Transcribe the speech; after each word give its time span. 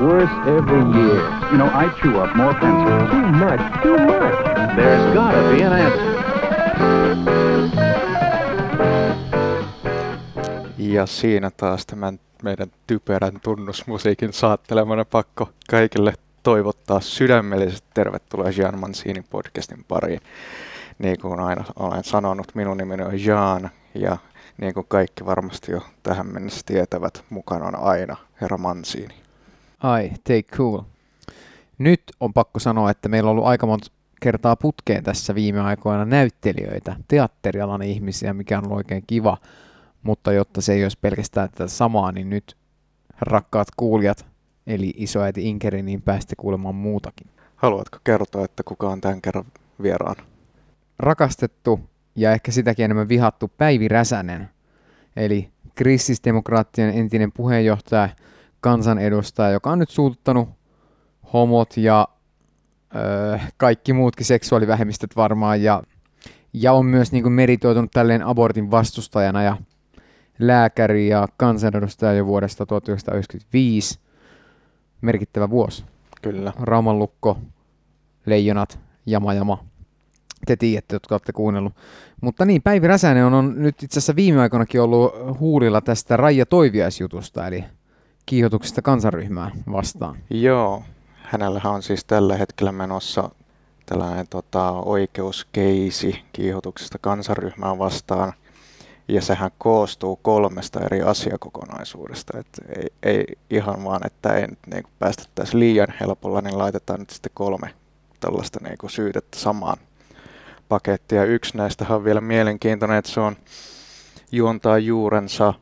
worse 0.00 0.32
every 0.46 0.82
year. 0.98 1.20
You 1.50 1.58
know, 1.58 1.68
I 1.68 1.88
chew 2.00 2.20
up 2.22 2.36
more 2.36 2.54
pencils. 2.54 3.10
Too 3.10 3.26
much, 3.32 3.82
too 3.82 3.98
much. 3.98 4.36
There's 4.76 5.14
gotta 5.14 5.42
be 5.50 5.62
an 5.64 5.72
answer. 5.72 6.16
Ja 10.78 11.06
siinä 11.06 11.50
taas 11.56 11.86
tämän 11.86 12.20
meidän 12.42 12.68
typerän 12.86 13.40
tunnusmusiikin 13.42 14.32
saattelemana 14.32 15.04
pakko 15.04 15.48
kaikille 15.70 16.14
toivottaa 16.42 17.00
sydämellisesti 17.00 17.88
tervetuloa 17.94 18.50
Jean 18.50 18.78
Mancinin 18.78 19.24
podcastin 19.30 19.84
pariin. 19.88 20.20
Niin 20.98 21.20
kuin 21.20 21.40
aina 21.40 21.64
olen 21.76 22.04
sanonut, 22.04 22.54
minun 22.54 22.76
nimeni 22.76 23.02
on 23.02 23.24
Jean 23.24 23.70
ja 23.94 24.16
niin 24.58 24.74
kuin 24.74 24.86
kaikki 24.88 25.26
varmasti 25.26 25.72
jo 25.72 25.80
tähän 26.02 26.26
mennessä 26.26 26.60
tietävät, 26.66 27.24
mukana 27.30 27.66
on 27.66 27.76
aina 27.76 28.16
herra 28.40 28.58
Mancini. 28.58 29.25
Ai, 29.78 30.10
take 30.24 30.42
cool. 30.42 30.80
Nyt 31.78 32.02
on 32.20 32.32
pakko 32.32 32.58
sanoa, 32.60 32.90
että 32.90 33.08
meillä 33.08 33.30
on 33.30 33.32
ollut 33.32 33.46
aika 33.46 33.66
monta 33.66 33.90
kertaa 34.20 34.56
putkeen 34.56 35.04
tässä 35.04 35.34
viime 35.34 35.60
aikoina 35.60 36.04
näyttelijöitä, 36.04 36.96
teatterialan 37.08 37.82
ihmisiä, 37.82 38.34
mikä 38.34 38.58
on 38.58 38.64
ollut 38.64 38.76
oikein 38.76 39.04
kiva. 39.06 39.38
Mutta 40.02 40.32
jotta 40.32 40.60
se 40.60 40.72
ei 40.72 40.82
olisi 40.82 40.98
pelkästään 41.00 41.50
tätä 41.50 41.68
samaa, 41.68 42.12
niin 42.12 42.30
nyt 42.30 42.56
rakkaat 43.20 43.68
kuulijat, 43.76 44.26
eli 44.66 44.94
isoäiti 44.96 45.48
Inkeri, 45.48 45.82
niin 45.82 46.02
pääsitte 46.02 46.34
kuulemaan 46.36 46.74
muutakin. 46.74 47.26
Haluatko 47.56 47.98
kertoa, 48.04 48.44
että 48.44 48.62
kuka 48.62 48.88
on 48.88 49.00
tämän 49.00 49.22
kerran 49.22 49.44
vieraan? 49.82 50.16
Rakastettu 50.98 51.80
ja 52.16 52.32
ehkä 52.32 52.52
sitäkin 52.52 52.84
enemmän 52.84 53.08
vihattu 53.08 53.50
Päivi 53.58 53.88
Räsänen, 53.88 54.48
eli 55.16 55.48
kristillisdemokraattien 55.74 56.94
entinen 56.98 57.32
puheenjohtaja, 57.32 58.08
kansanedustaja, 58.60 59.50
joka 59.50 59.70
on 59.70 59.78
nyt 59.78 59.90
suuttanut 59.90 60.48
homot 61.32 61.76
ja 61.76 62.08
öö, 62.96 63.38
kaikki 63.56 63.92
muutkin 63.92 64.26
seksuaalivähemmistöt 64.26 65.16
varmaan, 65.16 65.62
ja, 65.62 65.82
ja 66.52 66.72
on 66.72 66.86
myös 66.86 67.12
niin 67.12 67.22
kuin 67.22 67.32
meritoitunut 67.32 67.90
tälleen 67.90 68.26
abortin 68.26 68.70
vastustajana 68.70 69.42
ja 69.42 69.56
lääkäri 70.38 71.08
ja 71.08 71.28
kansanedustaja 71.36 72.12
jo 72.12 72.26
vuodesta 72.26 72.66
1995. 72.66 73.98
Merkittävä 75.00 75.50
vuosi. 75.50 75.84
Kyllä. 76.22 76.52
Rauman 76.60 76.98
lukko, 76.98 77.38
leijonat, 78.26 78.78
jama 79.06 79.34
jama. 79.34 79.64
Te 80.46 80.56
tiedätte, 80.56 80.94
jotka 80.94 81.14
olette 81.14 81.32
kuunnellut. 81.32 81.72
Mutta 82.20 82.44
niin, 82.44 82.62
Päivi 82.62 82.86
Räsänen 82.86 83.24
on, 83.24 83.34
on 83.34 83.62
nyt 83.62 83.82
itse 83.82 83.98
asiassa 83.98 84.16
viime 84.16 84.40
aikoinakin 84.40 84.80
ollut 84.80 85.12
huulilla 85.40 85.80
tästä 85.80 86.16
Raija 86.16 86.46
Toiviaisjutusta, 86.46 87.46
eli 87.46 87.64
kiihotuksesta 88.26 88.82
kansanryhmää 88.82 89.50
vastaan. 89.72 90.16
Joo, 90.30 90.82
hänellähän 91.22 91.72
on 91.72 91.82
siis 91.82 92.04
tällä 92.04 92.36
hetkellä 92.36 92.72
menossa 92.72 93.30
tällainen 93.86 94.26
tota, 94.30 94.70
oikeuskeisi 94.70 96.24
kiihotuksesta 96.32 96.98
kansanryhmää 96.98 97.78
vastaan. 97.78 98.32
Ja 99.08 99.22
sehän 99.22 99.50
koostuu 99.58 100.16
kolmesta 100.22 100.80
eri 100.80 101.02
asiakokonaisuudesta. 101.02 102.38
Et 102.38 102.46
ei, 102.76 102.86
ei 103.02 103.24
ihan 103.50 103.84
vaan, 103.84 104.06
että 104.06 104.34
ei 104.34 104.46
nyt 104.46 104.58
niin 104.66 104.84
päästettäisi 104.98 105.58
liian 105.58 105.94
helpolla, 106.00 106.40
niin 106.40 106.58
laitetaan 106.58 107.00
nyt 107.00 107.10
sitten 107.10 107.32
kolme 107.34 107.74
tällaista 108.20 108.58
niin 108.62 108.90
syytettä 108.90 109.38
samaan 109.38 109.76
pakettiin. 110.68 111.18
Ja 111.18 111.24
yksi 111.24 111.56
näistä 111.56 111.86
on 111.88 112.04
vielä 112.04 112.20
mielenkiintoinen, 112.20 112.98
että 112.98 113.10
se 113.10 113.20
on 113.20 113.36
juontaa 114.32 114.78
juurensa 114.78 115.54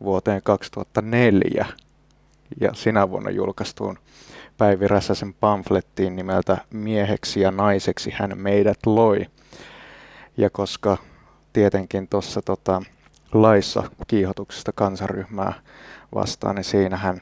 vuoteen 0.00 0.42
2004 0.42 1.66
ja 2.60 2.74
sinä 2.74 3.10
vuonna 3.10 3.30
julkaistuun 3.30 3.98
Päivi 4.58 4.88
Räsäsen 4.88 5.34
pamflettiin 5.34 6.16
nimeltä 6.16 6.58
Mieheksi 6.70 7.40
ja 7.40 7.50
naiseksi 7.50 8.10
hän 8.10 8.38
meidät 8.38 8.78
loi. 8.86 9.26
Ja 10.36 10.50
koska 10.50 10.96
tietenkin 11.52 12.08
tuossa 12.08 12.42
tota, 12.42 12.82
laissa 13.32 13.82
kiihotuksesta 14.06 14.72
kansaryhmää 14.72 15.52
vastaan, 16.14 16.56
niin 16.56 16.64
siinähän 16.64 17.20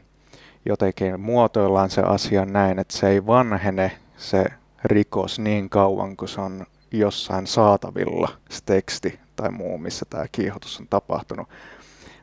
jotenkin 0.67 1.21
muotoillaan 1.21 1.91
se 1.91 2.03
asia 2.03 2.45
näin, 2.45 2.79
että 2.79 2.97
se 2.97 3.09
ei 3.09 3.27
vanhene 3.27 3.93
se 4.17 4.45
rikos 4.85 5.39
niin 5.39 5.71
kauan, 5.71 6.17
kun 6.17 6.29
se 6.29 6.41
on 6.41 6.67
jossain 6.93 7.47
saatavilla, 7.47 8.29
se 8.51 8.61
teksti 8.67 9.21
tai 9.37 9.51
muu, 9.51 9.79
missä 9.79 10.07
tämä 10.11 10.25
kiihotus 10.33 10.81
on 10.81 10.87
tapahtunut. 10.89 11.49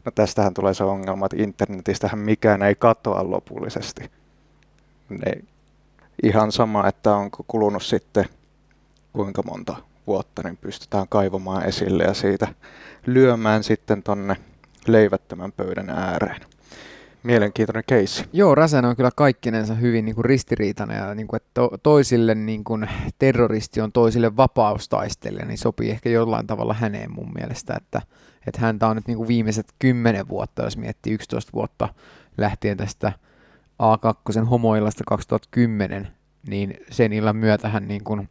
No 0.06 0.12
tästähän 0.16 0.54
tulee 0.54 0.74
se 0.74 0.84
ongelma, 0.84 1.26
että 1.26 1.44
internetistähän 1.44 2.20
mikään 2.20 2.62
ei 2.62 2.76
katoa 2.76 3.32
lopullisesti. 3.32 4.12
Ne, 5.10 5.32
ihan 6.24 6.52
sama, 6.52 6.88
että 6.88 7.16
onko 7.16 7.44
kulunut 7.48 7.84
sitten 7.84 8.26
kuinka 9.14 9.44
monta 9.44 9.76
vuotta, 10.08 10.42
niin 10.44 10.58
pystytään 10.58 11.08
kaivamaan 11.10 11.66
esille 11.66 12.04
ja 12.04 12.14
siitä 12.14 12.48
lyömään 13.06 13.64
sitten 13.64 14.04
tonne 14.04 14.38
leivättömän 14.88 15.52
pöydän 15.52 15.90
ääreen. 15.90 16.42
Mielenkiintoinen 17.26 17.84
keissi. 17.88 18.26
Joo, 18.34 18.56
Räsänen 18.56 18.90
on 18.90 18.96
kyllä 18.96 19.12
kaikkinensa 19.16 19.74
hyvin 19.74 20.06
niin 20.06 20.16
kuin 20.16 20.26
ristiriitainen 20.26 20.98
ja 20.98 21.16
niin 21.16 21.28
kuin, 21.28 21.38
että 21.38 21.62
toisille 21.84 22.36
niin 22.36 22.64
kuin, 22.64 22.90
terroristi 23.20 23.82
on 23.82 23.92
toisille 23.92 24.38
vapaustaistelija, 24.38 25.46
niin 25.46 25.58
sopii 25.58 25.90
ehkä 25.90 26.10
jollain 26.10 26.48
tavalla 26.48 26.74
häneen 26.74 27.12
mun 27.12 27.32
mielestä, 27.36 27.74
että, 27.78 28.02
että 28.48 28.62
häntä 28.62 28.88
on 28.88 28.96
nyt 28.96 29.08
niin 29.08 29.18
kuin 29.18 29.28
viimeiset 29.28 29.68
kymmenen 29.80 30.28
vuotta, 30.28 30.64
jos 30.64 30.78
miettii 30.78 31.14
11 31.14 31.52
vuotta 31.54 31.90
lähtien 32.38 32.78
tästä 32.78 33.12
A2 33.84 34.46
homoillasta 34.46 35.04
2010, 35.08 36.08
niin 36.48 36.78
sen 36.92 37.14
illan 37.14 37.36
myötä 37.36 37.70
hän 37.70 37.88
niin 37.88 38.04
kuin 38.04 38.30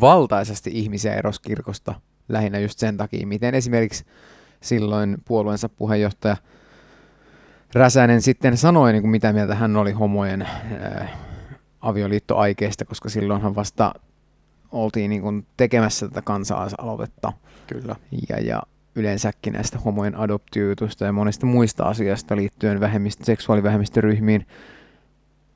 valtaisesti 0.00 0.70
ihmisiä 0.74 1.14
erosi 1.14 1.42
kirkosta 1.42 1.94
lähinnä 2.28 2.58
just 2.58 2.78
sen 2.78 2.96
takia, 2.96 3.26
miten 3.26 3.54
esimerkiksi 3.54 4.04
silloin 4.60 5.16
puolueensa 5.24 5.68
puheenjohtaja 5.68 6.36
Räsänen 7.74 8.22
sitten 8.22 8.56
sanoi, 8.56 8.92
niin 8.92 9.02
kuin 9.02 9.10
mitä 9.10 9.32
mieltä 9.32 9.54
hän 9.54 9.76
oli 9.76 9.92
homojen 9.92 10.42
ää, 10.42 11.08
avioliittoaikeista, 11.80 12.84
koska 12.84 13.08
silloinhan 13.08 13.54
vasta 13.54 13.94
oltiin 14.72 15.10
niin 15.10 15.22
kuin 15.22 15.46
tekemässä 15.56 16.08
tätä 16.08 16.22
kansalaisaloitetta. 16.22 17.32
Kyllä. 17.66 17.96
Ja, 18.28 18.40
ja 18.40 18.62
yleensäkin 18.94 19.52
näistä 19.52 19.78
homojen 19.78 20.18
adoptioitusta 20.18 21.04
ja 21.04 21.12
monista 21.12 21.46
muista 21.46 21.84
asioista 21.84 22.36
liittyen 22.36 22.80
vähemmistö, 22.80 23.24
seksuaalivähemmistöryhmiin 23.24 24.46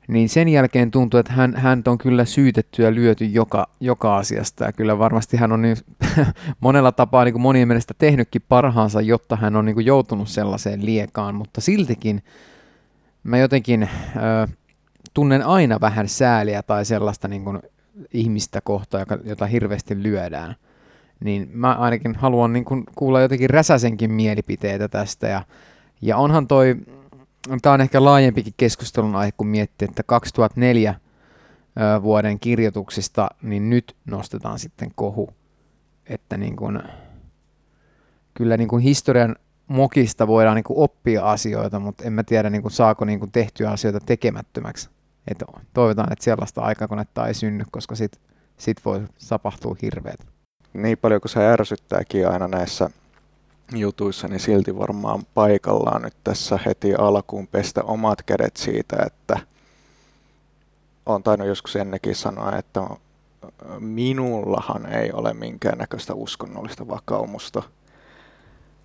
niin 0.09 0.29
sen 0.29 0.49
jälkeen 0.49 0.91
tuntuu, 0.91 1.19
että 1.19 1.33
hän, 1.33 1.55
hän 1.55 1.83
on 1.87 1.97
kyllä 1.97 2.25
syytetty 2.25 2.83
ja 2.83 2.95
lyöty 2.95 3.25
joka, 3.25 3.67
joka 3.79 4.17
asiasta. 4.17 4.63
Ja 4.63 4.71
kyllä 4.71 4.99
varmasti 4.99 5.37
hän 5.37 5.51
on 5.51 5.61
niin, 5.61 5.77
monella 6.59 6.91
tapaa 6.91 7.23
niin 7.23 7.33
kuin 7.33 7.41
monien 7.41 7.67
mielestä 7.67 7.93
tehnytkin 7.97 8.41
parhaansa, 8.49 9.01
jotta 9.01 9.35
hän 9.35 9.55
on 9.55 9.65
niin 9.65 9.73
kuin 9.73 9.85
joutunut 9.85 10.29
sellaiseen 10.29 10.85
liekaan. 10.85 11.35
Mutta 11.35 11.61
siltikin 11.61 12.23
mä 13.23 13.37
jotenkin 13.37 13.83
äh, 13.83 14.55
tunnen 15.13 15.45
aina 15.45 15.77
vähän 15.81 16.07
sääliä 16.07 16.63
tai 16.63 16.85
sellaista 16.85 17.27
niin 17.27 17.43
kuin 17.43 17.59
ihmistä 18.13 18.61
kohtaa, 18.61 18.99
joka, 18.99 19.17
jota 19.23 19.45
hirveästi 19.45 20.03
lyödään. 20.03 20.55
Niin 21.19 21.49
mä 21.53 21.73
ainakin 21.73 22.15
haluan 22.15 22.53
niin 22.53 22.65
kuin 22.65 22.83
kuulla 22.95 23.21
jotenkin 23.21 23.49
Räsäsenkin 23.49 24.11
mielipiteitä 24.11 24.87
tästä. 24.87 25.27
Ja, 25.27 25.41
ja 26.01 26.17
onhan 26.17 26.47
toi 26.47 26.75
tämä 27.61 27.73
on 27.73 27.81
ehkä 27.81 28.03
laajempikin 28.03 28.53
keskustelun 28.57 29.15
aihe, 29.15 29.31
kun 29.37 29.47
miettii, 29.47 29.87
että 29.89 30.03
2004 30.03 30.95
vuoden 32.01 32.39
kirjoituksista, 32.39 33.29
niin 33.41 33.69
nyt 33.69 33.95
nostetaan 34.05 34.59
sitten 34.59 34.91
kohu. 34.95 35.29
Että 36.07 36.37
niin 36.37 36.55
kuin, 36.55 36.79
kyllä 38.33 38.57
niin 38.57 38.67
kuin 38.67 38.83
historian 38.83 39.35
mokista 39.67 40.27
voidaan 40.27 40.55
niin 40.55 40.63
kuin 40.63 40.79
oppia 40.79 41.31
asioita, 41.31 41.79
mutta 41.79 42.03
en 42.03 42.13
mä 42.13 42.23
tiedä 42.23 42.49
niin 42.49 42.61
kuin 42.61 42.71
saako 42.71 43.05
niin 43.05 43.19
kuin 43.19 43.31
tehtyä 43.31 43.71
asioita 43.71 43.99
tekemättömäksi. 44.05 44.89
Et 45.27 45.43
toivotaan, 45.73 46.11
että 46.13 46.23
sellaista 46.23 46.61
aikakonetta 46.61 47.27
ei 47.27 47.33
synny, 47.33 47.63
koska 47.71 47.95
sit, 47.95 48.19
sit 48.57 48.85
voi 48.85 49.01
tapahtua 49.29 49.75
hirveät. 49.81 50.19
Niin 50.73 50.97
paljon 50.97 51.21
kuin 51.21 51.29
se 51.31 51.47
ärsyttääkin 51.47 52.27
aina 52.27 52.47
näissä 52.47 52.89
jutuissa, 53.75 54.27
niin 54.27 54.39
silti 54.39 54.77
varmaan 54.77 55.23
paikallaan 55.33 56.01
nyt 56.01 56.15
tässä 56.23 56.59
heti 56.65 56.95
alkuun 56.95 57.47
pestä 57.47 57.83
omat 57.83 58.21
kädet 58.21 58.57
siitä, 58.57 58.95
että 59.05 59.39
on 61.05 61.23
tainnut 61.23 61.47
joskus 61.47 61.75
ennenkin 61.75 62.15
sanoa, 62.15 62.57
että 62.57 62.81
minullahan 63.79 64.85
ei 64.85 65.11
ole 65.11 65.33
minkäännäköistä 65.33 66.13
uskonnollista 66.13 66.87
vakaumusta. 66.87 67.63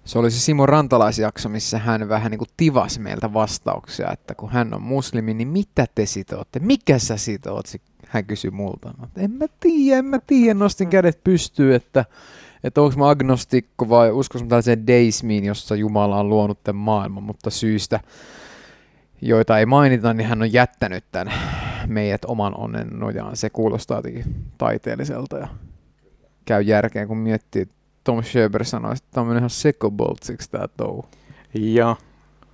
Se 0.04 0.19
oli 0.19 0.31
se 0.31 0.40
Simo 0.40 0.66
Rantalaisjakso, 0.66 1.48
missä 1.48 1.78
hän 1.78 2.08
vähän 2.08 2.30
niin 2.30 2.38
kuin 2.38 2.48
tivasi 2.56 3.00
meiltä 3.00 3.32
vastauksia, 3.32 4.12
että 4.12 4.34
kun 4.34 4.50
hän 4.50 4.75
on 4.75 4.82
muslimi, 4.82 5.34
niin 5.34 5.48
mitä 5.48 5.87
te 5.94 6.06
sitootte? 6.06 6.58
Mikä 6.58 6.98
sä 6.98 7.16
sitoot? 7.16 7.66
Hän 8.08 8.25
kysyi 8.25 8.50
multa. 8.50 8.94
En 9.16 9.30
mä 9.30 9.46
tiedä, 9.60 9.98
en 9.98 10.04
mä 10.04 10.19
tiedä. 10.26 10.54
Nostin 10.54 10.90
kädet 10.90 11.25
pystyy, 11.25 11.75
että 11.75 12.04
että 12.64 12.82
onko 12.82 12.96
mä 12.96 13.11
agnostikko 13.11 13.88
vai 13.88 14.11
uskos 14.11 14.43
mä 14.43 14.49
tällaiseen 14.49 14.87
deismiin, 14.87 15.44
jossa 15.44 15.75
Jumala 15.75 16.20
on 16.20 16.28
luonut 16.28 16.64
tämän 16.64 16.82
maailman, 16.82 17.22
mutta 17.22 17.50
syystä, 17.50 18.00
joita 19.22 19.58
ei 19.58 19.66
mainita, 19.66 20.14
niin 20.14 20.28
hän 20.28 20.43
on 20.43 20.52
jättänyt 20.52 21.05
tämän 21.12 21.34
meidät 21.87 22.25
oman 22.25 22.58
onnen 22.58 22.88
nojaan. 22.93 23.37
Se 23.37 23.50
kuulostaa 23.50 23.99
jotenkin 23.99 24.25
taiteelliselta 24.58 25.38
ja 25.38 25.49
käy 26.44 26.62
järkeen, 26.62 27.08
kun 27.08 27.19
miettii, 27.19 27.69
Tom 28.05 28.22
Schöber 28.22 28.64
sanoi, 28.64 28.93
että 28.93 29.08
tämä 29.11 29.31
on 29.31 29.37
ihan 29.37 29.50
sekoboltsiksi 29.50 30.50
tämä 30.50 30.69
touhu. 30.76 31.05
Ja 31.55 31.96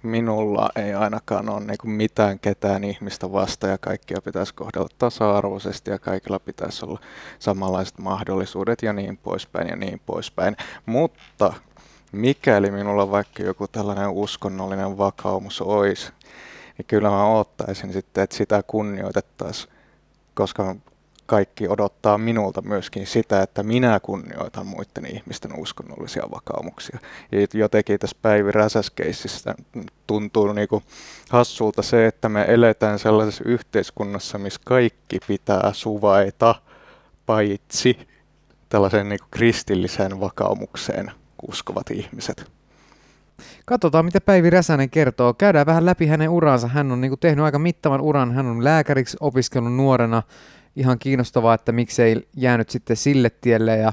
minulla 0.03 0.71
ei 0.77 0.95
ainakaan 0.95 1.49
ole 1.49 1.61
niin 1.61 1.79
mitään 1.97 2.39
ketään 2.39 2.85
ihmistä 2.85 3.33
vasta 3.33 3.67
ja 3.67 3.79
kaikkia 3.79 4.23
pitäisi 4.25 4.55
kohdella 4.55 4.89
tasa-arvoisesti 4.99 5.91
ja 5.91 5.99
kaikilla 5.99 6.39
pitäisi 6.39 6.85
olla 6.85 7.01
samanlaiset 7.39 7.99
mahdollisuudet 7.99 8.83
ja 8.83 8.93
niin 8.93 9.17
poispäin 9.17 9.69
ja 9.69 9.77
niin 9.77 10.01
poispäin. 10.07 10.57
Mutta 10.87 11.53
mikäli 12.13 12.71
minulla 12.71 13.11
vaikka 13.11 13.43
joku 13.43 13.69
tällainen 13.69 14.11
uskonnollinen 14.11 14.99
vakaumus 14.99 15.61
olisi, 15.61 16.13
niin 16.79 16.87
kyllä 16.87 17.11
mä 17.11 17.27
ottaisin 17.27 17.93
sitten, 17.93 18.25
että 18.25 18.37
sitä 18.37 18.63
kunnioitettaisiin, 18.67 19.73
koska 20.35 20.77
kaikki 21.31 21.69
odottaa 21.69 22.19
minulta 22.19 22.63
myöskin 22.63 23.07
sitä, 23.07 23.43
että 23.43 23.63
minä 23.63 24.01
kunnioitan 24.01 24.67
muiden 24.67 25.07
ihmisten 25.17 25.59
uskonnollisia 25.59 26.23
vakaumuksia. 26.31 26.99
Ja 27.33 27.47
jotenkin 27.55 27.99
tässä 27.99 28.17
Päivi 28.23 28.53
Räsäskeississä 28.53 29.55
tuntuu 30.07 30.53
niin 30.53 30.69
kuin 30.69 30.85
hassulta 31.29 31.83
se, 31.83 32.07
että 32.07 32.29
me 32.29 32.45
eletään 32.49 32.99
sellaisessa 32.99 33.45
yhteiskunnassa, 33.47 34.39
missä 34.39 34.61
kaikki 34.65 35.19
pitää 35.27 35.71
suvaita, 35.73 36.55
paitsi 37.27 37.99
tällaiseen 38.69 39.09
niin 39.09 39.21
kuin 39.21 39.31
kristilliseen 39.31 40.21
vakaumukseen 40.21 41.11
uskovat 41.49 41.91
ihmiset. 41.91 42.51
Katsotaan, 43.67 44.05
mitä 44.05 44.21
Päivi 44.21 44.51
Räsänen 44.51 44.91
kertoo. 44.91 45.35
Käydään 45.35 45.67
vähän 45.67 45.87
läpi 45.87 46.07
hänen 46.07 46.31
uransa. 46.31 46.69
Hän 46.69 46.93
on 46.93 47.01
niin 47.01 47.11
kuin, 47.11 47.21
tehnyt 47.21 47.45
aika 47.45 47.59
mittavan 47.59 48.01
uran. 48.01 48.35
Hän 48.35 48.47
on 48.47 48.65
lääkäriksi 48.65 49.17
opiskellut 49.21 49.75
nuorena 49.75 50.23
ihan 50.81 50.99
kiinnostavaa, 50.99 51.55
että 51.55 51.73
miksei 51.73 52.29
jäänyt 52.37 52.71
sitten 52.71 52.97
sille 52.97 53.31
tielle 53.31 53.77
ja, 53.77 53.93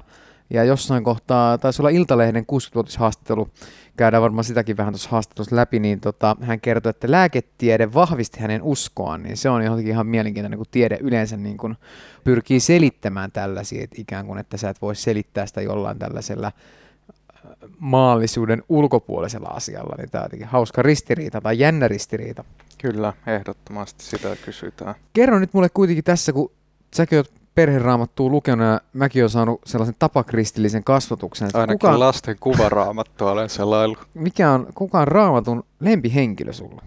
ja 0.50 0.64
jossain 0.64 1.04
kohtaa, 1.04 1.58
taisi 1.58 1.82
olla 1.82 1.90
Iltalehden 1.90 2.44
60-vuotishaastattelu, 2.44 3.50
käydään 3.98 4.24
varmaan 4.24 4.44
sitäkin 4.44 4.78
vähän 4.78 4.94
tuossa 4.94 5.10
haastattelussa 5.10 5.56
läpi, 5.56 5.80
niin 5.80 6.00
tota, 6.00 6.36
hän 6.42 6.60
kertoi, 6.60 6.90
että 6.90 7.12
lääketiede 7.12 7.94
vahvisti 7.94 8.40
hänen 8.40 8.64
uskoaan, 8.64 9.24
niin 9.24 9.38
se 9.38 9.50
on 9.50 9.64
jotenkin 9.64 9.94
ihan 9.94 10.08
mielenkiintoinen, 10.08 10.58
kun 10.58 10.66
tiede 10.72 10.98
yleensä 11.02 11.38
niin 11.38 11.58
kuin 11.58 11.76
pyrkii 12.24 12.60
selittämään 12.60 13.32
tällaisia, 13.32 13.84
että 13.84 13.96
ikään 14.00 14.26
kuin, 14.26 14.40
että 14.40 14.58
sä 14.58 14.70
et 14.70 14.82
voi 14.82 14.96
selittää 14.96 15.46
sitä 15.46 15.62
jollain 15.62 16.00
tällaisella 16.00 16.48
äh, 16.48 17.52
maallisuuden 17.80 18.64
ulkopuolisella 18.70 19.50
asialla, 19.50 19.96
niin 19.98 20.10
tämä 20.10 20.22
on 20.22 20.26
jotenkin 20.26 20.48
hauska 20.48 20.82
ristiriita 20.82 21.42
tai 21.42 21.60
jännä 21.60 21.88
ristiriita. 21.88 22.44
Kyllä, 22.78 23.14
ehdottomasti 23.28 24.04
sitä 24.04 24.36
kysytään. 24.46 24.96
Kerro 25.14 25.40
nyt 25.40 25.54
mulle 25.54 25.70
kuitenkin 25.70 26.04
tässä, 26.04 26.34
kun 26.34 26.52
säkin 26.94 27.18
oot 27.18 27.32
perheraamattua 27.56 28.30
lukenut 28.30 28.68
ja 28.68 28.82
mäkin 28.94 29.22
olen 29.22 29.30
saanut 29.30 29.62
sellaisen 29.66 29.96
tapakristillisen 30.00 30.84
kasvatuksen. 30.84 31.50
Ainakin 31.54 31.80
kuka, 31.80 32.00
lasten 32.00 32.36
kuvaraamattua 32.40 33.32
olen 33.32 33.50
sellaillut. 33.50 34.00
Mikä 34.14 34.52
on, 34.52 34.68
kuka 34.76 35.00
on 35.00 35.08
raamatun 35.08 35.64
lempihenkilö 35.80 36.54
sulla? 36.54 36.82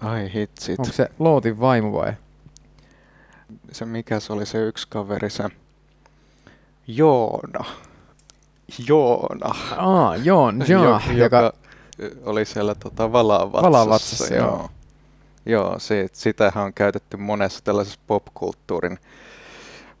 Ai 0.00 0.32
hitsit. 0.34 0.78
Onko 0.78 0.92
se 0.92 1.08
Lootin 1.18 1.60
vaimo 1.60 1.92
vai? 1.92 2.12
Se 3.72 3.84
mikä 3.84 4.20
se 4.20 4.32
oli 4.32 4.46
se 4.46 4.66
yksi 4.66 4.86
kaveri, 4.90 5.30
se 5.30 5.44
Joona. 6.86 7.64
Joona. 8.88 9.54
Ah, 9.76 10.24
Joon, 10.24 10.64
Joona, 10.68 11.00
joka, 11.12 11.12
joka, 11.14 11.52
oli 12.24 12.44
siellä 12.44 12.74
tota, 12.74 13.12
valavatsassa. 13.12 13.62
Valavatsassa, 13.62 14.34
joo. 14.34 14.46
joo. 14.46 14.70
Joo, 15.46 15.78
se, 15.78 16.08
sitähän 16.12 16.64
on 16.64 16.74
käytetty 16.74 17.16
monessa 17.16 17.64
tällaisessa 17.64 18.00
popkulttuurin, 18.06 18.98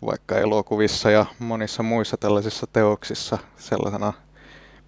vaikka 0.06 0.38
elokuvissa 0.38 1.10
ja 1.10 1.26
monissa 1.38 1.82
muissa 1.82 2.16
tällaisissa 2.16 2.66
teoksissa 2.66 3.38
sellaisena 3.56 4.12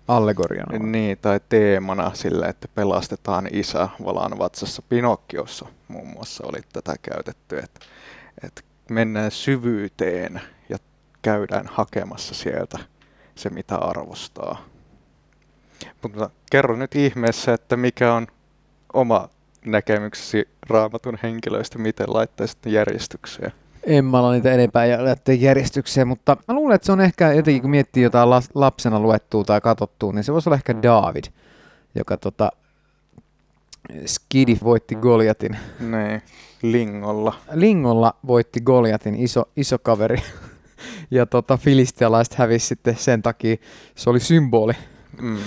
allegoriana. 0.09 0.79
Niin, 0.79 1.19
tai 1.19 1.41
teemana 1.49 2.15
sillä, 2.15 2.49
että 2.49 2.69
pelastetaan 2.75 3.49
isä 3.53 3.89
valaan 4.05 4.39
vatsassa. 4.39 4.83
Pinokkiossa 4.89 5.67
muun 5.89 6.09
muassa 6.09 6.47
oli 6.47 6.61
tätä 6.73 6.95
käytetty, 7.03 7.59
että, 7.59 7.81
että 8.45 8.63
mennään 8.91 9.31
syvyyteen 9.31 10.41
ja 10.69 10.79
käydään 11.23 11.67
hakemassa 11.67 12.35
sieltä 12.35 12.79
se, 13.35 13.51
mitä 13.51 13.77
arvostaa. 13.77 14.65
Mutta 16.03 16.31
kerro 16.51 16.77
nyt 16.77 16.95
ihmeessä, 16.95 17.55
että 17.55 17.77
mikä 17.77 18.15
on 18.15 18.27
oma 18.93 19.29
näkemyksesi 19.67 20.49
raamatun 20.69 21.19
henkilöistä, 21.23 21.79
miten 21.79 22.07
laittaisit 22.09 22.59
ne 22.65 22.73
järjestykseen? 22.73 23.53
En 23.87 24.05
mä 24.05 24.19
ala 24.19 24.33
niitä 24.33 24.53
enempää 24.53 25.05
lähteä 25.05 25.35
järjestykseen, 25.35 26.09
mutta 26.09 26.37
mä 26.49 26.55
luulen, 26.55 26.75
että 26.75 26.87
se 26.87 26.93
on 26.93 27.01
ehkä 27.01 27.33
jotenkin, 27.33 27.63
kun 27.63 27.71
miettii 27.71 28.03
jotain 28.03 28.29
lapsena 28.55 29.01
luettua 29.01 29.45
tai 29.45 29.61
katsottua, 29.61 30.13
niin 30.13 30.25
se 30.25 30.33
voisi 30.33 30.49
olla 30.49 30.57
ehkä 30.57 30.83
David, 30.83 31.25
joka 31.95 32.17
tota, 32.17 32.51
Skidi 34.07 34.59
voitti 34.65 34.95
Goliatin. 34.95 35.57
Niin, 35.81 36.23
Lingolla. 36.63 37.35
Lingolla 37.53 38.15
voitti 38.27 38.61
Goliatin, 38.61 39.15
iso, 39.15 39.45
iso 39.57 39.79
kaveri. 39.79 40.23
ja 41.11 41.27
tota, 41.27 41.57
filistialaiset 41.57 42.35
hävisi 42.35 42.67
sitten 42.67 42.97
sen 42.97 43.23
takia, 43.23 43.57
se 43.95 44.11
oli 44.11 44.21
symboli. 44.21 44.73
Mm. 45.21 45.39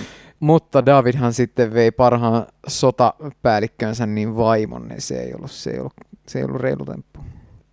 Mutta 0.46 0.86
Davidhan 0.86 1.32
sitten 1.32 1.74
vei 1.74 1.90
parhaan 1.90 2.46
sotapäällikkönsä 2.66 4.06
niin 4.06 4.36
vaimon, 4.36 4.88
niin 4.88 5.00
se 5.00 5.14
ei 5.14 5.34
ollut, 5.34 5.50
se 5.50 5.70
ei 5.70 5.78
ollut, 5.78 5.92
se 6.28 6.38
ei 6.38 6.44
ollut 6.44 6.60
reilu 6.60 6.84
temppu. 6.84 7.20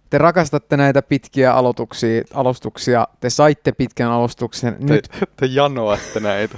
Te 0.10 0.18
rakastatte 0.18 0.78
näitä 0.78 1.02
pitkiä 1.02 1.54
aloituksia, 1.54 2.24
alustuksia, 2.34 3.08
te 3.20 3.30
saitte 3.30 3.72
pitkän 3.72 4.12
alustuksen. 4.12 4.74
Te, 4.74 4.94
Nyt... 4.94 5.10
te 5.36 5.46
janoatte 5.46 6.20
näitä. 6.20 6.58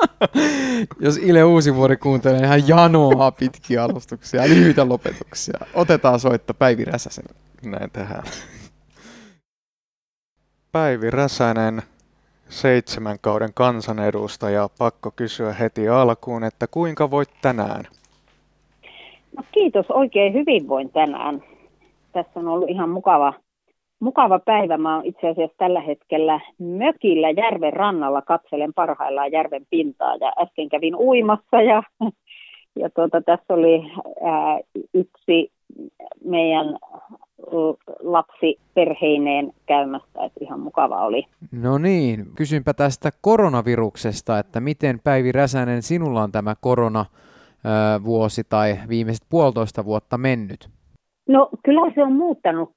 Jos 1.04 1.16
Ile 1.16 1.44
Uusi 1.44 1.74
vuori 1.74 1.96
kuuntelee, 1.96 2.40
niin 2.40 2.48
hän 2.48 2.68
janoaa 2.68 3.32
pitkiä 3.32 3.84
alustuksia, 3.84 4.48
lyhyitä 4.48 4.88
lopetuksia. 4.88 5.58
Otetaan 5.74 6.20
soitto 6.20 6.54
Päivi 6.54 6.84
Räsäsen. 6.84 7.24
Näin 7.62 7.90
tehdään. 7.90 8.24
Päivi 10.72 11.10
Räsänen, 11.10 11.82
seitsemän 12.50 13.16
kauden 13.20 13.50
kansanedustaja. 13.54 14.68
Pakko 14.78 15.10
kysyä 15.16 15.52
heti 15.52 15.88
alkuun, 15.88 16.44
että 16.44 16.66
kuinka 16.66 17.10
voit 17.10 17.28
tänään? 17.42 17.84
No 19.36 19.44
kiitos, 19.52 19.86
oikein 19.90 20.32
hyvin 20.32 20.68
voin 20.68 20.90
tänään. 20.92 21.42
Tässä 22.12 22.40
on 22.40 22.48
ollut 22.48 22.70
ihan 22.70 22.90
mukava, 22.90 23.32
mukava 24.00 24.38
päivä. 24.38 24.78
Mä 24.78 24.96
oon 24.96 25.06
itse 25.06 25.28
asiassa 25.28 25.56
tällä 25.58 25.80
hetkellä 25.80 26.40
mökillä 26.58 27.30
järven 27.30 27.72
rannalla, 27.72 28.22
katselen 28.22 28.74
parhaillaan 28.74 29.32
järven 29.32 29.66
pintaa 29.70 30.16
ja 30.16 30.32
äsken 30.42 30.68
kävin 30.68 30.96
uimassa 30.96 31.62
ja, 31.62 31.82
ja 32.76 32.90
tuota, 32.90 33.22
tässä 33.22 33.54
oli 33.54 33.92
ää, 34.24 34.60
yksi 34.94 35.52
meidän 36.24 36.78
lapsi 38.00 38.58
perheineen 38.74 39.52
käymästä, 39.66 40.24
että 40.24 40.40
ihan 40.40 40.60
mukava 40.60 41.04
oli. 41.04 41.26
No 41.52 41.78
niin, 41.78 42.26
kysynpä 42.36 42.74
tästä 42.74 43.10
koronaviruksesta, 43.20 44.38
että 44.38 44.60
miten 44.60 45.00
Päivi 45.04 45.32
Räsänen 45.32 45.82
sinulla 45.82 46.22
on 46.22 46.32
tämä 46.32 46.54
korona 46.60 47.04
vuosi 48.04 48.42
tai 48.48 48.78
viimeiset 48.88 49.26
puolitoista 49.28 49.84
vuotta 49.84 50.18
mennyt? 50.18 50.70
No 51.30 51.48
kyllä 51.64 51.92
se 51.94 52.02
on 52.02 52.12
muuttanut 52.12 52.70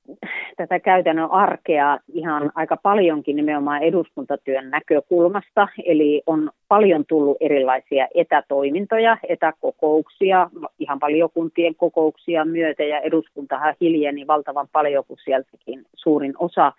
tätä 0.57 0.79
käytännön 0.79 1.31
arkea 1.31 1.99
ihan 2.13 2.51
aika 2.55 2.77
paljonkin 2.83 3.35
nimenomaan 3.35 3.83
eduskuntatyön 3.83 4.69
näkökulmasta. 4.69 5.67
Eli 5.85 6.23
on 6.25 6.51
paljon 6.67 7.05
tullut 7.05 7.37
erilaisia 7.39 8.07
etätoimintoja, 8.15 9.17
etäkokouksia, 9.29 10.49
ihan 10.79 10.99
valiokuntien 11.01 11.75
kokouksia 11.75 12.45
myötä 12.45 12.83
ja 12.83 12.99
eduskuntahan 12.99 13.75
hiljeni 13.81 14.27
valtavan 14.27 14.67
paljon, 14.71 15.03
kun 15.07 15.17
sieltäkin 15.23 15.85
suurin 15.95 16.33
osa 16.39 16.73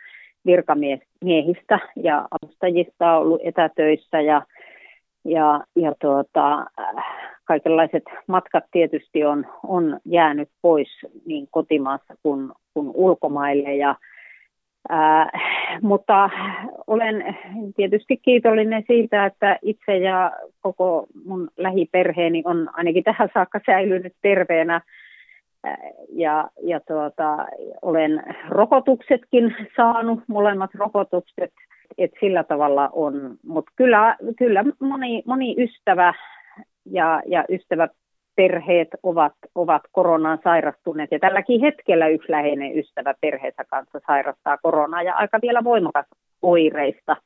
virkamiehistä 0.46 1.78
ja 1.96 2.28
avustajista 2.30 3.12
on 3.12 3.22
ollut 3.22 3.40
etätöissä 3.44 4.20
ja 4.20 4.42
ja, 5.24 5.60
ja 5.76 5.92
tuota, 6.00 6.66
kaikenlaiset 7.44 8.02
matkat 8.26 8.64
tietysti 8.72 9.24
on, 9.24 9.46
on 9.66 10.00
jäänyt 10.04 10.48
pois 10.62 10.88
niin 11.26 11.48
kotimaassa 11.50 12.14
kuin, 12.22 12.52
kuin 12.74 12.90
ulkomaille. 12.94 13.74
Ja, 13.74 13.96
ää, 14.88 15.30
mutta 15.82 16.30
olen 16.86 17.36
tietysti 17.76 18.16
kiitollinen 18.16 18.84
siitä, 18.86 19.26
että 19.26 19.58
itse 19.62 19.96
ja 19.96 20.32
koko 20.60 21.06
mun 21.26 21.48
lähiperheeni 21.56 22.42
on 22.44 22.70
ainakin 22.72 23.04
tähän 23.04 23.28
saakka 23.34 23.60
säilynyt 23.66 24.12
terveenä. 24.22 24.80
Ja, 26.12 26.48
ja 26.62 26.80
tuota, 26.80 27.46
olen 27.82 28.22
rokotuksetkin 28.48 29.56
saanut, 29.76 30.20
molemmat 30.28 30.70
rokotukset 30.74 31.52
et 31.98 32.10
sillä 32.20 32.44
tavalla 32.44 32.88
on. 32.92 33.36
Mutta 33.46 33.72
kyllä, 33.76 34.16
kyllä 34.38 34.64
moni, 34.80 35.22
moni 35.26 35.54
ystävä 35.58 36.14
ja, 36.86 37.22
ja 37.26 37.44
ystävä 37.48 37.88
perheet 38.36 38.88
ovat, 39.02 39.32
ovat 39.54 39.82
koronaan 39.92 40.38
sairastuneet. 40.44 41.10
Ja 41.12 41.18
tälläkin 41.18 41.60
hetkellä 41.60 42.08
yksi 42.08 42.32
läheinen 42.32 42.78
ystävä 42.78 43.14
perheensä 43.20 43.64
kanssa 43.70 44.00
sairastaa 44.06 44.58
koronaa 44.62 45.02
ja 45.02 45.14
aika 45.14 45.38
vielä 45.42 45.64
voimakas 45.64 46.06
oireista 46.42 47.16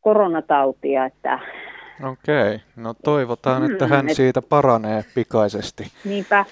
koronatautia. 0.00 1.04
Että 1.04 1.38
Okei, 2.04 2.60
no 2.76 2.94
toivotaan, 3.04 3.72
että 3.72 3.86
hän 3.86 4.06
Mm, 4.06 4.12
siitä 4.12 4.42
paranee 4.42 5.04
pikaisesti. 5.14 5.84
niinpä 6.04 6.44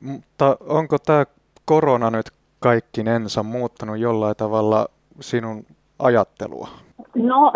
Mutta 0.00 0.56
onko 0.60 0.98
tämä 0.98 1.24
korona 1.64 2.10
nyt 2.10 2.30
kaikkinensa 2.60 3.42
muuttanut 3.42 3.98
jollain 3.98 4.36
tavalla 4.36 4.88
sinun 5.20 5.66
ajattelua? 5.98 6.68
No, 7.14 7.52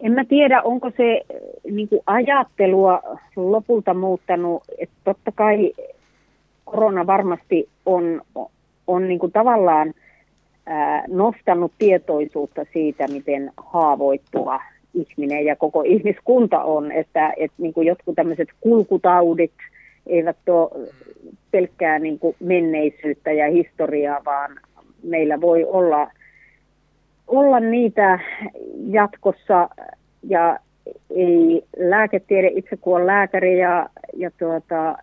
en 0.00 0.12
mä 0.12 0.24
tiedä, 0.24 0.62
onko 0.62 0.90
se 0.96 1.22
niin 1.70 1.88
kuin 1.88 2.00
ajattelua 2.06 3.00
lopulta 3.36 3.94
muuttanut. 3.94 4.62
Että 4.78 4.94
totta 5.04 5.32
kai 5.32 5.72
korona 6.64 7.06
varmasti 7.06 7.68
on, 7.86 8.22
on 8.86 9.08
niin 9.08 9.18
kuin 9.18 9.32
tavallaan 9.32 9.94
ää, 10.66 11.04
nostanut 11.08 11.72
tietoisuutta 11.78 12.64
siitä, 12.72 13.08
miten 13.08 13.52
haavoittuva 13.56 14.60
ihminen 14.94 15.44
ja 15.44 15.56
koko 15.56 15.82
ihmiskunta 15.82 16.62
on. 16.62 16.92
Että, 16.92 17.32
että 17.36 17.56
niin 17.58 17.74
kuin 17.74 17.86
jotkut 17.86 18.14
tämmöiset 18.14 18.48
kulkutaudit 18.60 19.52
eivät 20.06 20.36
ole 20.48 20.88
pelkkää 21.50 21.98
niin 21.98 22.18
kuin 22.18 22.36
menneisyyttä 22.40 23.32
ja 23.32 23.50
historiaa, 23.50 24.20
vaan 24.24 24.50
meillä 25.02 25.40
voi 25.40 25.64
olla 25.64 26.10
olla 27.26 27.60
niitä 27.60 28.18
jatkossa 28.90 29.68
ja 30.28 30.58
ei 31.10 31.64
lääketiede 31.76 32.50
itse 32.54 32.76
kun 32.76 32.96
on 33.00 33.06
lääkäri 33.06 33.58
ja, 33.58 33.88
ja 34.16 34.30
tuota, 34.38 34.98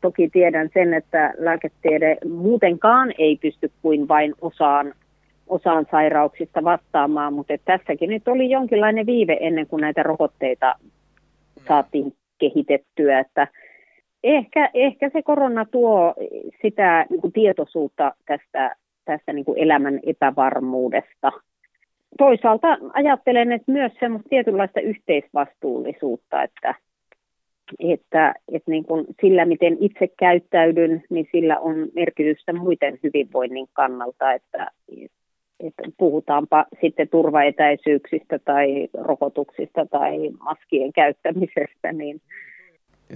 toki 0.00 0.28
tiedän 0.28 0.70
sen, 0.74 0.94
että 0.94 1.34
lääketiede 1.38 2.16
muutenkaan 2.28 3.12
ei 3.18 3.36
pysty 3.36 3.70
kuin 3.82 4.08
vain 4.08 4.34
osaan, 4.40 4.94
osaan 5.46 5.86
sairauksista 5.90 6.64
vastaamaan, 6.64 7.32
mutta 7.32 7.54
tässäkin 7.64 8.10
nyt 8.10 8.28
oli 8.28 8.50
jonkinlainen 8.50 9.06
viive 9.06 9.36
ennen 9.40 9.66
kuin 9.66 9.80
näitä 9.80 10.02
rokotteita 10.02 10.74
saatiin 11.68 12.14
kehitettyä, 12.38 13.18
että 13.18 13.48
ehkä, 14.24 14.70
ehkä 14.74 15.10
se 15.12 15.22
korona 15.22 15.64
tuo 15.64 16.14
sitä 16.62 17.06
niin 17.10 17.32
tietoisuutta 17.32 18.12
tästä 18.26 18.76
tästä 19.04 19.32
niin 19.32 19.44
kuin 19.44 19.58
elämän 19.58 20.00
epävarmuudesta. 20.06 21.32
Toisaalta 22.18 22.78
ajattelen, 22.92 23.52
että 23.52 23.72
myös 23.72 23.92
semmoista 24.00 24.28
tietynlaista 24.28 24.80
yhteisvastuullisuutta, 24.80 26.42
että, 26.42 26.74
että, 27.78 28.34
että 28.52 28.70
niin 28.70 28.84
kuin 28.84 29.06
sillä, 29.20 29.44
miten 29.44 29.76
itse 29.80 30.08
käyttäydyn, 30.18 31.02
niin 31.10 31.28
sillä 31.32 31.58
on 31.58 31.74
merkitystä 31.94 32.52
muiden 32.52 32.98
hyvinvoinnin 33.02 33.66
kannalta, 33.72 34.32
että, 34.32 34.70
että 35.60 35.82
puhutaanpa 35.98 36.66
sitten 36.80 37.08
turvaetäisyyksistä 37.08 38.38
tai 38.38 38.88
rokotuksista 39.00 39.86
tai 39.86 40.30
maskien 40.30 40.92
käyttämisestä, 40.92 41.92
niin 41.92 42.20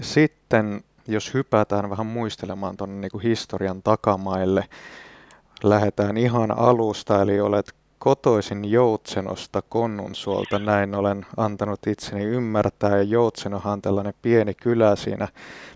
Sitten, 0.00 0.80
jos 1.08 1.34
hypätään 1.34 1.90
vähän 1.90 2.06
muistelemaan 2.06 2.76
tuonne 2.76 3.00
niin 3.00 3.22
historian 3.22 3.82
takamaille, 3.82 4.64
lähdetään 5.62 6.16
ihan 6.16 6.58
alusta, 6.58 7.22
eli 7.22 7.40
olet 7.40 7.66
kotoisin 7.98 8.70
Joutsenosta 8.70 9.62
Konnunsuolta, 9.68 10.58
näin 10.58 10.94
olen 10.94 11.26
antanut 11.36 11.86
itseni 11.86 12.24
ymmärtää, 12.24 12.96
ja 12.96 13.02
Joutsenohan 13.02 13.72
on 13.72 13.82
tällainen 13.82 14.14
pieni 14.22 14.54
kylä 14.62 14.96
siinä, 14.96 15.28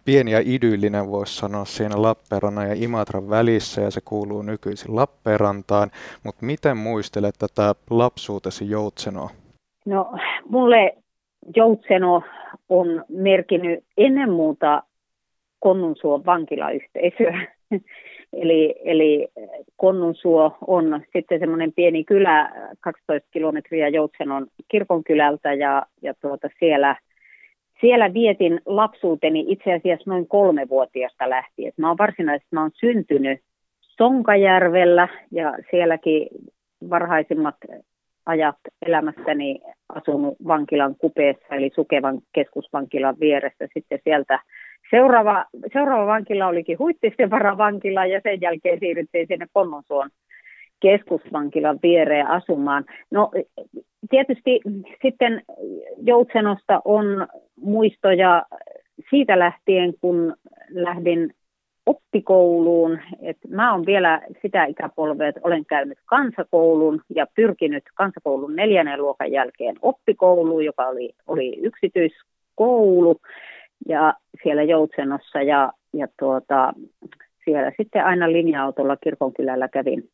pieni 0.05 0.33
ja 0.33 0.41
idyllinen 0.45 1.11
voisi 1.11 1.37
sanoa 1.37 1.65
siinä 1.65 2.03
Lappeenrannan 2.03 2.69
ja 2.69 2.75
Imatran 2.77 3.31
välissä, 3.31 3.81
ja 3.81 3.91
se 3.91 4.01
kuuluu 4.05 4.43
nykyisin 4.43 4.97
Lappeenrantaan, 4.97 5.91
mutta 6.25 6.47
miten 6.47 6.77
muistelet 6.77 7.35
tätä 7.39 7.75
lapsuutesi 7.91 8.71
Joutsenoa? 8.71 9.31
No, 9.87 10.13
mulle 10.49 10.97
Joutseno 11.57 12.23
on 12.69 13.05
merkinnyt 13.09 13.85
ennen 13.97 14.31
muuta 14.33 14.83
Konnunsuon 15.61 16.27
vankilayhteisöä. 16.27 17.47
Eli, 18.33 18.75
eli 18.85 19.29
Konnunsuo 19.77 20.57
on 20.67 21.01
sitten 21.13 21.39
semmoinen 21.39 21.73
pieni 21.73 22.05
kylä, 22.05 22.53
12 22.81 23.29
kilometriä 23.31 23.89
Joutsenon 23.89 24.47
kirkonkylältä 24.69 25.53
ja, 25.53 25.87
ja 26.03 26.15
tuota 26.15 26.49
siellä, 26.59 26.97
siellä 27.81 28.15
vietin 28.15 28.61
lapsuuteni 28.67 29.45
itse 29.49 29.73
asiassa 29.73 30.11
noin 30.11 30.29
kolmevuotiaasta 30.29 31.31
lähtien. 31.31 31.73
Mä 31.77 31.89
oon 31.89 31.99
varsinaisesti 31.99 32.49
mä 32.51 32.61
oon 32.61 32.71
syntynyt 32.75 33.41
Sonkajärvellä 33.81 35.09
ja 35.31 35.55
sielläkin 35.71 36.29
varhaisimmat 36.91 37.57
ajat 38.27 38.57
elämässäni 38.87 39.61
asunut 39.89 40.37
vankilan 40.47 40.95
kupeessa, 40.99 41.55
eli 41.55 41.71
Sukevan 41.75 42.19
keskusvankilan 42.33 43.17
vieressä. 43.21 43.69
Sitten 43.75 44.01
sieltä 44.05 44.39
seuraava, 44.91 45.45
seuraava 45.73 46.07
vankila 46.07 46.47
olikin 46.47 46.79
Huittisten 46.79 47.31
varavankila 47.31 48.07
ja 48.07 48.21
sen 48.23 48.41
jälkeen 48.41 48.79
siirryttiin 48.79 49.27
sinne 49.27 49.47
Konnonsuon 49.53 50.11
keskusvankilan 50.81 51.79
viereen 51.83 52.27
asumaan. 52.27 52.85
No 53.11 53.31
tietysti 54.11 54.61
sitten 55.03 55.43
Joutsenosta 56.03 56.81
on 56.85 57.27
muistoja 57.57 58.43
siitä 59.11 59.39
lähtien, 59.39 59.95
kun 60.01 60.37
lähdin 60.71 61.35
oppikouluun. 61.87 62.99
Et 63.23 63.37
mä 63.49 63.73
oon 63.73 63.87
vielä 63.87 64.23
sitä 64.43 64.65
ikäpolvea, 64.65 65.29
että 65.29 65.41
olen 65.45 65.67
käynyt 65.67 65.99
kansakoulun 66.07 67.01
ja 67.15 67.27
pyrkinyt 67.35 67.85
kansakoulun 67.95 68.57
neljännen 68.57 69.03
luokan 69.03 69.33
jälkeen 69.33 69.77
oppikouluun, 69.83 70.65
joka 70.65 70.87
oli, 70.87 71.11
oli 71.27 71.59
yksityiskoulu 71.63 73.21
ja 73.89 74.15
siellä 74.43 74.63
Joutsenossa 74.63 75.43
ja, 75.43 75.73
ja 75.93 76.09
tuota, 76.19 76.73
siellä 77.45 77.73
sitten 77.77 78.05
aina 78.05 78.33
linja-autolla 78.33 78.97
kirkonkylällä 78.97 79.69
kävin, 79.69 80.11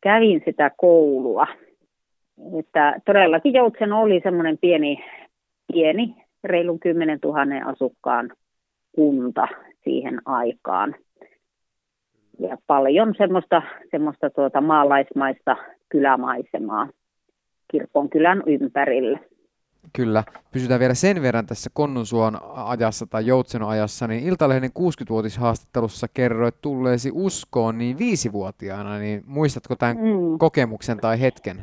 kävin 0.00 0.42
sitä 0.44 0.70
koulua. 0.76 1.46
Että 2.58 3.00
todellakin 3.04 3.52
Joutsen 3.52 3.92
oli 3.92 4.20
semmoinen 4.22 4.58
pieni, 4.58 5.04
pieni, 5.72 6.14
reilun 6.44 6.80
10 6.80 7.18
000 7.24 7.70
asukkaan 7.70 8.30
kunta 8.94 9.48
siihen 9.84 10.20
aikaan. 10.24 10.94
Ja 12.38 12.56
paljon 12.66 13.14
semmoista, 13.18 13.62
semmoista 13.90 14.30
tuota 14.30 14.60
maalaismaista 14.60 15.56
kylämaisemaa 15.88 16.88
kirkonkylän 17.70 18.42
ympärillä. 18.46 19.18
Kyllä. 19.92 20.24
Pysytään 20.52 20.80
vielä 20.80 20.94
sen 20.94 21.22
verran 21.22 21.46
tässä 21.46 21.70
Konnunsuon 21.74 22.38
ajassa 22.54 23.06
tai 23.06 23.26
Joutsenon 23.26 23.68
ajassa, 23.68 24.06
niin 24.06 24.24
Iltalehden 24.24 24.70
60-vuotishaastattelussa 24.78 26.06
kerroit 26.14 26.54
tulleesi 26.62 27.10
uskoon 27.14 27.78
niin 27.78 27.98
viisivuotiaana, 27.98 28.98
niin 28.98 29.22
muistatko 29.26 29.76
tämän 29.76 29.96
Mm. 29.96 30.38
kokemuksen 30.38 30.98
tai 31.00 31.20
hetken? 31.20 31.56
No 31.56 31.62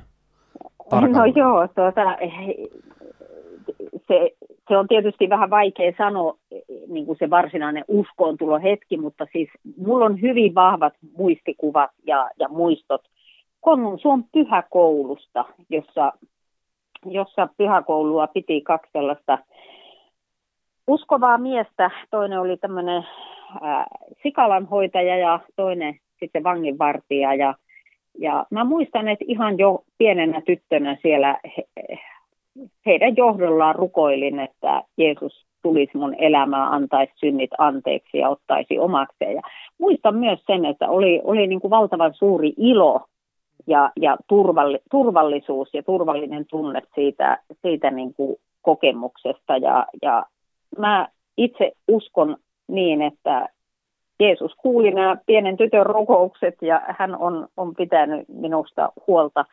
tarkalleen? 0.89 1.33
joo, 1.35 1.67
tuota, 1.67 2.17
se, 4.07 4.31
se 4.67 4.77
on 4.77 4.87
tietysti 4.87 5.29
vähän 5.29 5.49
vaikea 5.49 5.93
sanoa 5.97 6.37
niin 6.87 7.05
kuin 7.05 7.17
se 7.19 7.29
varsinainen 7.29 7.85
uskoontulohetki, 7.87 8.97
mutta 8.97 9.27
siis 9.31 9.49
mulla 9.77 10.05
on 10.05 10.21
hyvin 10.21 10.55
vahvat 10.55 10.93
muistikuvat 11.17 11.91
ja, 12.07 12.29
ja 12.39 12.49
muistot 12.49 13.01
Konnunsuon 13.61 14.23
pyhäkoulusta, 14.23 15.45
jossa, 15.69 16.13
jossa 17.05 17.49
pyhäkoulua 17.57 18.27
piti 18.27 18.61
kaksi 18.61 18.91
sellaista 18.91 19.37
uskovaa 20.87 21.37
miestä. 21.37 21.91
Toinen 22.11 22.39
oli 22.39 22.57
tämmöinen 22.57 23.05
äh, 23.63 23.85
sikalanhoitaja 24.23 25.17
ja 25.17 25.39
toinen 25.55 25.99
sitten 26.19 26.43
vanginvartija. 26.43 27.33
Ja, 27.33 27.55
ja 28.19 28.45
mä 28.49 28.63
muistan, 28.63 29.07
että 29.07 29.25
ihan 29.27 29.57
jo 29.57 29.83
pienenä 29.97 30.41
tyttönä 30.41 30.97
siellä 31.01 31.39
he, 31.57 31.63
heidän 32.85 33.15
johdollaan 33.17 33.75
rukoilin, 33.75 34.39
että 34.39 34.83
Jeesus 34.97 35.45
tulisi 35.61 35.97
mun 35.97 36.15
elämään, 36.17 36.71
antaisi 36.71 37.13
synnit 37.15 37.49
anteeksi 37.57 38.17
ja 38.17 38.29
ottaisi 38.29 38.79
omakseen. 38.79 39.35
Ja 39.35 39.41
muistan 39.77 40.15
myös 40.15 40.39
sen, 40.47 40.65
että 40.65 40.89
oli, 40.89 41.21
oli 41.23 41.47
niin 41.47 41.61
kuin 41.61 41.71
valtavan 41.71 42.13
suuri 42.13 42.53
ilo 42.57 43.01
ja, 43.67 43.91
ja 44.01 44.17
turvalli, 44.27 44.79
turvallisuus 44.91 45.73
ja 45.73 45.83
turvallinen 45.83 46.45
tunne 46.45 46.81
siitä, 46.95 47.39
siitä 47.61 47.91
niin 47.91 48.13
kuin 48.13 48.35
kokemuksesta. 48.61 49.57
Ja, 49.57 49.85
ja 50.01 50.25
mä 50.77 51.07
itse 51.37 51.71
uskon 51.87 52.37
niin, 52.67 53.01
että 53.01 53.49
Jeesus 54.19 54.55
kuuli 54.55 54.91
nämä 54.91 55.17
pienen 55.25 55.57
tytön 55.57 55.85
rukoukset 55.85 56.55
ja 56.61 56.81
hän 56.99 57.17
on, 57.17 57.47
on 57.57 57.75
pitänyt 57.75 58.27
minusta 58.27 58.93
huolta. 59.07 59.45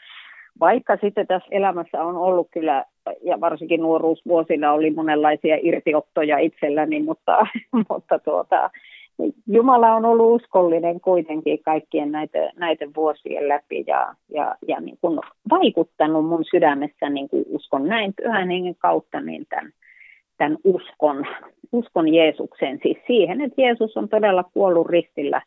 Vaikka 0.60 0.96
sitten 1.00 1.26
tässä 1.26 1.48
elämässä 1.50 2.04
on 2.04 2.16
ollut 2.16 2.48
kyllä 2.50 2.84
ja 3.22 3.40
varsinkin 3.40 3.80
nuoruusvuosina 3.80 4.72
oli 4.72 4.90
monenlaisia 4.90 5.58
irtiottoja 5.62 6.38
itselläni, 6.38 7.02
mutta, 7.02 7.46
mutta 7.88 8.18
tuota, 8.18 8.70
Jumala 9.46 9.94
on 9.94 10.04
ollut 10.04 10.42
uskollinen 10.42 11.00
kuitenkin 11.00 11.62
kaikkien 11.64 12.12
näitä, 12.12 12.38
näiden 12.56 12.90
vuosien 12.96 13.48
läpi 13.48 13.84
ja, 13.86 14.14
ja, 14.28 14.56
ja 14.68 14.80
niin 14.80 14.98
kuin 15.00 15.20
vaikuttanut 15.50 16.26
mun 16.26 16.44
sydämessä, 16.50 17.08
niin 17.08 17.28
kuin 17.28 17.44
uskon 17.48 17.88
näin 17.88 18.14
pyhän 18.22 18.50
hengen 18.50 18.76
kautta, 18.78 19.20
niin 19.20 19.46
tämän, 19.48 19.72
tämän 20.38 20.58
uskon, 20.64 21.26
uskon 21.72 22.14
Jeesukseen, 22.14 22.78
siis 22.82 22.98
siihen, 23.06 23.40
että 23.40 23.62
Jeesus 23.62 23.96
on 23.96 24.08
todella 24.08 24.44
kuollut 24.54 24.86
ristillä 24.86 25.42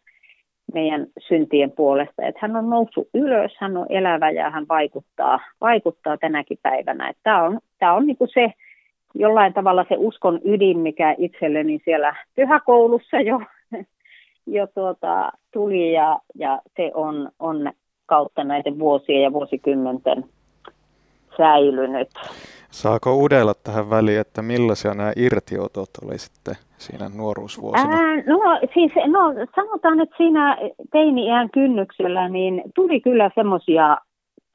meidän 0.74 1.08
syntien 1.28 1.72
puolesta, 1.72 2.26
että 2.26 2.40
hän 2.42 2.56
on 2.56 2.70
noussut 2.70 3.10
ylös, 3.14 3.52
hän 3.60 3.78
on 3.78 3.86
elävä 3.90 4.32
ja 4.32 4.50
hän 4.50 4.66
vaikuttaa, 4.70 5.40
vaikuttaa 5.62 6.18
tänäkin 6.18 6.58
päivänä. 6.62 7.10
Että 7.10 7.20
tämä 7.24 7.44
on, 7.44 7.60
tämä 7.80 7.94
on 7.94 8.06
niin 8.06 8.18
kuin 8.18 8.30
se 8.34 8.54
jollain 9.16 9.54
tavalla 9.54 9.86
se 9.90 9.96
uskon 9.98 10.40
ydin, 10.44 10.80
mikä 10.80 11.16
itselleni 11.18 11.82
siellä 11.86 12.16
pyhäkoulussa 12.36 13.20
jo 13.20 13.40
jo 14.48 14.68
tuota, 14.68 15.32
tuli 15.54 15.94
ja, 15.94 16.20
ja 16.36 16.62
se 16.76 16.92
on, 16.94 17.30
on 17.40 17.72
kautta 18.06 18.44
näiden 18.44 18.80
vuosien 18.80 19.22
ja 19.22 19.34
vuosikymmenten 19.34 20.26
säilynyt. 21.38 22.10
Saako 22.72 23.16
udella 23.18 23.54
tähän 23.64 23.90
väliin, 23.90 24.20
että 24.20 24.42
millaisia 24.42 24.94
nämä 24.94 25.12
irtiotot 25.16 25.90
oli 26.06 26.18
sitten 26.18 26.56
siinä 26.78 27.10
nuoruusvuosina? 27.18 27.94
Ää, 27.94 28.16
no 28.16 28.40
siis 28.74 28.92
no, 29.08 29.34
sanotaan, 29.56 30.00
että 30.00 30.18
siinä 30.18 30.58
teini-iän 30.92 31.50
kynnyksellä 31.50 32.30
niin 32.30 32.62
tuli 32.76 33.02
kyllä 33.02 33.32
semmoisia 33.36 33.98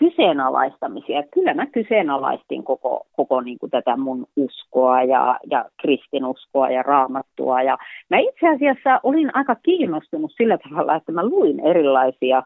kyseenalaistamisia. 0.01 1.23
Kyllä 1.35 1.55
mä 1.55 1.67
kyseenalaistin 1.67 2.65
koko, 2.65 3.07
koko 3.17 3.41
niin 3.41 3.59
kuin 3.59 3.71
tätä 3.71 3.97
mun 3.97 4.27
uskoa 4.37 5.03
ja, 5.03 5.39
ja 5.51 5.65
kristinuskoa 5.81 6.71
ja 6.71 6.83
raamattua. 6.83 7.63
Ja 7.63 7.79
mä 8.11 8.19
itse 8.19 8.49
asiassa 8.49 9.01
olin 9.03 9.31
aika 9.37 9.55
kiinnostunut 9.55 10.33
sillä 10.37 10.59
tavalla, 10.59 10.95
että 10.95 11.13
mä 11.13 11.27
luin 11.27 11.61
erilaisia, 11.61 12.43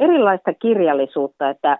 erilaista 0.00 0.54
kirjallisuutta, 0.54 1.50
että 1.50 1.78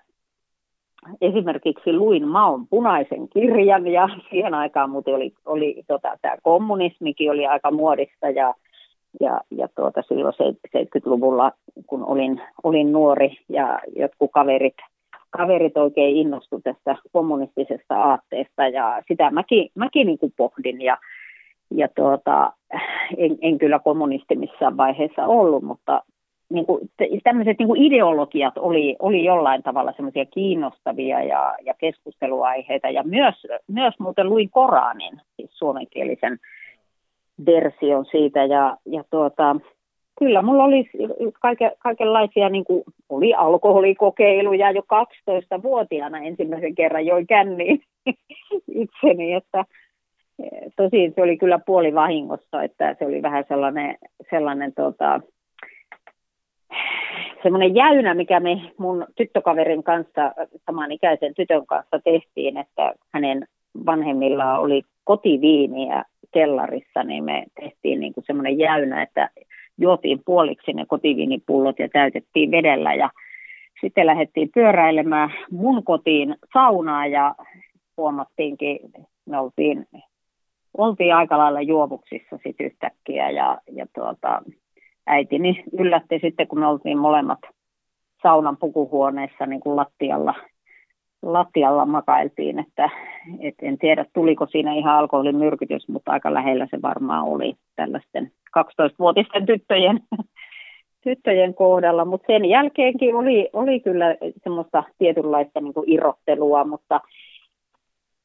esimerkiksi 1.21 1.92
luin 1.92 2.28
Maon 2.28 2.66
punaisen 2.66 3.28
kirjan 3.28 3.87
ja 3.87 4.09
siihen 4.31 4.54
aikaan 4.54 4.90
muuten 4.90 5.14
oli, 5.14 5.33
oli 5.47 5.83
tota, 5.87 6.19
tämä 6.23 6.37
kommunismikin 6.42 7.31
oli 7.31 7.47
aika 7.47 7.71
muodista 7.71 8.31
ja, 8.31 8.54
ja, 9.21 9.40
ja 9.50 9.69
tuota, 9.76 10.02
silloin 10.09 10.35
70-luvulla, 10.76 11.52
kun 11.87 12.04
olin, 12.04 12.42
olin 12.62 12.92
nuori 12.92 13.38
ja 13.49 13.81
jotkut 13.97 14.31
kaverit 14.33 14.76
kaverit 15.37 15.77
oikein 15.77 16.17
innostu 16.17 16.61
tästä 16.61 16.97
kommunistisesta 17.12 18.03
aatteesta 18.03 18.69
ja 18.69 19.03
sitä 19.09 19.31
mäkin, 19.31 19.69
mäkin 19.75 20.07
niin 20.07 20.19
kuin 20.19 20.33
pohdin 20.37 20.83
ja, 20.83 20.99
ja 21.71 21.89
tuota, 21.97 22.53
en, 23.17 23.39
en 23.41 23.59
kyllä 23.59 23.79
kommunisti 23.79 24.37
missään 24.37 24.77
vaiheessa 24.77 25.27
ollut, 25.27 25.62
mutta 25.62 26.03
niin 26.53 26.67
kuin, 26.67 26.91
tämmöiset 27.25 27.59
niin 27.59 27.67
kuin 27.67 27.83
ideologiat 27.83 28.59
oli, 28.59 28.97
oli 28.99 29.25
jollain 29.25 29.62
tavalla 29.62 29.93
semmoisia 29.97 30.27
kiinnostavia 30.27 31.23
ja, 31.23 31.55
ja 31.65 31.75
keskusteluaiheita 31.79 32.91
ja 32.91 33.03
myös, 33.03 33.35
myös 33.69 33.95
muuten 33.99 34.29
luin 34.29 34.51
Koranin, 34.51 35.21
siis 35.37 35.51
suomenkielisen 35.59 36.39
version 37.47 38.07
siitä 38.11 38.45
ja, 38.45 38.77
ja 38.87 39.05
tuota, 39.11 39.57
kyllä 40.25 40.43
mulla 40.43 40.64
oli 40.64 40.91
kaike, 41.41 41.73
kaikenlaisia, 41.79 42.49
niin 42.49 42.64
kuin, 42.64 42.85
oli 43.09 43.35
alkoholikokeiluja 43.35 44.71
jo 44.71 44.83
12-vuotiaana 44.83 46.19
ensimmäisen 46.19 46.75
kerran 46.75 47.07
join 47.07 47.26
känniin 47.26 47.83
itseni, 48.83 49.33
että 49.33 49.64
e, 50.43 50.49
tosin 50.76 51.12
se 51.14 51.23
oli 51.23 51.37
kyllä 51.37 51.59
puoli 51.67 51.95
vahingossa, 51.95 52.62
että 52.62 52.97
se 52.99 53.07
oli 53.07 53.23
vähän 53.23 53.45
sellainen, 53.49 53.99
sellainen 54.31 54.73
tota, 54.75 55.21
semmoinen 57.42 57.75
jäynä, 57.75 58.14
mikä 58.14 58.40
me 58.40 58.61
mun 58.79 59.07
tyttökaverin 59.16 59.83
kanssa, 59.83 60.33
samanikäisen 60.66 61.35
tytön 61.35 61.66
kanssa 61.66 61.99
tehtiin, 62.05 62.57
että 62.57 62.94
hänen 63.14 63.47
vanhemmillaan 63.87 64.61
oli 64.61 64.83
kotiviiniä 65.05 66.05
kellarissa, 66.33 67.03
niin 67.05 67.25
me 67.25 67.44
tehtiin 67.61 68.01
niin 68.01 68.12
kuin 68.12 68.25
semmoinen 68.27 68.59
jäynä, 68.59 69.03
että 69.03 69.31
juotiin 69.83 70.23
puoliksi 70.25 70.73
ne 70.73 70.87
kotiviinipullot 70.87 71.79
ja 71.79 71.88
täytettiin 71.88 72.51
vedellä 72.51 72.95
ja 72.95 73.11
sitten 73.81 74.07
lähdettiin 74.07 74.51
pyöräilemään 74.55 75.31
mun 75.51 75.85
kotiin 75.85 76.37
saunaan 76.53 77.11
ja 77.11 77.35
huomattiinkin, 77.97 78.79
me 79.27 79.38
oltiin, 79.38 79.87
oltiin 80.77 81.14
aika 81.14 81.38
lailla 81.38 81.61
juovuksissa 81.61 82.38
sitten 82.45 82.66
yhtäkkiä 82.66 83.31
ja, 83.31 83.59
ja 83.73 83.87
tuota, 83.95 84.42
äitini 85.07 85.64
yllätti 85.79 86.18
sitten, 86.23 86.49
kun 86.49 86.59
me 86.59 86.66
oltiin 86.66 86.99
molemmat 86.99 87.40
saunan 88.23 88.57
pukuhuoneessa 88.57 89.47
niin 89.47 89.61
kuin 89.61 89.77
lattialla, 89.77 90.35
lattialla 91.23 91.87
makailtiin, 91.87 92.59
että 92.59 92.91
et 93.41 93.55
en 93.63 93.79
tiedä 93.79 94.07
tuliko 94.13 94.47
siinä 94.47 94.75
ihan 94.75 94.99
alkoholimyrkytys, 94.99 95.89
mutta 95.89 96.13
aika 96.13 96.35
lähellä 96.35 96.67
se 96.71 96.83
varmaan 96.83 97.25
oli 97.25 97.55
tällaisten 97.77 98.33
12-vuotisten 98.59 99.47
tyttöjen, 99.47 100.01
tyttöjen 101.05 101.55
kohdalla, 101.55 102.05
mutta 102.05 102.27
sen 102.27 102.45
jälkeenkin 102.45 103.15
oli, 103.15 103.49
oli 103.53 103.81
kyllä 103.81 104.17
semmoista 104.43 104.85
tietynlaista 104.99 105.61
niin 105.61 105.75
irrottelua, 105.87 106.65
mutta, 106.65 107.01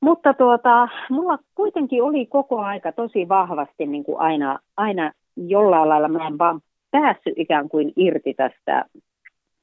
mutta 0.02 0.34
tuota, 0.34 0.88
mulla 1.10 1.38
kuitenkin 1.56 2.04
oli 2.04 2.26
koko 2.26 2.60
aika 2.60 2.92
tosi 2.92 3.30
vahvasti 3.30 3.86
niin 3.86 4.04
kuin 4.04 4.20
aina, 4.20 4.60
aina 4.78 5.12
jollain 5.36 5.90
lailla, 5.90 6.08
mä 6.08 6.28
en 6.28 6.38
vaan 6.38 6.62
päässyt 6.92 7.34
ikään 7.38 7.70
kuin 7.70 7.94
irti 7.96 8.34
tästä 8.34 8.86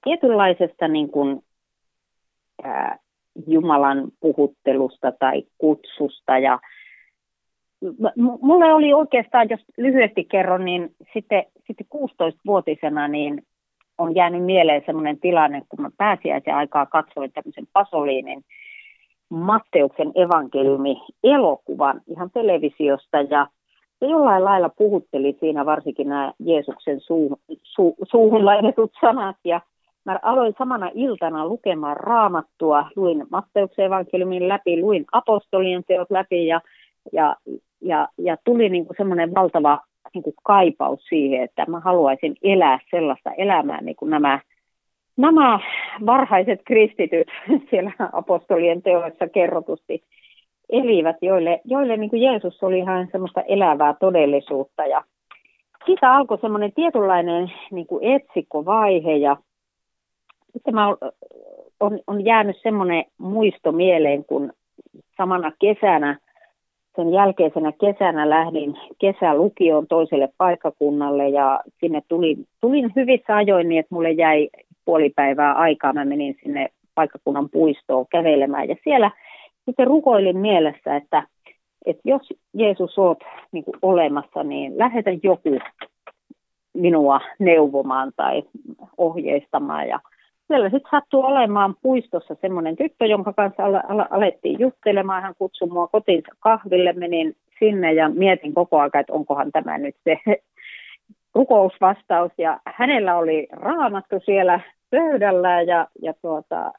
tietynlaisesta 0.04 0.88
niin 0.88 1.10
kuin, 1.10 1.42
ää, 2.64 2.98
Jumalan 3.46 4.08
puhuttelusta 4.20 5.12
tai 5.12 5.42
kutsusta. 5.58 6.38
Ja 6.38 6.58
mulle 8.16 8.72
oli 8.72 8.92
oikeastaan, 8.92 9.48
jos 9.50 9.60
lyhyesti 9.76 10.24
kerron, 10.24 10.64
niin 10.64 10.94
sitten, 11.12 11.44
sitten 11.66 11.86
16-vuotisena 11.94 13.08
niin 13.08 13.42
on 13.98 14.14
jäänyt 14.14 14.44
mieleen 14.44 14.82
sellainen 14.86 15.20
tilanne, 15.20 15.62
kun 15.68 15.82
mä 15.82 15.90
pääsiäisen 15.96 16.54
aikaa 16.54 16.86
katsoin 16.86 17.32
tämmöisen 17.32 17.66
Pasoliinin 17.72 18.44
Matteuksen 19.28 20.12
evankeliumi 20.14 20.96
elokuvan 21.24 22.00
ihan 22.06 22.30
televisiosta. 22.30 23.20
Ja 23.20 23.46
se 24.00 24.06
jollain 24.06 24.44
lailla 24.44 24.68
puhutteli 24.68 25.36
siinä 25.40 25.66
varsinkin 25.66 26.08
nämä 26.08 26.32
Jeesuksen 26.38 27.00
suu, 27.00 27.38
su, 27.62 27.94
suuhun 28.10 28.44
lainetut 28.44 28.92
sanat. 29.00 29.36
Ja 29.44 29.60
mä 30.04 30.18
aloin 30.22 30.54
samana 30.58 30.90
iltana 30.94 31.46
lukemaan 31.46 31.96
raamattua, 31.96 32.86
luin 32.96 33.26
Matteuksen 33.30 33.84
evankeliumin 33.84 34.48
läpi, 34.48 34.80
luin 34.80 35.04
apostolien 35.12 35.84
teot 35.84 36.10
läpi 36.10 36.46
ja, 36.46 36.60
ja 37.12 37.36
ja, 37.84 38.08
ja 38.18 38.36
tuli 38.44 38.68
niin 38.68 38.86
kuin 38.86 38.96
semmoinen 38.96 39.34
valtava 39.34 39.80
niin 40.14 40.22
kuin 40.22 40.34
kaipaus 40.42 41.04
siihen, 41.08 41.42
että 41.42 41.64
mä 41.68 41.80
haluaisin 41.80 42.36
elää 42.42 42.78
sellaista 42.90 43.30
elämää, 43.32 43.80
niin 43.80 43.96
kuin 43.96 44.10
nämä, 44.10 44.40
nämä 45.16 45.60
varhaiset 46.06 46.60
kristityt 46.64 47.28
siellä 47.70 47.92
apostolien 48.12 48.82
teoissa 48.82 49.28
kerrotusti 49.28 50.02
elivät, 50.70 51.16
joille, 51.22 51.60
joille 51.64 51.96
niin 51.96 52.10
kuin 52.10 52.22
Jeesus 52.22 52.62
oli 52.62 52.78
ihan 52.78 53.08
semmoista 53.12 53.42
elävää 53.42 53.94
todellisuutta. 54.00 54.86
Ja 54.86 55.04
siitä 55.86 56.12
alkoi 56.12 56.38
semmoinen 56.38 56.72
tietynlainen 56.72 57.52
niin 57.70 57.86
kuin 57.86 58.04
etsikkovaihe 58.04 59.16
ja 59.16 59.36
sitten 60.54 60.74
mä 60.74 60.88
on, 61.80 62.00
on 62.06 62.24
jäänyt 62.24 62.56
semmoinen 62.62 63.04
muisto 63.18 63.72
mieleen, 63.72 64.24
kun 64.24 64.52
samana 65.16 65.52
kesänä 65.58 66.18
sen 66.96 67.12
jälkeisenä 67.12 67.72
kesänä 67.72 68.30
lähdin 68.30 68.78
kesälukioon 68.98 69.86
toiselle 69.86 70.28
paikkakunnalle 70.38 71.28
ja 71.28 71.60
sinne 71.80 72.02
tulin, 72.08 72.46
tulin 72.60 72.92
hyvissä 72.96 73.36
ajoin 73.36 73.68
niin, 73.68 73.80
että 73.80 73.94
mulle 73.94 74.10
jäi 74.10 74.48
puoli 74.84 75.10
päivää 75.16 75.52
aikaa. 75.52 75.92
Mä 75.92 76.04
menin 76.04 76.36
sinne 76.42 76.68
paikkakunnan 76.94 77.48
puistoon 77.50 78.06
kävelemään 78.10 78.68
ja 78.68 78.76
siellä 78.84 79.10
sitten 79.64 79.86
rukoilin 79.86 80.38
mielessä, 80.38 80.96
että, 80.96 81.26
että 81.86 82.02
jos 82.04 82.22
Jeesus 82.54 82.98
oot 82.98 83.18
niin 83.52 83.64
kuin 83.64 83.76
olemassa, 83.82 84.42
niin 84.42 84.78
lähetä 84.78 85.10
joku 85.22 85.58
minua 86.74 87.20
neuvomaan 87.38 88.12
tai 88.16 88.42
ohjeistamaan. 88.98 89.88
Ja 89.88 90.00
siellä 90.46 90.70
sitten 90.70 90.90
sattui 90.90 91.24
olemaan 91.24 91.74
puistossa 91.82 92.36
semmoinen 92.40 92.76
tyttö, 92.76 93.06
jonka 93.06 93.32
kanssa 93.32 93.64
al- 93.64 93.74
al- 93.88 94.06
alettiin 94.10 94.60
juttelemaan. 94.60 95.22
Hän 95.22 95.34
kutsui 95.38 95.68
mua 95.68 95.86
kotiinsa 95.86 96.32
kahville, 96.40 96.92
menin 96.92 97.36
sinne 97.58 97.92
ja 97.92 98.08
mietin 98.08 98.54
koko 98.54 98.78
ajan, 98.78 98.90
että 98.94 99.12
onkohan 99.12 99.52
tämä 99.52 99.78
nyt 99.78 99.96
se 100.04 100.18
rukousvastaus. 101.34 102.32
Ja 102.38 102.60
hänellä 102.66 103.16
oli 103.16 103.46
raamattu 103.50 104.16
siellä 104.24 104.60
pöydällä 104.90 105.62
ja, 105.62 105.86
ja 106.02 106.14
tuota, 106.22 106.72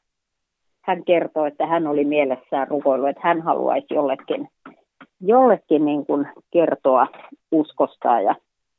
hän 0.82 1.04
kertoi, 1.04 1.48
että 1.48 1.66
hän 1.66 1.86
oli 1.86 2.04
mielessään 2.04 2.68
rukoillut, 2.68 3.08
että 3.08 3.22
hän 3.24 3.42
haluaisi 3.42 3.94
jollekin, 3.94 4.48
jollekin 5.20 5.84
niin 5.84 6.06
kuin 6.06 6.28
kertoa 6.50 7.06
uskosta. 7.52 8.20
Ja 8.20 8.34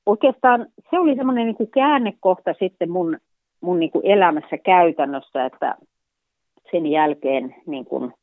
oikeastaan 0.05 0.65
se 0.89 0.99
oli 0.99 1.15
semmoinen 1.15 1.45
niin 1.45 1.71
käännekohta 1.73 2.53
sitten 2.59 2.91
mun, 2.91 3.17
mun 3.61 3.79
niin 3.79 3.91
kuin 3.91 4.05
elämässä 4.05 4.57
käytännössä, 4.57 5.45
että 5.45 5.75
sen 6.71 6.85
jälkeen 6.85 7.55
niin 7.65 7.85
kuin 7.85 8.13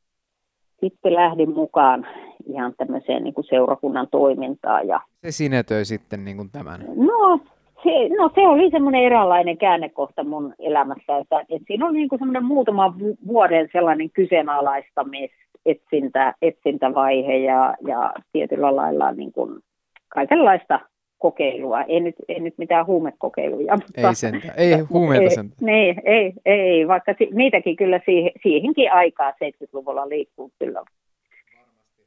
sitten 0.81 1.15
lähdin 1.15 1.55
mukaan 1.55 2.07
ihan 2.47 2.75
tämmöiseen 2.77 3.25
niin 3.25 3.35
kuin 3.35 3.45
seurakunnan 3.45 4.09
toimintaan. 4.11 4.89
Ja... 4.89 5.01
Se 5.23 5.31
sinetöi 5.31 5.85
sitten 5.85 6.25
niin 6.25 6.37
kuin 6.37 6.51
tämän? 6.51 6.81
No 6.97 7.41
se, 7.83 8.09
no 8.19 8.31
se 8.35 8.41
oli 8.49 8.71
semmoinen 8.71 9.03
eräänlainen 9.03 9.59
käännekohta 9.59 10.25
mun 10.25 10.55
elämässä, 10.59 11.17
että, 11.17 11.41
että 11.41 11.67
siinä 11.67 11.87
oli 11.87 11.97
niin 11.99 12.09
kuin 12.09 12.19
semmoinen 12.19 12.45
muutama 12.45 12.95
vuoden 13.27 13.69
sellainen 13.73 14.11
kyseenalaistamis, 14.11 15.31
etsintä, 15.67 16.35
etsintävaihe 16.43 17.37
ja, 17.37 17.75
ja 17.87 18.13
tietyllä 18.33 18.77
lailla 18.77 19.13
niin 19.13 19.33
kuin 19.33 19.61
kaikenlaista 20.09 20.81
kokeilua. 21.19 21.83
Ei 21.83 22.01
nyt, 22.01 22.15
ei 22.29 22.41
nyt 22.41 22.55
mitään 22.59 22.87
huumekokeiluja. 22.87 23.77
Mutta, 23.77 24.09
ei 24.09 24.15
sentään, 24.15 24.55
ei 24.57 24.79
huumeita 24.79 25.35
sentään. 25.35 25.69
Ei, 25.69 25.95
ei, 26.05 26.33
ei, 26.45 26.89
vaikka 26.89 27.15
si, 27.19 27.29
niitäkin 27.33 27.77
kyllä 27.77 28.01
siihen, 28.05 28.31
siihenkin 28.43 28.93
aikaa 28.93 29.31
70-luvulla 29.31 30.09
liikkuu 30.09 30.51
kyllä 30.59 30.83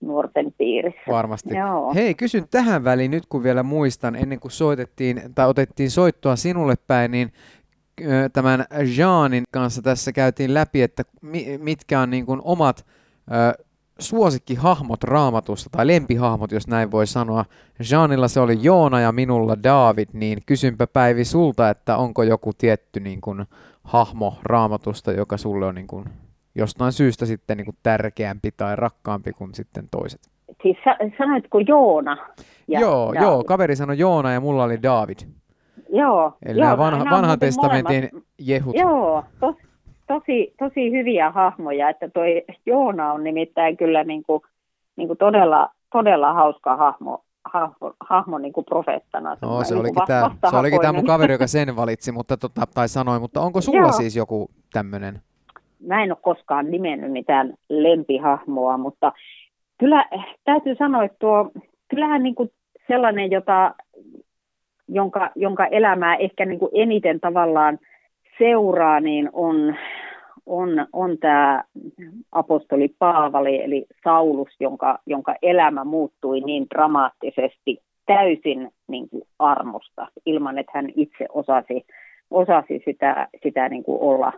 nuorten 0.02 0.54
piirissä. 0.58 1.02
Varmasti. 1.08 1.58
Joo. 1.58 1.94
Hei, 1.94 2.14
kysyn 2.14 2.44
tähän 2.52 2.84
väliin 2.84 3.12
nyt, 3.12 3.24
kun 3.30 3.44
vielä 3.44 3.64
muistan, 3.64 4.16
ennen 4.16 4.40
kuin 4.40 4.52
soitettiin 4.52 5.22
tai 5.36 5.48
otettiin 5.48 5.92
soittoa 5.92 6.36
sinulle 6.36 6.76
päin, 6.88 7.12
niin 7.12 7.32
tämän 8.34 8.66
Jeanin 8.98 9.44
kanssa 9.52 9.82
tässä 9.82 10.12
käytiin 10.12 10.54
läpi, 10.54 10.82
että 10.82 11.04
mitkä 11.60 12.00
on 12.00 12.10
niin 12.10 12.26
kuin 12.26 12.42
omat 12.44 12.86
suosikkihahmot 14.00 15.04
raamatusta, 15.04 15.70
tai 15.70 15.88
lempihahmot, 15.88 16.52
jos 16.52 16.68
näin 16.68 16.92
voi 16.92 17.08
sanoa. 17.08 17.46
Jeanilla 17.92 18.28
se 18.28 18.40
oli 18.40 18.58
Joona 18.62 19.00
ja 19.00 19.12
minulla 19.12 19.64
David, 19.64 20.10
niin 20.14 20.38
kysynpä 20.46 20.88
Päivi 20.88 21.26
sulta, 21.26 21.70
että 21.70 21.98
onko 21.98 22.24
joku 22.24 22.52
tietty 22.58 23.00
niin 23.00 23.22
kuin, 23.22 23.46
hahmo 23.84 24.34
raamatusta, 24.44 25.12
joka 25.12 25.38
sulle 25.38 25.66
on 25.66 25.76
niin 25.76 25.88
kuin, 25.88 26.06
jostain 26.56 26.92
syystä 26.92 27.26
sitten 27.26 27.58
niin 27.58 27.66
kuin, 27.66 27.78
tärkeämpi 27.84 28.52
tai 28.58 28.76
rakkaampi 28.76 29.34
kuin 29.34 29.56
sitten 29.56 29.88
toiset? 29.92 30.22
Siis 30.62 30.78
sanoitko 31.18 31.60
Joona? 31.60 32.18
Ja 32.68 32.80
joo, 32.80 33.14
David. 33.14 33.22
joo, 33.22 33.44
kaveri 33.44 33.76
sanoi 33.76 33.98
Joona 33.98 34.32
ja 34.32 34.40
mulla 34.40 34.64
oli 34.64 34.84
David. 34.84 35.18
Joo. 35.90 36.34
Eli 36.46 36.60
joo, 36.60 36.78
vanha, 36.78 37.06
vanhan 37.12 37.40
testamentin 37.40 38.10
molemmat. 38.12 38.34
jehut. 38.40 38.76
Joo, 38.76 39.24
tos, 39.40 39.56
tosi, 40.08 40.54
tosi 40.60 40.92
hyviä 40.92 41.32
hahmoja, 41.32 41.90
että 41.90 42.10
toi 42.10 42.44
Joona 42.66 43.14
on 43.14 43.24
nimittäin 43.24 43.78
kyllä 43.78 44.04
niin 44.04 44.24
kuin, 44.24 44.42
niin 44.96 45.08
kuin 45.08 45.18
todella, 45.18 45.70
todella 45.92 46.34
hauska 46.34 46.76
hahmo, 46.76 47.24
hahmo, 47.46 47.94
hahmo 48.00 48.38
niin 48.38 48.54
kuin 48.54 48.66
profeettana. 48.66 49.38
No, 49.42 49.64
se, 49.64 49.74
niin 49.74 49.82
olikin 49.82 50.04
tämä, 50.08 50.32
se 50.50 50.58
olikin 50.58 50.82
tämä 50.82 50.94
mun 50.94 51.06
kaveri, 51.06 51.34
joka 51.34 51.48
sen 51.48 51.76
valitsi, 51.82 52.12
mutta, 52.12 52.38
tota, 52.38 52.62
tai 52.76 52.90
sanoi, 52.90 53.20
mutta 53.20 53.42
onko 53.42 53.62
sulla 53.62 53.80
Joo. 53.80 53.92
siis 53.92 54.16
joku 54.16 54.50
tämmöinen? 54.74 55.22
Mä 55.80 56.04
en 56.04 56.12
ole 56.12 56.18
koskaan 56.22 56.72
nimennyt 56.72 57.12
mitään 57.12 57.54
lempihahmoa, 57.70 58.78
mutta 58.78 59.12
kyllä 59.78 60.06
täytyy 60.44 60.76
sanoa, 60.76 61.04
että 61.04 61.18
tuo, 61.20 61.52
kyllähän 61.88 62.24
niin 62.24 62.36
kuin 62.36 62.52
sellainen, 62.88 63.32
jota, 63.32 63.76
jonka, 64.88 65.32
jonka 65.36 65.66
elämää 65.66 66.16
ehkä 66.16 66.46
niin 66.46 66.60
kuin 66.60 66.72
eniten 66.74 67.20
tavallaan– 67.20 67.80
seuraa, 68.40 69.00
niin 69.00 69.30
on, 69.34 69.76
on, 70.46 70.88
on 70.94 71.18
tämä 71.18 71.64
apostoli 72.32 72.96
Paavali, 73.00 73.64
eli 73.64 73.86
Saulus, 74.04 74.50
jonka, 74.60 75.00
jonka 75.06 75.36
elämä 75.42 75.84
muuttui 75.84 76.40
niin 76.40 76.66
dramaattisesti 76.76 77.82
täysin 78.06 78.72
niin 78.88 79.10
kuin 79.10 79.24
armosta, 79.40 80.08
ilman 80.26 80.58
että 80.58 80.72
hän 80.76 80.90
itse 80.96 81.26
osasi, 81.30 81.86
osasi 82.32 82.82
sitä, 82.86 83.28
sitä 83.44 83.70
niin 83.70 83.84
kuin 83.84 84.02
olla, 84.02 84.34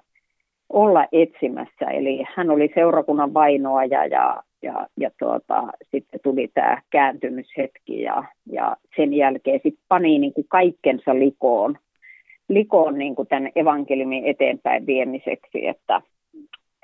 olla 0.69 1.05
etsimässä. 1.11 1.85
Eli 1.91 2.23
hän 2.35 2.49
oli 2.49 2.71
seurakunnan 2.75 3.33
vainoaja 3.33 4.05
ja, 4.05 4.43
ja, 4.61 4.87
ja 4.97 5.11
tuota, 5.19 5.63
sitten 5.91 6.19
tuli 6.23 6.47
tämä 6.53 6.81
kääntymyshetki 6.89 8.01
ja, 8.01 8.23
ja 8.51 8.77
sen 8.95 9.13
jälkeen 9.13 9.59
sitten 9.63 9.85
pani 9.87 10.19
niin 10.19 10.33
kuin 10.33 10.47
kaikkensa 10.49 11.19
likoon 11.19 11.77
likoon 12.49 12.97
niin 12.97 13.15
kuin 13.15 13.27
tämän 13.27 13.51
evankeliumin 13.55 14.25
eteenpäin 14.25 14.85
viemiseksi, 14.85 15.67
että, 15.67 16.01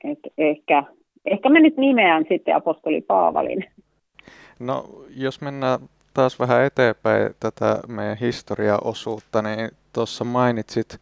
että 0.04 0.30
ehkä, 0.38 0.84
ehkä 1.26 1.50
mä 1.50 1.60
nyt 1.60 1.78
nimeän 1.78 2.26
sitten 2.30 2.56
apostoli 2.56 3.02
Paavalin. 3.02 3.66
No, 4.60 4.84
jos 5.16 5.42
mennään 5.42 5.80
taas 6.14 6.40
vähän 6.40 6.64
eteenpäin 6.64 7.30
tätä 7.40 7.80
meidän 7.88 8.18
historiaosuutta, 8.18 9.42
niin 9.42 9.70
tuossa 9.94 10.24
mainitsit 10.24 11.00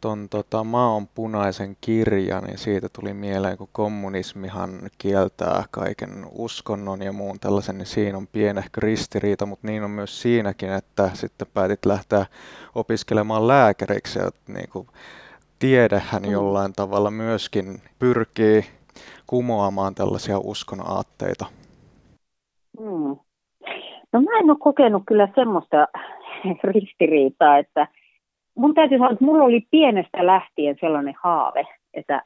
ton 0.00 0.28
tota, 0.28 0.64
maon 0.64 1.06
punaisen 1.14 1.76
kirjan, 1.80 2.44
niin 2.44 2.58
siitä 2.58 2.88
tuli 3.00 3.14
mieleen, 3.14 3.58
kun 3.58 3.68
kommunismihan 3.72 4.70
kieltää 4.98 5.64
kaiken 5.70 6.10
uskonnon 6.32 7.02
ja 7.02 7.12
muun 7.12 7.40
tällaisen, 7.40 7.78
niin 7.78 7.86
siinä 7.86 8.18
on 8.18 8.26
pienehkö 8.26 8.80
ristiriita, 8.80 9.46
mutta 9.46 9.66
niin 9.66 9.84
on 9.84 9.90
myös 9.90 10.22
siinäkin, 10.22 10.72
että 10.72 11.10
sitten 11.14 11.48
päätit 11.54 11.86
lähteä 11.86 12.26
opiskelemaan 12.74 13.48
lääkäriksi 13.48 14.18
ja 14.18 14.30
niin 14.48 14.68
kuin, 14.68 14.86
tiedehän 15.58 16.22
mm. 16.22 16.30
jollain 16.30 16.72
tavalla 16.72 17.10
myöskin 17.10 17.80
pyrkii 17.98 18.64
kumoamaan 19.26 19.94
tällaisia 19.94 20.38
uskon 20.38 20.90
aatteita. 20.90 21.46
Mm. 22.80 23.16
No 24.12 24.20
mä 24.20 24.38
en 24.38 24.50
ole 24.50 24.58
kokenut 24.60 25.02
kyllä 25.06 25.28
semmoista 25.34 25.86
ristiriitaa, 26.64 27.58
että 27.58 27.88
mun 28.58 28.74
täytyy 28.74 28.98
sanoa, 28.98 29.12
että 29.12 29.24
mulla 29.24 29.44
oli 29.44 29.66
pienestä 29.70 30.26
lähtien 30.26 30.76
sellainen 30.80 31.14
haave, 31.22 31.66
että 31.94 32.22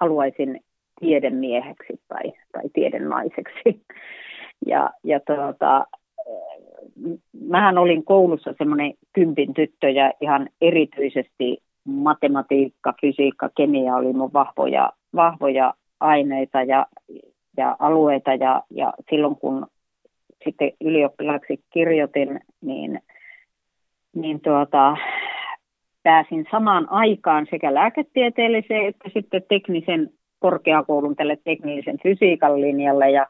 haluaisin 0.00 0.60
tiedemieheksi 1.00 2.00
tai, 2.08 2.32
tai 2.52 2.64
tiedennaiseksi. 2.72 3.62
Ja, 4.66 4.90
ja 5.04 5.20
tuota, 5.20 5.86
mähän 7.40 7.78
olin 7.78 8.04
koulussa 8.04 8.54
semmoinen 8.58 8.94
kympin 9.12 9.54
tyttö 9.54 9.90
ja 9.90 10.12
ihan 10.20 10.48
erityisesti 10.60 11.58
matematiikka, 11.84 12.94
fysiikka, 13.00 13.50
kemia 13.56 13.94
oli 13.94 14.12
mun 14.12 14.32
vahvoja, 14.32 14.92
vahvoja 15.14 15.74
aineita 16.00 16.62
ja, 16.62 16.86
ja 17.56 17.76
alueita 17.78 18.34
ja, 18.34 18.62
ja 18.70 18.92
silloin 19.10 19.36
kun 19.36 19.66
sitten 20.44 20.72
ylioppilaaksi 20.80 21.60
kirjoitin, 21.70 22.40
niin, 22.60 23.00
niin 24.14 24.40
tuota, 24.40 24.96
pääsin 26.08 26.46
samaan 26.50 26.92
aikaan 26.92 27.46
sekä 27.50 27.74
lääketieteelliseen 27.74 28.86
että 28.86 29.10
sitten 29.14 29.42
teknisen 29.48 30.10
korkeakoulun 30.38 31.16
tälle 31.16 31.38
teknillisen 31.44 31.98
fysiikan 32.02 32.60
linjalle 32.60 33.10
ja 33.10 33.26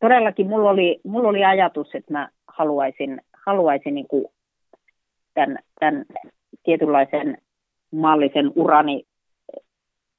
todellakin 0.00 0.48
mulla 0.48 0.70
oli, 0.70 1.00
mulla 1.04 1.28
oli 1.28 1.44
ajatus, 1.44 1.94
että 1.94 2.12
mä 2.12 2.28
haluaisin, 2.48 3.20
haluaisin 3.46 3.94
niin 3.94 4.08
kuin 4.08 4.24
tämän, 5.34 5.58
tämän 5.80 6.04
tietynlaisen 6.62 7.38
mallisen 7.92 8.52
urani 8.56 9.04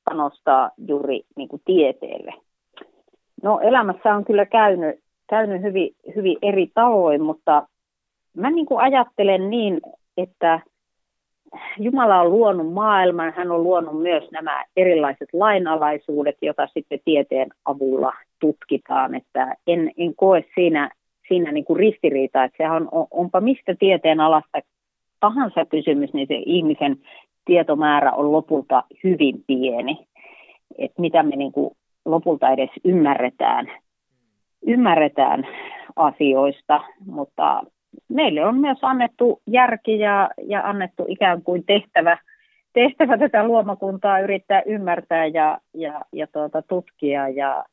panostaa 0.05 0.71
juuri 0.87 1.21
niin 1.35 1.49
kuin 1.49 1.61
tieteelle. 1.65 2.33
No 3.43 3.59
elämässä 3.59 4.15
on 4.15 4.25
kyllä 4.25 4.45
käynyt, 4.45 4.99
käynyt 5.29 5.61
hyvin, 5.61 5.95
hyvin 6.15 6.37
eri 6.41 6.67
tavoin, 6.73 7.23
mutta 7.23 7.67
mä 8.37 8.49
niin 8.49 8.65
kuin 8.65 8.81
ajattelen 8.81 9.49
niin, 9.49 9.81
että 10.17 10.59
Jumala 11.79 12.21
on 12.21 12.29
luonut 12.29 12.73
maailman, 12.73 13.33
hän 13.37 13.51
on 13.51 13.63
luonut 13.63 14.01
myös 14.01 14.31
nämä 14.31 14.63
erilaiset 14.77 15.29
lainalaisuudet, 15.33 16.37
joita 16.41 16.67
sitten 16.67 16.99
tieteen 17.05 17.49
avulla 17.65 18.13
tutkitaan. 18.39 19.15
Että 19.15 19.55
en, 19.67 19.91
en 19.97 20.15
koe 20.15 20.45
siinä, 20.55 20.89
siinä 21.27 21.51
niin 21.51 21.65
kuin 21.65 21.79
ristiriitaa, 21.79 22.43
että 22.43 22.57
sehän 22.57 22.87
on, 22.91 23.07
onpa 23.11 23.41
mistä 23.41 23.75
tieteen 23.79 24.19
alasta 24.19 24.59
tahansa 25.19 25.65
kysymys, 25.65 26.13
niin 26.13 26.27
se 26.27 26.35
ihmisen 26.45 26.97
tietomäärä 27.45 28.11
on 28.11 28.31
lopulta 28.31 28.83
hyvin 29.03 29.43
pieni. 29.47 30.07
Että 30.77 31.01
mitä 31.01 31.23
me 31.23 31.35
niin 31.35 31.51
kuin 31.51 31.71
lopulta 32.05 32.49
edes 32.49 32.69
ymmärretään, 32.85 33.71
ymmärretään 34.67 35.47
asioista, 35.95 36.81
mutta 37.05 37.63
meille 38.09 38.45
on 38.45 38.57
myös 38.57 38.77
annettu 38.81 39.41
järki 39.47 39.99
ja, 39.99 40.29
ja 40.43 40.61
annettu 40.61 41.05
ikään 41.07 41.41
kuin 41.41 41.65
tehtävä, 41.65 42.17
tehtävä 42.73 43.17
tätä 43.17 43.47
luomakuntaa 43.47 44.19
yrittää 44.19 44.61
ymmärtää 44.65 45.25
ja, 45.25 45.57
ja, 45.73 46.01
ja 46.13 46.27
tuota, 46.27 46.61
tutkia. 46.61 47.29
Ja 47.29 47.65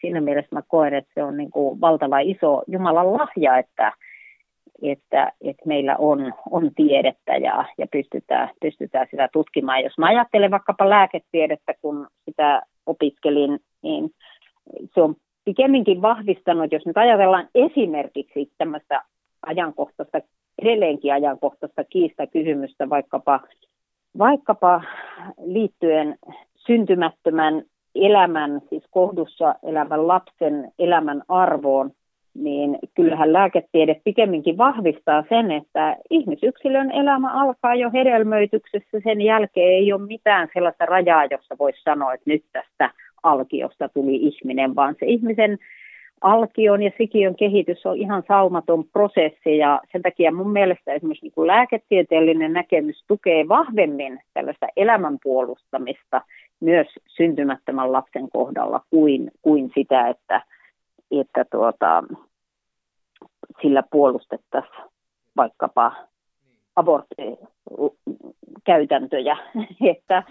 siinä 0.00 0.20
mielessä 0.20 0.56
mä 0.56 0.62
koen, 0.68 0.94
että 0.94 1.10
se 1.14 1.22
on 1.22 1.36
niin 1.36 1.50
kuin 1.50 1.80
valtava 1.80 2.18
iso 2.18 2.62
Jumalan 2.66 3.12
lahja, 3.12 3.58
että, 3.58 3.92
että, 4.82 5.32
että 5.40 5.62
meillä 5.66 5.96
on, 5.98 6.34
on 6.50 6.70
tiedettä 6.76 7.36
ja, 7.36 7.64
ja 7.78 7.86
pystytään, 7.92 8.50
pystytään 8.60 9.06
sitä 9.10 9.28
tutkimaan. 9.32 9.82
Jos 9.82 9.98
mä 9.98 10.06
ajattelen 10.06 10.50
vaikkapa 10.50 10.90
lääketiedettä, 10.90 11.74
kun 11.82 12.06
sitä 12.24 12.62
opiskelin, 12.86 13.58
niin 13.82 14.10
se 14.94 15.02
on 15.02 15.14
pikemminkin 15.44 16.02
vahvistanut, 16.02 16.72
jos 16.72 16.86
nyt 16.86 16.96
ajatellaan 16.96 17.48
esimerkiksi 17.54 18.50
tämmöistä 18.58 19.02
ajankohtaista, 19.46 20.20
edelleenkin 20.62 21.12
ajankohtaista 21.12 21.84
kiistakysymystä 21.84 22.90
vaikkapa, 22.90 23.40
vaikkapa 24.18 24.82
liittyen 25.44 26.18
syntymättömän 26.56 27.62
elämän, 27.94 28.60
siis 28.70 28.84
kohdussa 28.90 29.54
elävän 29.62 30.08
lapsen 30.08 30.72
elämän 30.78 31.22
arvoon, 31.28 31.90
niin 32.34 32.78
kyllähän 32.94 33.32
lääketiede 33.32 34.00
pikemminkin 34.04 34.58
vahvistaa 34.58 35.24
sen, 35.28 35.50
että 35.50 35.96
ihmisyksilön 36.10 36.90
elämä 36.90 37.32
alkaa 37.32 37.74
jo 37.74 37.90
hedelmöityksessä. 37.92 39.00
Sen 39.04 39.20
jälkeen 39.20 39.72
ei 39.72 39.92
ole 39.92 40.06
mitään 40.06 40.48
sellaista 40.54 40.86
rajaa, 40.86 41.24
jossa 41.24 41.56
voisi 41.58 41.82
sanoa, 41.82 42.14
että 42.14 42.30
nyt 42.30 42.44
tästä 42.52 42.90
alkiosta 43.22 43.88
tuli 43.88 44.16
ihminen, 44.16 44.74
vaan 44.74 44.96
se 45.00 45.06
ihmisen 45.06 45.58
alkion 46.24 46.82
ja 46.82 46.90
sikiön 46.98 47.36
kehitys 47.36 47.86
on 47.86 47.96
ihan 47.96 48.22
saumaton 48.28 48.84
prosessi 48.92 49.58
ja 49.58 49.80
sen 49.92 50.02
takia 50.02 50.32
mun 50.32 50.50
mielestä 50.50 50.92
esimerkiksi 50.92 51.26
niin 51.26 51.32
kuin 51.32 51.46
lääketieteellinen 51.46 52.52
näkemys 52.52 53.04
tukee 53.06 53.48
vahvemmin 53.48 54.20
tällaista 54.34 54.66
elämän 54.76 55.18
puolustamista 55.22 56.20
myös 56.60 56.86
syntymättömän 57.08 57.92
lapsen 57.92 58.30
kohdalla 58.30 58.80
kuin, 58.90 59.30
kuin 59.42 59.70
sitä, 59.74 60.08
että, 60.08 60.42
että 61.10 61.44
tuota, 61.50 62.04
sillä 63.62 63.82
puolustettaisiin 63.90 64.74
vaikkapa 65.36 65.92
aborttikäytäntöjä. 66.76 69.36
että, 69.96 70.22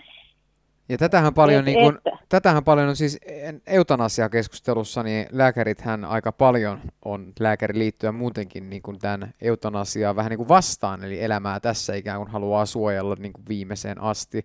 ja 0.90 0.98
tätähän 0.98 1.34
paljon, 1.34 1.60
et, 1.60 1.66
niin 1.66 1.80
kun, 1.80 2.00
tätähän 2.30 2.64
paljon 2.64 2.90
on 2.90 2.96
siis 2.96 3.20
eutanasiakeskustelussa, 3.68 5.04
niin 5.04 5.26
lääkärithän 5.32 6.06
aika 6.06 6.32
paljon 6.32 6.78
on 7.06 7.26
lääkäriliittoja 7.40 8.12
muutenkin 8.12 8.70
niin 8.70 8.82
kuin 8.82 9.00
tämän 9.00 9.34
eutanasiaa 9.42 10.16
vähän 10.16 10.30
niin 10.30 10.38
kuin 10.38 10.50
vastaan, 10.50 11.04
eli 11.04 11.24
elämää 11.24 11.60
tässä 11.60 11.96
ikään 11.96 12.18
kuin 12.18 12.30
haluaa 12.30 12.66
suojella 12.66 13.16
niin 13.20 13.34
kuin 13.34 13.46
viimeiseen 13.50 14.02
asti. 14.02 14.42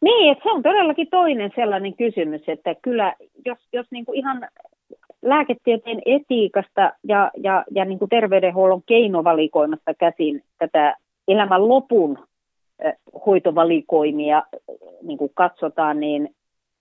Niin, 0.00 0.32
että 0.32 0.42
se 0.44 0.50
on 0.50 0.62
todellakin 0.62 1.08
toinen 1.10 1.50
sellainen 1.54 1.96
kysymys, 1.96 2.42
että 2.48 2.74
kyllä 2.82 3.14
jos, 3.44 3.58
jos 3.72 3.86
niin 3.90 4.04
kuin 4.04 4.18
ihan 4.18 4.48
lääketieteen 5.22 6.02
etiikasta 6.06 6.92
ja, 7.04 7.30
ja, 7.36 7.64
ja 7.70 7.84
niin 7.84 7.98
kuin 7.98 8.08
terveydenhuollon 8.08 8.82
keinovalikoimasta 8.86 9.94
käsin 9.94 10.42
tätä 10.58 10.96
elämän 11.28 11.68
lopun 11.68 12.18
hoitovalikoimia 13.26 14.42
niin 15.02 15.18
kuin 15.18 15.30
katsotaan, 15.34 16.00
niin 16.00 16.34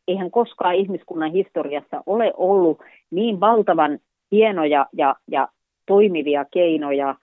eihän 0.07 0.31
koskaan 0.31 0.75
ihmiskunnan 0.75 1.31
historiassa 1.31 2.03
ole 2.05 2.33
ollut 2.37 2.79
niin 3.11 3.39
valtavan 3.39 3.99
hienoja 4.31 4.85
ja, 4.93 5.15
ja 5.27 5.47
toimivia 5.85 6.45
keinoja 6.51 7.15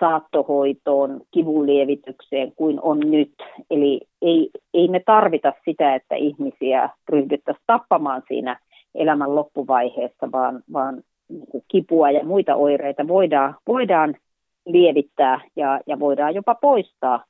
saattohoitoon, 0.00 1.20
kivunlievitykseen 1.30 2.52
kuin 2.56 2.80
on 2.82 3.00
nyt. 3.00 3.32
Eli 3.70 4.00
ei, 4.22 4.50
ei 4.74 4.88
me 4.88 5.00
tarvita 5.06 5.52
sitä, 5.64 5.94
että 5.94 6.14
ihmisiä 6.14 6.90
ryhdyttäisiin 7.08 7.64
tappamaan 7.66 8.22
siinä 8.28 8.60
elämän 8.94 9.34
loppuvaiheessa, 9.34 10.32
vaan, 10.32 10.62
vaan 10.72 11.02
niin 11.28 11.46
kipua 11.68 12.10
ja 12.10 12.24
muita 12.24 12.54
oireita 12.54 13.08
voidaan, 13.08 13.54
voidaan 13.66 14.14
lievittää 14.66 15.40
ja, 15.56 15.80
ja 15.86 16.00
voidaan 16.00 16.34
jopa 16.34 16.54
poistaa 16.54 17.24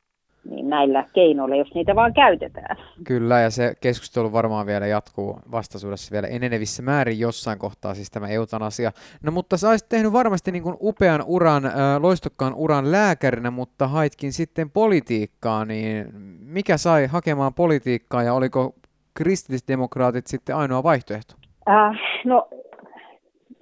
niin 0.50 0.68
näillä 0.70 1.04
keinoilla, 1.12 1.56
jos 1.56 1.74
niitä 1.74 1.94
vaan 1.94 2.14
käytetään. 2.14 2.76
Kyllä, 3.04 3.40
ja 3.40 3.50
se 3.50 3.74
keskustelu 3.80 4.32
varmaan 4.32 4.66
vielä 4.66 4.86
jatkuu 4.86 5.38
vastaisuudessa 5.50 6.12
vielä 6.12 6.28
enenevissä 6.28 6.82
määrin 6.82 7.20
jossain 7.20 7.58
kohtaa, 7.58 7.94
siis 7.94 8.10
tämä 8.10 8.28
eutanasia. 8.28 8.92
No 9.22 9.32
mutta 9.32 9.56
sä 9.56 9.70
olisit 9.70 9.88
tehnyt 9.88 10.12
varmasti 10.12 10.52
niin 10.52 10.62
kuin 10.62 10.76
upean 10.80 11.22
uran, 11.26 11.66
äh, 11.66 11.72
loistokkaan 12.00 12.54
uran 12.54 12.92
lääkärinä, 12.92 13.50
mutta 13.50 13.88
haitkin 13.88 14.32
sitten 14.32 14.70
politiikkaa, 14.70 15.64
niin 15.64 16.06
mikä 16.40 16.76
sai 16.76 17.06
hakemaan 17.06 17.54
politiikkaa 17.54 18.22
ja 18.22 18.34
oliko 18.34 18.74
kristillisdemokraatit 19.14 20.26
sitten 20.26 20.56
ainoa 20.56 20.82
vaihtoehto? 20.82 21.34
Äh, 21.68 22.00
no, 22.24 22.48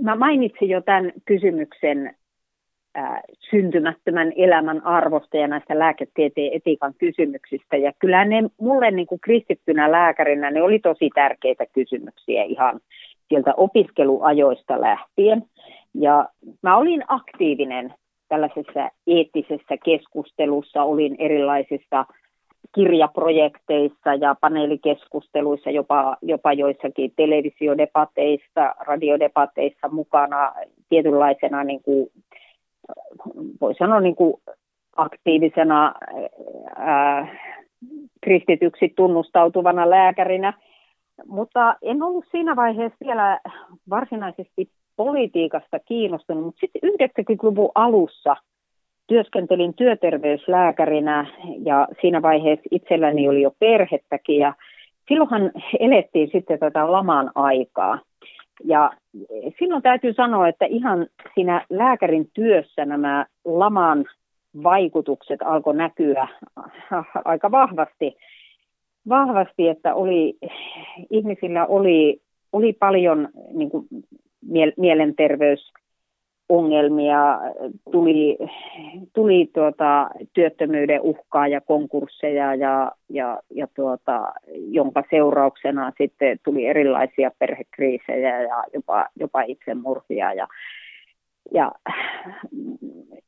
mä 0.02 0.16
mainitsin 0.16 0.68
jo 0.68 0.80
tämän 0.80 1.12
kysymyksen 1.24 2.14
äh, 2.98 3.20
syntymättömän 3.50 4.32
elämän 4.36 4.86
arvosta 4.86 5.36
ja 5.36 5.46
näistä 5.46 5.78
lääketieteen 5.78 6.52
etiikan 6.52 6.94
kysymyksistä. 6.98 7.76
Ja 7.76 7.92
kyllä 7.98 8.24
ne 8.24 8.42
mulle 8.60 8.90
niin 8.90 9.06
kuin 9.06 9.20
kristittynä 9.20 9.92
lääkärinä 9.92 10.50
ne 10.50 10.62
oli 10.62 10.78
tosi 10.78 11.10
tärkeitä 11.14 11.66
kysymyksiä 11.66 12.42
ihan 12.42 12.80
sieltä 13.28 13.54
opiskeluajoista 13.56 14.80
lähtien. 14.80 15.42
Ja 15.94 16.28
mä 16.62 16.76
olin 16.76 17.04
aktiivinen 17.08 17.94
tällaisessa 18.28 18.90
eettisessä 19.06 19.76
keskustelussa, 19.84 20.82
olin 20.82 21.16
erilaisissa 21.18 22.04
kirjaprojekteissa 22.74 24.14
ja 24.20 24.34
paneelikeskusteluissa, 24.40 25.70
jopa, 25.70 26.16
jopa 26.22 26.52
joissakin 26.52 27.12
televisiodepateissa, 27.16 28.74
radiodepateissa 28.80 29.88
mukana 29.88 30.52
tietynlaisena 30.88 31.64
niin 31.64 31.82
kuin 31.82 32.10
voi 33.60 33.74
sanoa 33.74 34.00
niin 34.00 34.16
kuin 34.16 34.34
aktiivisena 34.96 35.94
ää, 36.76 37.36
kristityksi 38.20 38.92
tunnustautuvana 38.96 39.90
lääkärinä, 39.90 40.52
mutta 41.26 41.76
en 41.82 42.02
ollut 42.02 42.24
siinä 42.30 42.56
vaiheessa 42.56 42.96
vielä 43.04 43.40
varsinaisesti 43.90 44.70
politiikasta 44.96 45.78
kiinnostunut, 45.78 46.44
mutta 46.44 46.60
sitten 46.60 46.90
90-luvun 46.90 47.70
alussa 47.74 48.36
työskentelin 49.06 49.74
työterveyslääkärinä 49.74 51.26
ja 51.64 51.88
siinä 52.00 52.22
vaiheessa 52.22 52.68
itselläni 52.70 53.28
oli 53.28 53.42
jo 53.42 53.52
perhettäkin 53.58 54.38
ja 54.38 54.54
silloinhan 55.08 55.50
elettiin 55.80 56.28
sitten 56.32 56.58
tätä 56.58 56.92
laman 56.92 57.30
aikaa. 57.34 57.98
Ja 58.64 58.90
silloin 59.58 59.82
täytyy 59.82 60.12
sanoa, 60.12 60.48
että 60.48 60.64
ihan 60.64 61.06
siinä 61.34 61.66
lääkärin 61.70 62.30
työssä 62.34 62.84
nämä 62.84 63.26
laman 63.44 64.04
vaikutukset 64.62 65.42
alkoi 65.42 65.76
näkyä 65.76 66.28
aika 67.24 67.50
vahvasti, 67.50 68.16
vahvasti 69.08 69.68
että 69.68 69.94
oli, 69.94 70.38
ihmisillä 71.10 71.66
oli, 71.66 72.20
oli 72.52 72.72
paljon 72.72 73.28
niin 73.52 73.70
kuin, 73.70 73.86
mielenterveys 74.76 75.72
ongelmia, 76.50 77.40
tuli, 77.92 78.38
tuli 79.12 79.50
tuota, 79.54 80.10
työttömyyden 80.32 81.00
uhkaa 81.00 81.48
ja 81.48 81.60
konkursseja, 81.60 82.54
ja, 82.54 82.92
ja, 83.08 83.38
ja 83.50 83.66
tuota, 83.74 84.32
jonka 84.70 85.04
seurauksena 85.10 85.92
sitten 85.98 86.38
tuli 86.44 86.66
erilaisia 86.66 87.30
perhekriisejä 87.38 88.42
ja 88.42 88.64
jopa, 88.74 89.06
jopa 89.16 89.42
itsemurhia. 89.42 90.32
Ja, 90.32 90.46
ja 91.52 91.72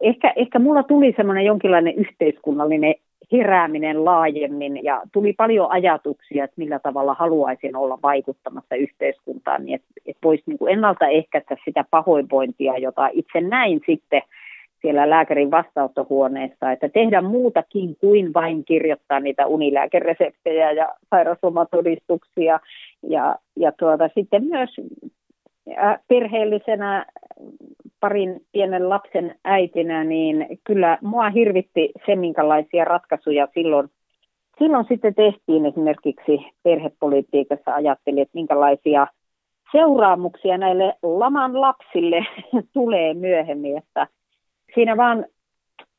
ehkä, 0.00 0.32
ehkä 0.36 0.58
mulla 0.58 0.82
tuli 0.82 1.14
semmoinen 1.16 1.44
jonkinlainen 1.44 1.94
yhteiskunnallinen 1.94 2.94
herääminen 3.32 4.04
laajemmin 4.04 4.84
ja 4.84 5.02
tuli 5.12 5.32
paljon 5.32 5.70
ajatuksia, 5.70 6.44
että 6.44 6.54
millä 6.56 6.78
tavalla 6.78 7.14
haluaisin 7.14 7.76
olla 7.76 7.98
vaikuttamassa 8.02 8.74
yhteiskuntaan, 8.74 9.64
niin 9.64 9.74
että, 9.74 9.88
että 10.06 10.20
voisi 10.24 10.42
niin 10.46 10.68
ennaltaehkäistä 10.68 11.56
sitä 11.64 11.84
pahoinvointia, 11.90 12.78
jota 12.78 13.08
itse 13.12 13.40
näin 13.40 13.80
sitten 13.86 14.22
siellä 14.82 15.10
lääkärin 15.10 15.50
vastaanottohuoneessa, 15.50 16.72
että 16.72 16.88
tehdä 16.88 17.20
muutakin 17.20 17.96
kuin 18.00 18.34
vain 18.34 18.64
kirjoittaa 18.64 19.20
niitä 19.20 19.46
unilääkereseptejä 19.46 20.72
ja 20.72 20.94
sairauslomatodistuksia 21.10 22.60
ja, 23.02 23.36
ja 23.56 23.72
tuota, 23.72 24.08
sitten 24.14 24.44
myös 24.44 24.70
perheellisenä 26.08 27.06
parin 28.02 28.40
pienen 28.52 28.88
lapsen 28.88 29.34
äitinä, 29.44 30.04
niin 30.04 30.46
kyllä 30.64 30.98
mua 31.02 31.30
hirvitti 31.30 31.92
se, 32.06 32.16
minkälaisia 32.16 32.84
ratkaisuja 32.84 33.48
silloin, 33.54 33.88
silloin 34.58 34.84
sitten 34.88 35.14
tehtiin 35.14 35.66
esimerkiksi 35.66 36.38
perhepolitiikassa. 36.62 37.74
Ajattelin, 37.74 38.22
että 38.22 38.38
minkälaisia 38.38 39.06
seuraamuksia 39.72 40.58
näille 40.58 40.94
laman 41.02 41.60
lapsille 41.60 42.26
tulee 42.74 43.14
myöhemmin. 43.14 43.78
Että 43.78 44.06
siinä 44.74 44.96
vaan 44.96 45.26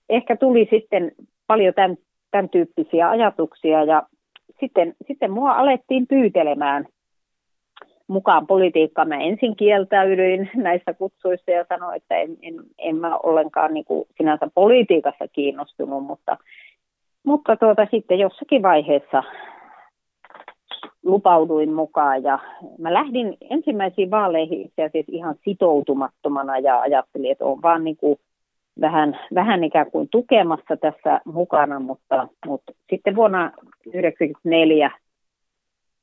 ehkä 0.09 0.35
tuli 0.35 0.67
sitten 0.69 1.11
paljon 1.47 1.73
tämän, 1.73 1.97
tämän 2.31 2.49
tyyppisiä 2.49 3.09
ajatuksia 3.09 3.83
ja 3.83 4.03
sitten, 4.59 4.95
sitten 5.07 5.31
mua 5.31 5.51
alettiin 5.51 6.07
pyytelemään 6.07 6.85
mukaan 8.07 8.47
politiikkaan. 8.47 9.07
Mä 9.07 9.17
ensin 9.17 9.55
kieltäydyin 9.55 10.49
näistä 10.55 10.93
kutsuista 10.93 11.51
ja 11.51 11.65
sanoin, 11.69 11.97
että 11.97 12.17
en, 12.17 12.37
en, 12.41 12.55
en 12.77 12.95
mä 12.95 13.17
ollenkaan 13.17 13.73
niin 13.73 13.85
kuin 13.85 14.07
sinänsä 14.17 14.47
politiikassa 14.55 15.27
kiinnostunut, 15.27 16.03
mutta, 16.03 16.37
mutta 17.23 17.55
tuota, 17.55 17.87
sitten 17.91 18.19
jossakin 18.19 18.61
vaiheessa 18.61 19.23
lupauduin 21.05 21.73
mukaan 21.73 22.23
ja 22.23 22.39
mä 22.77 22.93
lähdin 22.93 23.37
ensimmäisiin 23.49 24.11
vaaleihin 24.11 24.61
itse 24.61 24.83
asiassa 24.83 25.11
ihan 25.11 25.35
sitoutumattomana 25.45 26.57
ja 26.57 26.81
ajattelin, 26.81 27.31
että 27.31 27.45
on 27.45 27.61
vaan 27.61 27.83
niin 27.83 27.97
kuin 27.97 28.19
vähän, 28.81 29.19
vähän 29.35 29.63
ikään 29.63 29.91
kuin 29.91 30.07
tukemassa 30.11 30.77
tässä 30.77 31.21
mukana, 31.25 31.79
mutta, 31.79 32.27
mutta 32.45 32.71
sitten 32.89 33.15
vuonna 33.15 33.51
1994 33.51 34.91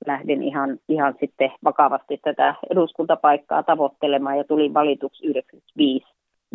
lähdin 0.06 0.42
ihan, 0.42 0.78
ihan 0.88 1.14
sitten 1.20 1.52
vakavasti 1.64 2.20
tätä 2.24 2.54
eduskuntapaikkaa 2.70 3.62
tavoittelemaan 3.62 4.38
ja 4.38 4.44
tulin 4.44 4.74
valituksi 4.74 5.26
95 5.26 6.06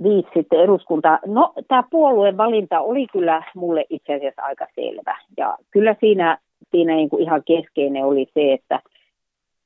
viisi 0.04 0.30
sitten 0.34 0.60
eduskunta. 0.60 1.20
No, 1.26 1.54
tämä 1.68 1.84
puolueen 1.90 2.38
valinta 2.38 2.80
oli 2.80 3.08
kyllä 3.08 3.44
mulle 3.56 3.86
itse 3.90 4.16
asiassa 4.16 4.42
aika 4.42 4.68
selvä. 4.76 5.18
Ja 5.38 5.58
kyllä 5.72 5.96
siinä, 6.00 6.38
siinä 6.72 6.96
niin 6.96 7.10
kuin 7.10 7.24
ihan 7.24 7.44
keskeinen 7.46 8.06
oli 8.06 8.28
se, 8.34 8.54
että 8.54 8.80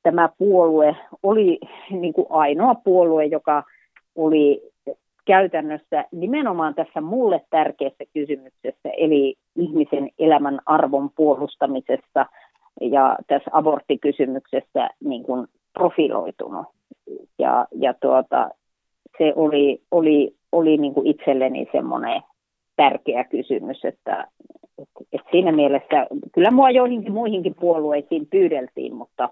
tämä 0.02 0.28
puolue 0.38 0.96
oli 1.22 1.58
niin 1.90 2.12
kuin 2.12 2.26
ainoa 2.30 2.74
puolue, 2.74 3.24
joka 3.24 3.64
oli 4.16 4.70
käytännössä 5.24 6.04
nimenomaan 6.12 6.74
tässä 6.74 7.00
mulle 7.00 7.40
tärkeässä 7.50 8.04
kysymyksessä, 8.14 8.88
eli 8.96 9.34
ihmisen 9.56 10.10
elämän 10.18 10.60
arvon 10.66 11.10
puolustamisessa 11.16 12.26
ja 12.80 13.16
tässä 13.26 13.50
aborttikysymyksessä 13.52 14.88
niin 15.04 15.22
kuin 15.22 15.46
profiloitunut. 15.72 16.66
Ja, 17.38 17.66
ja 17.72 17.94
tuota, 17.94 18.50
se 19.18 19.32
oli, 19.36 19.82
oli, 19.90 20.34
oli 20.52 20.76
niin 20.76 20.94
kuin 20.94 21.06
itselleni 21.06 21.68
semmoinen 21.72 22.22
tärkeä 22.76 23.24
kysymys, 23.24 23.84
että, 23.84 24.28
että, 25.12 25.30
siinä 25.30 25.52
mielessä 25.52 26.06
kyllä 26.34 26.50
mua 26.50 26.70
joihinkin 26.70 27.12
muihinkin 27.12 27.54
puolueisiin 27.60 28.26
pyydeltiin, 28.26 28.94
mutta 28.94 29.28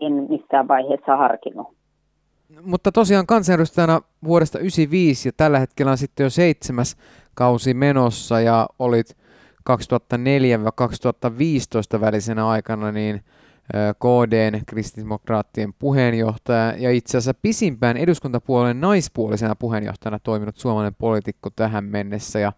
en 0.00 0.12
missään 0.12 0.68
vaiheessa 0.68 1.16
harkinnut. 1.16 1.66
Mutta 2.62 2.92
tosiaan 2.92 3.26
kansanedustajana 3.26 4.00
vuodesta 4.24 4.58
1995 4.58 5.28
ja 5.28 5.32
tällä 5.36 5.58
hetkellä 5.58 5.90
on 5.90 5.98
sitten 5.98 6.24
jo 6.24 6.30
seitsemäs 6.30 6.96
kausi 7.34 7.74
menossa 7.74 8.40
ja 8.40 8.66
olit 8.78 9.16
2004-2015 9.70 12.00
välisenä 12.00 12.48
aikana 12.48 12.92
niin 12.92 13.24
KDn 13.72 14.60
kristillisdemokraattien 14.66 15.74
puheenjohtaja 15.78 16.74
ja 16.78 16.90
itse 16.90 17.18
asiassa 17.18 17.40
pisimpään 17.42 17.96
eduskuntapuolueen 17.96 18.80
naispuolisena 18.80 19.56
puheenjohtajana 19.56 20.18
toiminut 20.18 20.56
suomalainen 20.56 20.94
poliitikko 20.94 21.50
tähän 21.50 21.84
mennessä 21.84 22.38
ja 22.38 22.52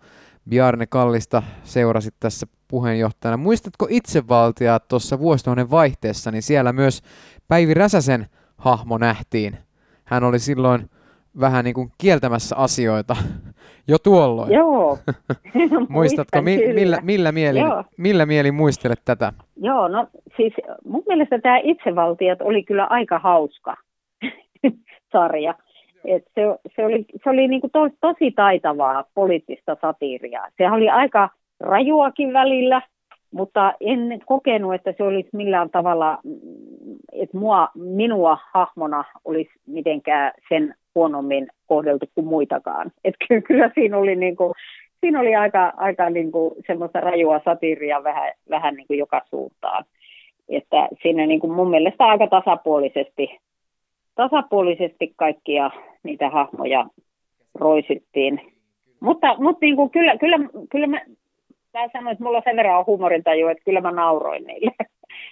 Bjarne 0.48 0.86
Kallista 0.86 1.42
seurasit 1.64 2.14
tässä 2.20 2.46
puheenjohtajana. 2.68 3.36
Muistatko 3.36 3.86
itsevaltia 3.90 4.80
tuossa 4.80 5.18
vuosituhannen 5.18 5.70
vaihteessa, 5.70 6.30
niin 6.30 6.42
siellä 6.42 6.72
myös 6.72 7.02
Päivi 7.48 7.74
Räsäsen 7.74 8.26
hahmo 8.56 8.98
nähtiin. 8.98 9.58
Hän 10.04 10.24
oli 10.24 10.38
silloin 10.38 10.90
vähän 11.40 11.64
niin 11.64 11.74
kuin 11.74 11.88
kieltämässä 11.98 12.56
asioita 12.56 13.16
jo 13.88 13.98
tuolloin. 13.98 14.52
Joo. 14.52 14.98
Muistatko, 15.88 16.42
mi- 16.42 16.72
millä, 16.74 16.98
millä, 17.02 17.32
mielin, 17.32 17.62
Joo. 17.62 17.84
millä 17.98 18.26
mielin 18.26 18.54
muistelet 18.54 19.02
tätä? 19.04 19.32
Joo, 19.56 19.88
no 19.88 20.06
siis 20.36 20.52
mun 20.84 21.02
mielestä 21.08 21.38
tämä 21.38 21.58
Itsevaltiot 21.62 22.42
oli 22.42 22.62
kyllä 22.62 22.84
aika 22.84 23.18
hauska 23.18 23.76
sarja. 25.12 25.54
Et 26.04 26.24
se, 26.34 26.42
se 26.76 26.86
oli, 26.86 27.04
se 27.24 27.30
oli 27.30 27.48
niinku 27.48 27.68
to, 27.72 27.80
tosi 28.00 28.30
taitavaa 28.30 29.04
poliittista 29.14 29.76
satiiria. 29.80 30.42
Se 30.56 30.70
oli 30.70 30.88
aika 30.90 31.28
rajuakin 31.60 32.32
välillä, 32.32 32.82
mutta 33.34 33.74
en 33.80 34.20
kokenut, 34.26 34.74
että 34.74 34.94
se 34.96 35.02
olisi 35.02 35.28
millään 35.32 35.70
tavalla, 35.70 36.18
että 37.12 37.38
mua, 37.38 37.68
minua 37.74 38.38
hahmona 38.52 39.04
olisi 39.24 39.50
mitenkään 39.66 40.32
sen 40.48 40.74
huonommin 40.94 41.48
kohdeltu 41.66 42.06
kuin 42.14 42.26
muitakaan. 42.26 42.92
Et 43.04 43.14
kyllä 43.46 43.70
siinä 43.74 43.98
oli, 43.98 44.16
niin 44.16 44.36
kuin, 44.36 44.54
siinä 45.00 45.20
oli 45.20 45.34
aika, 45.34 45.72
aika 45.76 46.10
niin 46.10 46.32
kuin 46.32 46.54
semmoista 46.66 47.00
rajua 47.00 47.40
satiria 47.44 48.04
vähän, 48.04 48.32
vähän 48.50 48.74
niin 48.74 48.86
kuin 48.86 48.98
joka 48.98 49.22
suuntaan. 49.30 49.84
Että 50.48 50.88
siinä 51.02 51.26
niin 51.26 51.40
kuin 51.40 51.52
mun 51.52 51.70
mielestä 51.70 52.04
aika 52.04 52.26
tasapuolisesti, 52.26 53.38
tasapuolisesti 54.14 55.12
kaikkia 55.16 55.70
niitä 56.02 56.30
hahmoja 56.30 56.86
roisittiin. 57.54 58.40
Mutta, 59.00 59.36
mutta 59.38 59.58
niin 59.60 59.76
kuin 59.76 59.90
kyllä, 59.90 60.16
kyllä, 60.16 60.38
kyllä 60.70 60.86
mä, 60.86 61.00
mä 61.74 61.88
sanoin, 61.92 62.12
että 62.12 62.24
mulla 62.24 62.38
on 62.38 62.42
sen 62.44 62.56
verran 62.56 62.86
humorintaju, 62.86 63.48
että 63.48 63.64
kyllä 63.64 63.80
mä 63.80 63.90
nauroin 63.90 64.44
niille. 64.44 64.72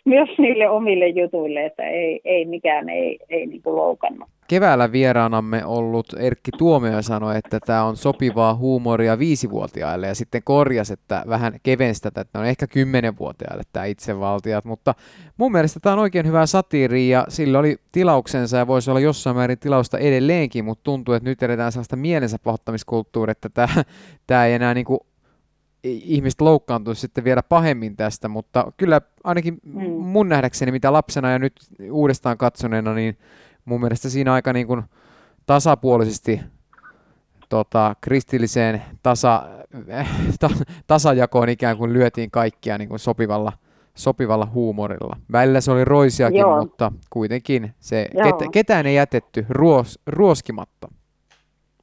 Myös 0.04 0.28
niille 0.38 0.68
omille 0.68 1.08
jutuille, 1.08 1.66
että 1.66 1.82
ei, 1.82 2.20
ei 2.24 2.44
mikään 2.44 2.88
ei, 2.88 3.18
ei 3.28 3.46
niin 3.46 3.62
kuin 3.62 3.76
loukannut. 3.76 4.28
Keväällä 4.48 4.92
vieraanamme 4.92 5.64
ollut 5.64 6.06
Erkki 6.18 6.50
Tuomio 6.58 7.02
sanoi, 7.02 7.38
että 7.38 7.58
tämä 7.66 7.84
on 7.84 7.96
sopivaa 7.96 8.54
huumoria 8.54 9.18
viisivuotiaille 9.18 10.06
ja 10.06 10.14
sitten 10.14 10.42
korjas, 10.44 10.90
että 10.90 11.24
vähän 11.28 11.52
kevensi 11.62 12.02
tätä, 12.02 12.20
että 12.20 12.38
on 12.38 12.46
ehkä 12.46 12.66
kymmenenvuotiaille 12.66 13.62
tämä 13.72 13.84
itsevaltiat, 13.84 14.64
mutta 14.64 14.94
mun 15.36 15.52
mielestä 15.52 15.80
tämä 15.80 15.92
on 15.92 15.98
oikein 15.98 16.26
hyvä 16.26 16.46
satiiri 16.46 17.08
ja 17.08 17.24
sillä 17.28 17.58
oli 17.58 17.76
tilauksensa 17.92 18.56
ja 18.56 18.66
voisi 18.66 18.90
olla 18.90 19.00
jossain 19.00 19.36
määrin 19.36 19.58
tilausta 19.58 19.98
edelleenkin, 19.98 20.64
mutta 20.64 20.84
tuntuu, 20.84 21.14
että 21.14 21.30
nyt 21.30 21.42
edetään 21.42 21.72
sellaista 21.72 21.96
mielensä 21.96 22.36
pahoittamiskulttuuria, 22.44 23.32
että 23.32 23.48
tämä, 23.48 23.84
tämä 24.26 24.46
ei 24.46 24.54
enää 24.54 24.74
niin 24.74 24.86
kuin 24.86 25.00
ihmiset 25.84 26.40
loukkaantuisi 26.40 27.00
sitten 27.00 27.24
vielä 27.24 27.42
pahemmin 27.42 27.96
tästä, 27.96 28.28
mutta 28.28 28.72
kyllä 28.76 29.00
ainakin 29.24 29.58
mm. 29.64 29.82
mun 29.90 30.28
nähdäkseni, 30.28 30.72
mitä 30.72 30.92
lapsena 30.92 31.30
ja 31.30 31.38
nyt 31.38 31.52
uudestaan 31.90 32.38
katsoneena, 32.38 32.94
niin 32.94 33.18
mun 33.64 33.80
mielestä 33.80 34.08
siinä 34.08 34.32
aika 34.32 34.52
niin 34.52 34.66
kuin 34.66 34.82
tasapuolisesti 35.46 36.40
tota, 37.48 37.96
kristilliseen 38.00 38.82
tasa, 39.02 39.42
äh, 39.92 40.10
ta, 40.40 40.48
tasajakoon 40.86 41.48
ikään 41.48 41.76
kuin 41.76 41.92
lyötiin 41.92 42.30
kaikkia 42.30 42.78
niin 42.78 42.88
kuin 42.88 42.98
sopivalla, 42.98 43.52
sopivalla 43.94 44.46
huumorilla. 44.46 45.16
Välillä 45.32 45.60
se 45.60 45.72
oli 45.72 45.84
roisiakin, 45.84 46.40
Joo. 46.40 46.60
mutta 46.60 46.92
kuitenkin 47.10 47.70
se, 47.80 48.08
ket, 48.22 48.50
ketään 48.52 48.86
ei 48.86 48.94
jätetty 48.94 49.46
ruos, 49.48 49.98
ruoskimatta. 50.06 50.88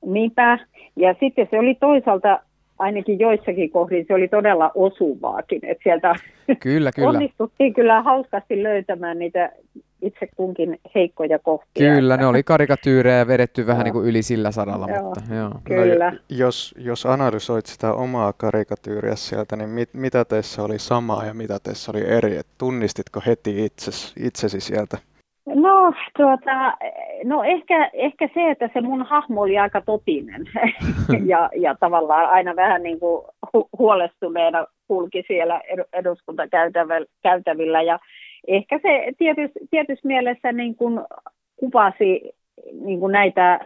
Niinpä. 0.05 0.59
Ja 0.95 1.15
sitten 1.19 1.47
se 1.51 1.59
oli 1.59 1.75
toisaalta 1.75 2.39
ainakin 2.79 3.19
joissakin 3.19 3.69
kohdin 3.69 4.05
se 4.07 4.13
oli 4.13 4.27
todella 4.27 4.71
osuvaakin. 4.75 5.59
Että 5.63 5.83
sieltä 5.83 6.15
kyllä, 6.59 6.91
kyllä. 6.91 7.09
onnistuttiin 7.09 7.73
kyllä 7.73 8.01
hauskasti 8.01 8.63
löytämään 8.63 9.19
niitä 9.19 9.51
itse 10.01 10.27
kunkin 10.35 10.79
heikkoja 10.95 11.39
kohtia. 11.39 11.95
Kyllä, 11.95 12.17
ne 12.17 12.25
oli 12.25 12.43
karikatyyrejä 12.43 13.27
vedetty 13.27 13.67
vähän 13.67 13.83
niin 13.83 13.93
kuin 13.93 14.07
yli 14.07 14.21
sillä 14.21 14.51
saralla. 14.51 14.87
Joo, 14.89 15.03
mutta, 15.03 15.35
joo. 15.35 15.51
Kyllä. 15.63 16.11
No, 16.11 16.17
jos, 16.29 16.75
jos 16.77 17.05
analysoit 17.05 17.65
sitä 17.65 17.93
omaa 17.93 18.33
karikatyyriä 18.33 19.15
sieltä, 19.15 19.55
niin 19.55 19.69
mit, 19.69 19.89
mitä 19.93 20.25
teissä 20.25 20.63
oli 20.63 20.79
samaa 20.79 21.25
ja 21.25 21.33
mitä 21.33 21.57
teissä 21.63 21.91
oli 21.91 22.05
eri? 22.05 22.37
Et 22.37 22.47
tunnistitko 22.57 23.21
heti 23.25 23.65
itses, 23.65 24.13
itsesi 24.19 24.59
sieltä? 24.59 24.97
No, 25.55 25.93
tuota, 26.17 26.77
no 27.23 27.43
ehkä, 27.43 27.89
ehkä 27.93 28.29
se, 28.33 28.51
että 28.51 28.69
se 28.73 28.81
mun 28.81 29.03
hahmo 29.03 29.41
oli 29.41 29.57
aika 29.57 29.81
totinen. 29.81 30.45
Ja, 31.25 31.49
ja 31.55 31.75
tavallaan 31.79 32.29
aina 32.29 32.55
vähän 32.55 32.83
niin 32.83 32.99
kuin 32.99 33.25
hu- 33.47 33.69
huolestuneena 33.77 34.65
kulki 34.87 35.23
siellä 35.27 35.61
eduskuntakäytävillä 35.93 37.81
ja 37.81 37.99
ehkä 38.47 38.79
se 38.81 39.11
tietysti, 39.17 39.59
tietysti 39.71 40.07
mielessä 40.07 40.51
niin 40.51 40.75
kuin 40.75 40.99
kuvasi 41.55 42.31
niin 42.81 42.99
kuin 42.99 43.11
näitä 43.11 43.59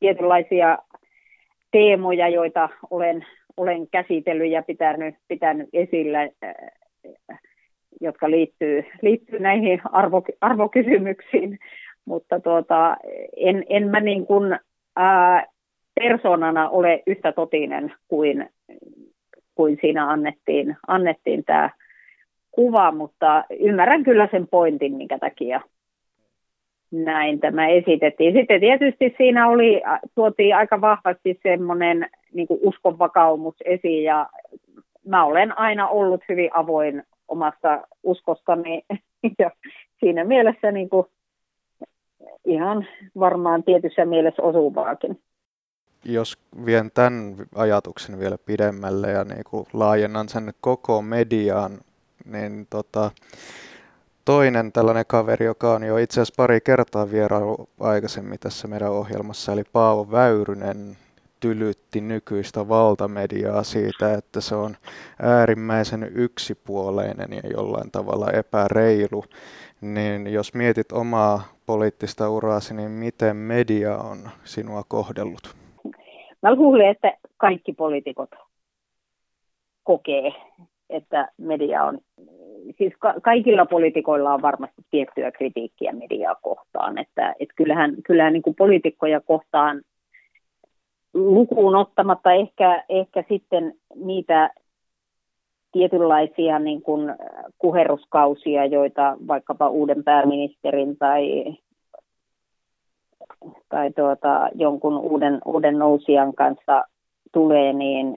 tietynlaisia 0.00 0.78
teemoja, 1.70 2.28
joita 2.28 2.68
olen, 2.90 3.26
olen 3.56 3.88
käsitellyt 3.90 4.50
ja 4.50 4.62
pitänyt, 4.62 5.14
pitänyt 5.28 5.68
esillä 5.72 6.28
jotka 8.00 8.30
liittyy, 8.30 8.84
liittyy 9.02 9.38
näihin 9.38 9.80
arvo, 9.84 10.22
arvokysymyksiin, 10.40 11.58
mutta 12.04 12.40
tuota, 12.40 12.96
en, 13.36 13.64
en 13.68 13.88
mä 13.88 14.00
niin 14.00 14.26
kuin, 14.26 14.58
ää, 14.96 15.46
persoonana 15.94 16.68
ole 16.68 17.02
yhtä 17.06 17.32
totinen 17.32 17.92
kuin, 18.08 18.48
kuin 19.54 19.78
siinä 19.80 20.10
annettiin, 20.10 20.76
annettiin 20.86 21.44
tämä 21.44 21.70
kuva, 22.50 22.92
mutta 22.92 23.44
ymmärrän 23.60 24.04
kyllä 24.04 24.28
sen 24.30 24.48
pointin, 24.48 24.96
minkä 24.96 25.18
takia 25.18 25.60
näin 26.92 27.40
tämä 27.40 27.68
esitettiin. 27.68 28.32
Sitten 28.32 28.60
tietysti 28.60 29.14
siinä 29.16 29.48
oli, 29.48 29.82
tuotiin 30.14 30.56
aika 30.56 30.80
vahvasti 30.80 31.40
semmoinen 31.42 32.06
niin 32.32 32.46
uskonvakaumus 32.50 33.54
esiin 33.64 34.04
ja 34.04 34.28
mä 35.06 35.24
olen 35.24 35.58
aina 35.58 35.88
ollut 35.88 36.20
hyvin 36.28 36.50
avoin 36.54 37.02
omasta 37.28 37.80
uskostani 38.02 38.82
ja 39.38 39.50
siinä 40.00 40.24
mielessä 40.24 40.72
niin 40.72 40.88
kuin 40.88 41.06
ihan 42.44 42.86
varmaan 43.18 43.62
tietyssä 43.64 44.04
mielessä 44.04 44.42
osuvaakin. 44.42 45.20
Jos 46.04 46.38
vien 46.66 46.90
tämän 46.94 47.34
ajatuksen 47.54 48.18
vielä 48.18 48.36
pidemmälle 48.46 49.10
ja 49.10 49.24
niin 49.24 49.44
kuin 49.50 49.66
laajennan 49.72 50.28
sen 50.28 50.52
koko 50.60 51.02
mediaan, 51.02 51.78
niin 52.24 52.66
tota, 52.70 53.10
toinen 54.24 54.72
tällainen 54.72 55.04
kaveri, 55.06 55.46
joka 55.46 55.72
on 55.72 55.82
jo 55.82 55.96
itse 55.96 56.20
asiassa 56.20 56.34
pari 56.36 56.60
kertaa 56.60 57.10
vierailu 57.10 57.68
aikaisemmin 57.80 58.38
tässä 58.38 58.68
meidän 58.68 58.90
ohjelmassa, 58.90 59.52
eli 59.52 59.62
Paavo 59.72 60.10
Väyrynen, 60.10 60.96
tylytti 61.42 62.00
nykyistä 62.00 62.68
valtamediaa 62.68 63.62
siitä, 63.62 64.14
että 64.14 64.40
se 64.40 64.54
on 64.54 64.76
äärimmäisen 65.22 66.10
yksipuoleinen 66.14 67.28
ja 67.32 67.50
jollain 67.50 67.90
tavalla 67.90 68.30
epäreilu. 68.30 69.24
Niin 69.80 70.32
jos 70.32 70.54
mietit 70.54 70.92
omaa 70.92 71.42
poliittista 71.66 72.30
uraasi, 72.30 72.74
niin 72.74 72.90
miten 72.90 73.36
media 73.36 73.98
on 73.98 74.18
sinua 74.44 74.82
kohdellut? 74.88 75.56
Mä 76.42 76.54
luulen, 76.54 76.88
että 76.88 77.12
kaikki 77.36 77.72
poliitikot 77.72 78.30
kokee, 79.82 80.32
että 80.90 81.28
media 81.38 81.84
on, 81.84 81.98
siis 82.78 82.92
ka- 82.98 83.14
kaikilla 83.22 83.66
poliitikoilla 83.66 84.34
on 84.34 84.42
varmasti 84.42 84.82
tiettyä 84.90 85.32
kritiikkiä 85.32 85.92
mediaa 85.92 86.34
kohtaan, 86.42 86.98
että 86.98 87.34
et 87.40 87.48
kyllähän, 87.56 87.94
kyllähän 88.06 88.32
niin 88.32 88.42
kuin 88.42 88.56
poliitikkoja 88.56 89.20
kohtaan 89.20 89.82
lukuun 91.14 91.76
ottamatta 91.76 92.32
ehkä, 92.32 92.84
ehkä 92.88 93.24
sitten 93.28 93.74
niitä 93.94 94.50
tietynlaisia 95.72 96.58
niin 96.58 96.82
kuin 96.82 97.14
kuherruskausia, 97.58 98.64
joita 98.66 99.16
vaikkapa 99.28 99.68
uuden 99.68 100.04
pääministerin 100.04 100.96
tai, 100.96 101.44
tai 103.68 103.92
tuota, 103.92 104.48
jonkun 104.54 104.98
uuden, 104.98 105.38
uuden 105.44 105.78
nousijan 105.78 106.34
kanssa 106.34 106.84
tulee, 107.32 107.72
niin 107.72 108.14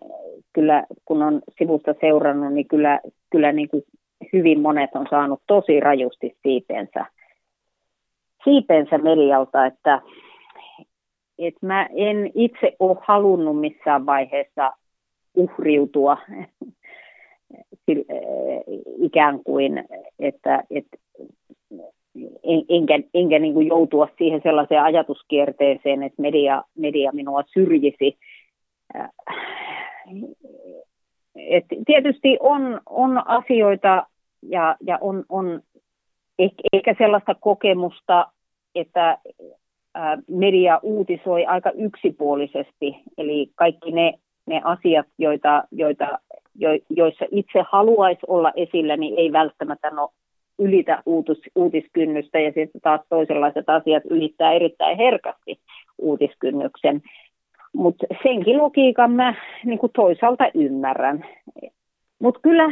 kyllä 0.54 0.84
kun 1.06 1.22
on 1.24 1.42
sivusta 1.58 1.96
seurannut, 2.02 2.54
niin 2.54 2.68
kyllä, 2.68 3.00
kyllä 3.30 3.52
niin 3.52 3.70
kuin 3.70 3.84
hyvin 4.34 4.62
monet 4.62 4.90
on 4.96 5.08
saanut 5.10 5.42
tosi 5.48 5.80
rajusti 5.80 6.38
siipensä, 6.44 7.06
siipensä 8.44 8.98
medialta, 8.98 9.66
että 9.66 10.02
et 11.40 11.54
mä 11.62 11.90
en 11.96 12.32
itse 12.36 12.76
ole 12.80 12.98
halunnut 13.02 13.60
missään 13.60 14.06
vaiheessa 14.06 14.74
uhriutua 15.36 16.18
ikään 18.98 19.44
kuin, 19.44 19.84
että, 20.20 20.64
että 20.70 20.98
enkä, 22.70 23.00
enkä 23.14 23.40
niin 23.40 23.54
kuin 23.54 23.68
joutua 23.68 24.08
siihen 24.18 24.42
sellaiseen 24.44 24.84
ajatuskierteeseen, 24.84 26.04
että 26.04 26.22
media, 26.22 26.64
media 26.78 27.12
minua 27.12 27.44
syrjisi. 27.54 28.18
Et 31.36 31.66
tietysti 31.86 32.38
on, 32.40 32.82
on 32.86 33.28
asioita 33.28 34.08
ja, 34.42 34.76
ja 34.88 34.98
on, 35.02 35.24
on 35.30 35.62
ehkä 36.74 36.96
sellaista 36.98 37.36
kokemusta, 37.36 38.32
että 38.76 39.18
media 40.28 40.80
uutisoi 40.84 41.46
aika 41.46 41.72
yksipuolisesti, 41.72 42.96
eli 43.18 43.50
kaikki 43.56 43.92
ne, 43.92 44.14
ne 44.46 44.62
asiat, 44.64 45.06
joita, 45.18 45.64
joita, 45.72 46.20
jo, 46.56 46.70
joissa 46.90 47.26
itse 47.32 47.66
haluaisi 47.72 48.22
olla 48.28 48.52
esillä, 48.56 48.98
niin 48.98 49.14
ei 49.18 49.32
välttämättä 49.32 49.90
no, 49.90 50.10
ylitä 50.60 51.04
uutis, 51.06 51.42
uutiskynnystä, 51.56 52.40
ja 52.40 52.52
sitten 52.52 52.82
taas 52.82 53.02
toisenlaiset 53.10 53.70
asiat 53.70 54.04
ylittää 54.10 54.54
erittäin 54.54 54.98
herkästi 54.98 55.60
uutiskynnyksen. 55.98 57.02
Mutta 57.74 58.06
senkin 58.24 58.58
logiikan 58.58 59.12
mä 59.12 59.34
niin 59.66 59.80
toisaalta 59.96 60.44
ymmärrän. 60.54 61.26
Mutta 62.20 62.40
kyllä, 62.44 62.64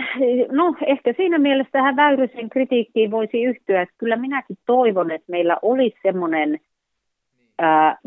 no 0.51 0.75
ehkä 0.85 1.13
siinä 1.17 1.37
mielessä 1.37 1.71
tähän 1.71 1.95
Väyrysen 1.95 2.49
kritiikkiin 2.49 3.11
voisi 3.11 3.43
yhtyä, 3.43 3.81
että 3.81 3.95
kyllä 3.97 4.15
minäkin 4.15 4.57
toivon, 4.65 5.11
että 5.11 5.31
meillä 5.31 5.57
olisi 5.61 5.97
semmoinen– 6.03 6.59
äh, 7.61 7.97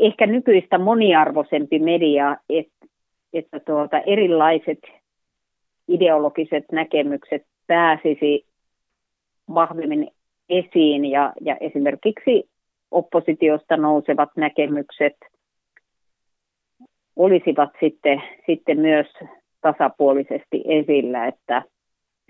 ehkä 0.00 0.26
nykyistä 0.26 0.78
moniarvoisempi 0.78 1.78
media, 1.78 2.36
että, 2.48 2.86
että 3.32 3.60
tuota, 3.60 3.98
erilaiset 4.00 4.78
ideologiset 5.88 6.64
näkemykset 6.72 7.46
pääsisi 7.66 8.46
vahvemmin 9.54 10.10
esiin 10.48 11.04
ja, 11.04 11.32
ja 11.40 11.56
esimerkiksi 11.60 12.48
oppositiosta 12.90 13.76
nousevat 13.76 14.28
näkemykset 14.36 15.16
olisivat 17.16 17.70
sitten, 17.80 18.22
sitten 18.46 18.80
myös 18.80 19.06
tasapuolisesti 19.60 20.62
esillä, 20.64 21.26
että 21.26 21.62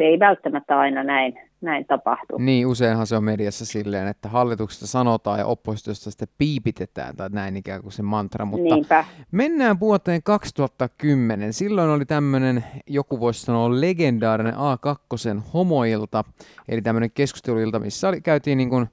se 0.01 0.05
ei 0.05 0.19
välttämättä 0.19 0.79
aina 0.79 1.05
näin, 1.05 1.41
näin 1.61 1.87
tapahdu. 1.87 2.39
Niin, 2.39 2.67
useinhan 2.67 3.07
se 3.07 3.17
on 3.17 3.25
mediassa 3.25 3.67
silleen, 3.67 4.09
että 4.09 4.29
hallituksesta 4.29 4.87
sanotaan 4.87 5.39
ja 5.39 5.47
oppositiosta 5.47 6.11
sitten 6.11 6.29
piipitetään, 6.39 7.17
tai 7.17 7.29
näin 7.33 7.57
ikään 7.57 7.83
kuin 7.83 7.93
se 7.93 8.03
mantra, 8.03 8.45
mutta 8.45 8.75
Niinpä. 8.75 9.05
mennään 9.33 9.81
vuoteen 9.81 10.23
2010. 10.23 11.53
Silloin 11.53 11.91
oli 11.91 12.05
tämmöinen, 12.05 12.65
joku 12.87 13.21
voisi 13.21 13.41
sanoa 13.41 13.81
legendaarinen 13.81 14.55
A2 14.55 15.41
homoilta, 15.55 16.25
eli 16.69 16.83
tämmöinen 16.83 17.11
keskusteluilta, 17.11 17.79
missä 17.79 18.09
oli, 18.09 18.21
käytiin 18.21 18.59
niin 18.59 18.71
kuin, 18.71 18.87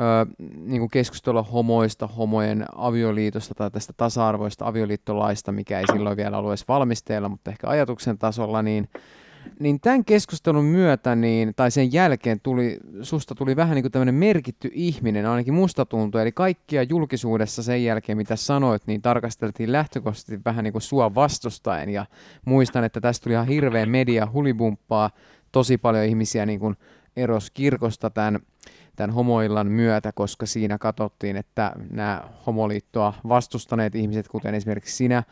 Öö, 0.00 0.44
niin 0.66 0.80
kuin 0.80 0.90
keskustella 0.90 1.42
homoista, 1.42 2.06
homojen 2.06 2.64
avioliitosta 2.74 3.54
tai 3.54 3.70
tästä 3.70 3.92
tasa-arvoista 3.96 4.66
avioliittolaista, 4.66 5.52
mikä 5.52 5.78
ei 5.78 5.84
silloin 5.92 6.16
vielä 6.16 6.38
ollut 6.38 6.50
edes 6.50 6.68
valmisteilla, 6.68 7.28
mutta 7.28 7.50
ehkä 7.50 7.68
ajatuksen 7.68 8.18
tasolla, 8.18 8.62
niin 8.62 8.88
niin 9.60 9.80
tämän 9.80 10.04
keskustelun 10.04 10.64
myötä, 10.64 11.16
niin, 11.16 11.52
tai 11.56 11.70
sen 11.70 11.92
jälkeen 11.92 12.40
tuli, 12.40 12.78
susta 13.02 13.34
tuli 13.34 13.56
vähän 13.56 13.74
niin 13.74 13.82
kuin 13.82 13.92
tämmöinen 13.92 14.14
merkitty 14.14 14.70
ihminen, 14.72 15.26
ainakin 15.26 15.54
musta 15.54 15.84
tuntui, 15.84 16.22
eli 16.22 16.32
kaikkia 16.32 16.82
julkisuudessa 16.82 17.62
sen 17.62 17.84
jälkeen, 17.84 18.18
mitä 18.18 18.36
sanoit, 18.36 18.82
niin 18.86 19.02
tarkasteltiin 19.02 19.72
lähtökohtaisesti 19.72 20.40
vähän 20.44 20.64
niin 20.64 20.72
kuin 20.72 20.82
sua 20.82 21.14
vastustaen, 21.14 21.88
ja 21.88 22.06
muistan, 22.44 22.84
että 22.84 23.00
tästä 23.00 23.24
tuli 23.24 23.34
ihan 23.34 23.46
hirveä 23.48 23.86
media 23.86 24.28
hulibumppaa, 24.32 25.10
tosi 25.52 25.78
paljon 25.78 26.04
ihmisiä 26.04 26.46
niin 26.46 26.60
kuin 26.60 26.76
eros 27.16 27.50
kirkosta 27.50 28.10
tämän 28.10 28.38
tämän 28.96 29.14
homoillan 29.14 29.66
myötä, 29.66 30.12
koska 30.14 30.46
siinä 30.46 30.78
katsottiin, 30.78 31.36
että 31.36 31.72
nämä 31.90 32.22
homoliittoa 32.46 33.14
vastustaneet 33.28 33.94
ihmiset, 33.94 34.28
kuten 34.28 34.54
esimerkiksi 34.54 34.96
sinä, 34.96 35.22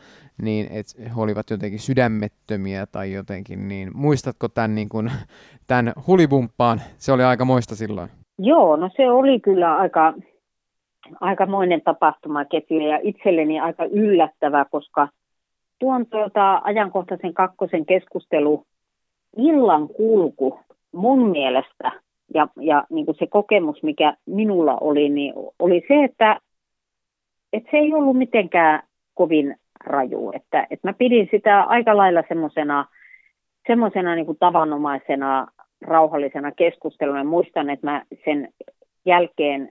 niin 0.41 0.67
et 0.71 0.85
he 0.99 1.21
olivat 1.21 1.49
jotenkin 1.49 1.79
sydämettömiä 1.79 2.85
tai 2.85 3.13
jotenkin, 3.13 3.67
niin 3.67 3.91
muistatko 3.93 4.47
tämän, 4.47 4.75
niin 4.75 4.89
kuin, 4.89 5.11
tämän 5.67 5.93
hulibumppaan? 6.07 6.81
Se 6.97 7.11
oli 7.11 7.23
aika 7.23 7.45
moista 7.45 7.75
silloin. 7.75 8.09
Joo, 8.37 8.75
no 8.75 8.89
se 8.97 9.11
oli 9.11 9.39
kyllä 9.39 9.77
aika, 9.77 10.13
aikamoinen 11.21 11.81
tapahtumaketju 11.81 12.79
ja 12.79 12.99
itselleni 13.03 13.59
aika 13.59 13.85
yllättävä, 13.85 14.65
koska 14.71 15.07
tuon 15.79 16.05
tuota 16.05 16.61
ajankohtaisen 16.63 17.33
kakkosen 17.33 17.85
keskustelu 17.85 18.63
illan 19.37 19.87
kulku 19.87 20.59
mun 20.91 21.29
mielestä 21.29 22.04
ja, 22.33 22.47
ja 22.61 22.83
niin 22.89 23.05
kuin 23.05 23.17
se 23.19 23.27
kokemus, 23.27 23.83
mikä 23.83 24.17
minulla 24.25 24.77
oli, 24.81 25.09
niin 25.09 25.33
oli 25.59 25.85
se, 25.87 26.03
että, 26.03 26.39
että 27.53 27.71
se 27.71 27.77
ei 27.77 27.93
ollut 27.93 28.17
mitenkään 28.17 28.83
kovin 29.13 29.55
raju. 29.83 30.31
Että, 30.35 30.67
että 30.69 30.87
mä 30.87 30.93
pidin 30.93 31.27
sitä 31.31 31.61
aika 31.61 31.97
lailla 31.97 32.23
semmoisena 32.27 32.85
semmoisena 33.67 34.15
niin 34.15 34.37
tavanomaisena 34.39 35.47
rauhallisena 35.81 36.51
keskusteluna. 36.51 37.23
Muistan, 37.23 37.69
että 37.69 37.87
mä 37.87 38.03
sen 38.25 38.49
jälkeen 39.05 39.69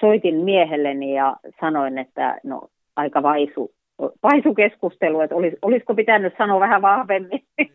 soitin 0.00 0.36
miehelleni 0.36 1.14
ja 1.14 1.36
sanoin, 1.60 1.98
että 1.98 2.40
no 2.44 2.68
aika 2.96 3.22
vaisu, 3.22 3.74
vaisu 4.22 4.54
keskustelu, 4.54 5.20
että 5.20 5.36
olis, 5.36 5.54
olisiko 5.62 5.94
pitänyt 5.94 6.34
sanoa 6.38 6.60
vähän 6.60 6.82
vahvemmin. 6.82 7.40
Mm, 7.58 7.66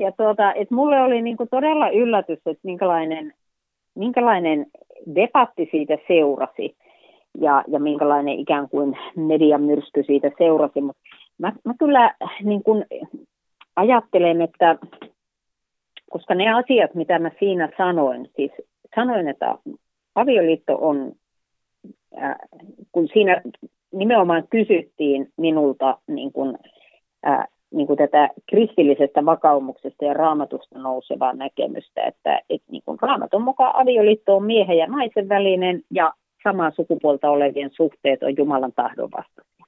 ja 0.00 0.12
tuota, 0.12 0.54
että 0.54 0.74
mulle 0.74 1.00
oli 1.00 1.22
niin 1.22 1.36
kuin 1.36 1.48
todella 1.48 1.90
yllätys, 1.90 2.38
että 2.38 2.60
minkälainen, 2.62 3.34
minkälainen 3.94 4.66
debatti 5.14 5.68
siitä 5.70 5.98
seurasi 6.08 6.76
ja, 7.40 7.64
ja 7.68 7.80
minkälainen 7.80 8.38
ikään 8.38 8.68
kuin 8.68 8.98
median 9.16 9.62
myrsky 9.62 10.02
siitä 10.06 10.30
seurasi. 10.38 10.80
Mutta 10.80 11.02
mä, 11.38 11.52
mä 11.64 11.74
kyllä 11.78 12.14
niin 12.42 12.62
kuin 12.62 12.84
ajattelen, 13.76 14.42
että 14.42 14.78
koska 16.10 16.34
ne 16.34 16.54
asiat, 16.54 16.94
mitä 16.94 17.18
mä 17.18 17.30
siinä 17.38 17.68
sanoin, 17.78 18.30
siis 18.36 18.52
sanoin, 18.94 19.28
että 19.28 19.58
avioliitto 20.14 20.78
on, 20.80 21.12
äh, 22.22 22.36
kun 22.92 23.08
siinä 23.12 23.42
nimenomaan 23.92 24.44
kysyttiin 24.50 25.28
minulta 25.36 25.98
niin 26.06 26.32
kuin, 26.32 26.58
äh, 27.26 27.44
niin 27.70 27.86
kuin 27.86 27.96
tätä 27.96 28.28
kristillisestä 28.50 29.24
vakaumuksesta 29.24 30.04
ja 30.04 30.14
raamatusta 30.14 30.78
nousevaa 30.78 31.32
näkemystä, 31.32 32.02
että, 32.02 32.40
että 32.50 32.72
niin 32.72 32.82
kuin 32.84 32.98
raamatun 33.02 33.42
mukaan 33.42 33.76
avioliitto 33.76 34.36
on 34.36 34.44
miehen 34.44 34.78
ja 34.78 34.86
naisen 34.86 35.28
välinen 35.28 35.82
ja 35.90 36.12
samaa 36.42 36.70
sukupuolta 36.70 37.30
olevien 37.30 37.70
suhteet 37.72 38.22
on 38.22 38.36
Jumalan 38.36 38.72
tahdon 38.72 39.10
vastaisia. 39.10 39.66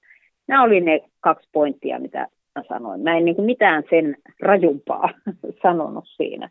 Nämä 0.49 0.63
oli 0.63 0.81
ne 0.81 1.01
kaksi 1.21 1.49
pointtia, 1.53 1.99
mitä 1.99 2.29
mä 2.55 2.63
sanoin. 2.69 3.01
Mä 3.01 3.17
en 3.17 3.25
niin 3.25 3.37
kuin 3.37 3.47
mitään 3.47 3.83
sen 3.91 4.17
rajumpaa 4.41 5.09
sanonut 5.63 6.05
siinä. 6.17 6.51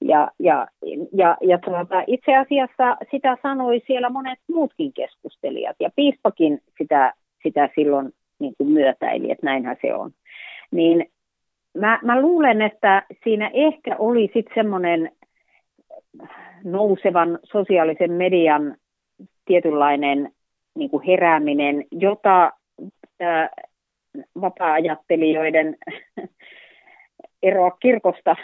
Ja, 0.00 0.30
ja, 0.38 0.66
ja, 1.12 1.36
ja 1.40 1.58
tuota, 1.58 2.02
itse 2.06 2.36
asiassa 2.36 2.96
sitä 3.10 3.36
sanoi 3.42 3.82
siellä 3.86 4.10
monet 4.10 4.38
muutkin 4.48 4.92
keskustelijat, 4.92 5.76
ja 5.80 5.90
piispakin 5.96 6.58
sitä, 6.78 7.12
sitä 7.42 7.68
silloin 7.74 8.12
niin 8.38 8.54
kuin 8.58 8.70
myötäili, 8.70 9.30
että 9.30 9.46
näinhän 9.46 9.76
se 9.82 9.94
on. 9.94 10.10
Niin 10.70 11.06
mä, 11.78 12.00
mä 12.02 12.20
luulen, 12.20 12.62
että 12.62 13.02
siinä 13.24 13.50
ehkä 13.54 13.96
oli 13.98 14.30
sitten 14.34 14.54
semmoinen 14.54 15.12
nousevan 16.64 17.38
sosiaalisen 17.44 18.12
median 18.12 18.76
tietynlainen 19.44 20.32
niin 20.74 20.90
kuin 20.90 21.06
herääminen, 21.06 21.84
jota 21.90 22.52
äh, 23.22 23.50
vapaa-ajattelijoiden 24.40 25.76
eroa 27.42 27.70
kirkosta 27.70 28.36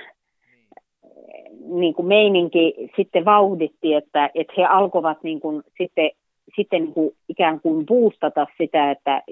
niin 1.65 1.95
kuin 1.95 2.07
meininki 2.07 2.75
sitten 2.97 3.25
vauhditti, 3.25 3.95
että, 3.95 4.31
että 4.35 4.53
he 4.57 4.65
alkoivat 4.65 5.23
niin 5.23 5.41
kuin 5.41 5.63
sitten, 5.79 6.11
sitten 6.57 6.83
niin 6.83 6.95
kuin 6.95 7.11
ikään 7.29 7.61
kuin 7.61 7.87
boostata 7.87 8.47
sitä, 8.59 8.91
että 8.91 9.23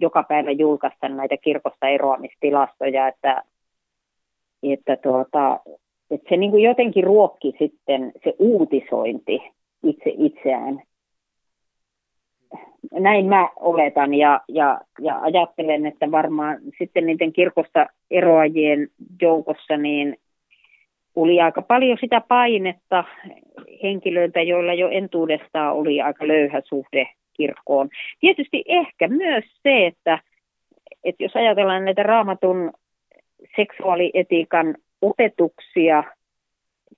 joka 0.00 0.22
päivä 0.22 0.50
julkaista 0.50 1.08
näitä 1.08 1.36
kirkosta 1.36 1.88
eroamistilastoja, 1.88 3.08
että, 3.08 3.42
että, 4.62 4.96
tuota, 4.96 5.60
että 6.10 6.28
se 6.28 6.36
niin 6.36 6.50
kuin 6.50 6.62
jotenkin 6.62 7.04
ruokki 7.04 7.54
sitten 7.58 8.12
se 8.24 8.34
uutisointi 8.38 9.38
itse 9.82 10.12
itseään. 10.18 10.82
Näin 12.92 13.26
mä 13.26 13.48
oletan 13.56 14.14
ja, 14.14 14.40
ja, 14.48 14.80
ja 15.00 15.20
ajattelen, 15.20 15.86
että 15.86 16.10
varmaan 16.10 16.58
sitten 16.78 17.06
niiden 17.06 17.32
kirkosta 17.32 17.86
eroajien 18.10 18.88
joukossa 19.22 19.76
niin 19.76 20.16
oli 21.16 21.40
aika 21.40 21.62
paljon 21.62 21.98
sitä 22.00 22.20
painetta 22.28 23.04
henkilöiltä, 23.82 24.42
joilla 24.42 24.74
jo 24.74 24.88
entuudestaan 24.88 25.76
oli 25.76 26.00
aika 26.00 26.28
löyhä 26.28 26.60
suhde 26.64 27.08
kirkkoon. 27.32 27.88
Tietysti 28.20 28.64
ehkä 28.66 29.08
myös 29.08 29.44
se, 29.62 29.86
että, 29.86 30.18
että 31.04 31.22
jos 31.22 31.36
ajatellaan 31.36 31.84
näitä 31.84 32.02
raamatun 32.02 32.72
seksuaalietiikan 33.56 34.74
opetuksia– 35.02 36.04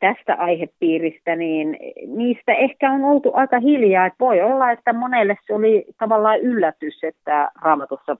tästä 0.02 0.34
aihepiiristä, 0.34 1.36
niin 1.36 1.78
niistä 2.06 2.54
ehkä 2.54 2.90
on 2.90 3.04
oltu 3.04 3.30
aika 3.34 3.60
hiljaa. 3.60 4.06
Että 4.06 4.24
voi 4.24 4.40
olla, 4.40 4.70
että 4.70 4.92
monelle 4.92 5.36
se 5.46 5.54
oli 5.54 5.84
tavallaan 5.98 6.40
yllätys, 6.40 7.04
että 7.04 7.50
raamatussa 7.62 8.16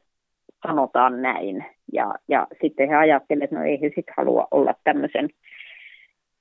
sanotaan 0.67 1.23
näin. 1.23 1.65
Ja, 1.93 2.15
ja 2.29 2.47
sitten 2.61 2.89
he 2.89 2.95
ajattelivat, 2.95 3.45
että 3.45 3.57
no 3.57 3.65
ei 3.65 3.81
he 3.81 3.87
sitten 3.87 4.15
halua 4.17 4.49
olla 4.51 4.75
tämmöisen, 4.85 5.29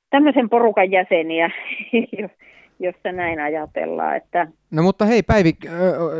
tämmöisen 0.09 0.49
porukan 0.49 0.91
jäseniä, 0.91 1.49
jossa 2.81 3.11
näin 3.11 3.39
ajatellaan. 3.39 4.17
Että... 4.17 4.47
No 4.71 4.83
mutta 4.83 5.05
hei 5.05 5.23
Päivi, 5.23 5.51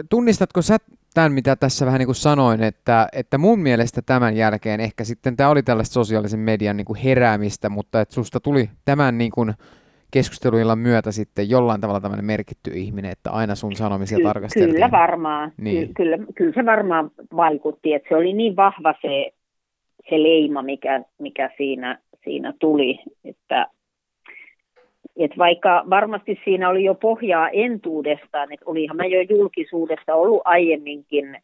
tunnistatko 0.10 0.62
sä 0.62 0.78
tämän, 1.14 1.32
mitä 1.32 1.56
tässä 1.56 1.86
vähän 1.86 2.00
niin 2.00 2.08
kuin 2.08 2.16
sanoin, 2.16 2.64
että, 2.64 3.08
että 3.14 3.38
mun 3.38 3.60
mielestä 3.60 4.02
tämän 4.06 4.36
jälkeen 4.36 4.80
ehkä 4.80 5.04
sitten 5.04 5.36
tämä 5.36 5.50
oli 5.50 5.64
tällaista 5.64 5.94
sosiaalisen 5.94 6.40
median 6.40 6.78
niin 6.78 6.86
kuin 6.86 7.00
heräämistä, 7.00 7.70
mutta 7.70 8.02
että 8.02 8.14
susta 8.14 8.40
tuli 8.40 8.70
tämän 8.86 9.18
niin 9.18 9.32
kuin 9.32 9.54
keskusteluilla 10.12 10.76
myötä 10.76 11.12
sitten 11.12 11.50
jollain 11.50 11.82
tavalla 11.82 12.02
tämmöinen 12.02 12.26
merkitty 12.26 12.72
ihminen, 12.72 13.12
että 13.12 13.32
aina 13.32 13.56
sun 13.56 13.76
sanomisia 13.76 14.18
Ky- 14.18 14.24
tarkasteltiin. 14.24 14.74
Kyllä 14.74 14.92
varmaan, 14.92 15.52
niin. 15.58 15.88
Ky- 15.88 15.94
kyllä, 15.94 16.18
kyllä 16.36 16.54
se 16.54 16.66
varmaan 16.66 17.12
vaikutti, 17.36 17.94
että 17.94 18.10
se 18.10 18.16
oli 18.16 18.34
niin 18.34 18.56
vahva 18.56 18.94
se, 19.02 19.32
se 20.10 20.24
leima, 20.24 20.62
mikä, 20.62 21.04
mikä 21.20 21.50
siinä, 21.58 22.00
siinä 22.24 22.54
tuli, 22.60 23.00
että 23.26 23.68
et 25.18 25.38
vaikka 25.38 25.84
varmasti 25.90 26.40
siinä 26.44 26.70
oli 26.70 26.84
jo 26.84 26.96
pohjaa 26.96 27.50
entuudestaan, 27.50 28.54
että 28.54 28.66
olihan 28.66 28.98
mä 28.98 29.06
jo 29.06 29.22
julkisuudessa 29.22 30.16
ollut 30.16 30.42
aiemminkin, 30.46 31.38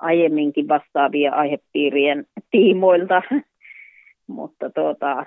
aiemminkin 0.00 0.68
vastaavia 0.68 1.32
aihepiirien 1.32 2.26
tiimoilta, 2.50 3.22
mutta 4.26 4.70
tuota, 4.70 5.26